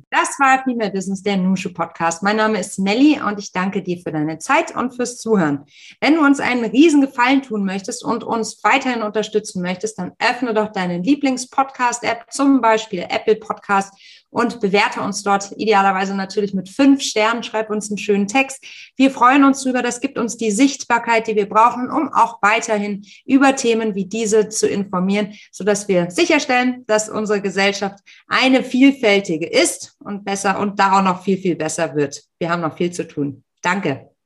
Das 0.10 0.40
war 0.40 0.64
Female 0.64 0.92
Business, 0.92 1.22
der 1.22 1.38
Nusche 1.38 1.74
Podcast. 1.74 2.24
Mein 2.24 2.38
Name 2.38 2.60
ist 2.60 2.80
Melli 2.80 3.22
und 3.22 3.40
ich 3.40 3.52
danke 3.52 3.84
dir 3.84 3.98
für 3.98 4.12
deine 4.12 4.40
Zeit 4.40 4.76
und 4.76 4.96
fürs 4.96 5.18
Zuhören. 5.18 5.66
Wenn 6.02 6.16
du 6.16 6.22
uns 6.22 6.40
einen 6.40 6.66
riesen 6.66 7.02
Gefallen 7.02 7.42
tun 7.42 7.66
möchtest 7.66 8.04
und 8.04 8.24
uns 8.24 8.64
weiterhin 8.64 9.04
unterstützen 9.04 9.62
möchtest, 9.62 10.00
dann 10.00 10.14
öffne 10.20 10.54
doch 10.54 10.72
deine 10.72 11.00
Lieblings-Podcast-App, 11.00 12.32
zum 12.32 12.62
Beispiel 12.62 13.06
Apple 13.10 13.36
Podcast 13.36 13.94
und 14.30 14.60
bewerte 14.60 15.02
uns 15.02 15.24
dort 15.24 15.52
idealerweise 15.58 16.16
natürlich 16.16 16.54
mit 16.54 16.70
fünf 16.70 17.02
Sternen. 17.02 17.44
Schreib 17.44 17.70
uns 17.70 17.90
einen 17.90 17.98
schönen 17.98 18.28
Text. 18.28 18.64
Wir 18.96 19.12
freuen 19.12 19.44
uns 19.44 19.64
drüber. 19.64 19.82
Das 19.82 20.02
gibt 20.02 20.18
uns 20.18 20.38
die 20.38 20.52
Sichtbarkeit, 20.52 21.28
die 21.28 21.36
wir 21.36 21.48
brauchen, 21.48 21.90
um 21.90 22.12
auch 22.14 22.42
weiterhin 22.42 23.06
über 23.26 23.56
Themen 23.56 23.96
wie 23.96 24.06
diese 24.06 24.50
zu 24.50 24.68
informieren, 24.68 25.34
sodass 25.52 25.88
wir 25.88 26.12
sicherstellen, 26.12 26.84
dass 26.88 27.10
unsere 27.10 27.42
Gesellschaft 27.42 28.00
eine 28.28 28.64
vielfältige 28.64 29.48
ist 29.48 29.96
und 30.00 30.26
besser 30.26 30.60
und 30.60 30.80
da 30.80 31.00
auch 31.00 31.04
noch 31.04 31.24
viel, 31.24 31.38
viel 31.38 31.56
besser 31.56 31.96
wird. 31.96 32.24
Wir 32.40 32.50
haben 32.50 32.62
noch 32.62 32.78
viel 32.78 32.92
zu 32.92 33.08
tun. 33.08 33.44
Danke. 33.62 34.17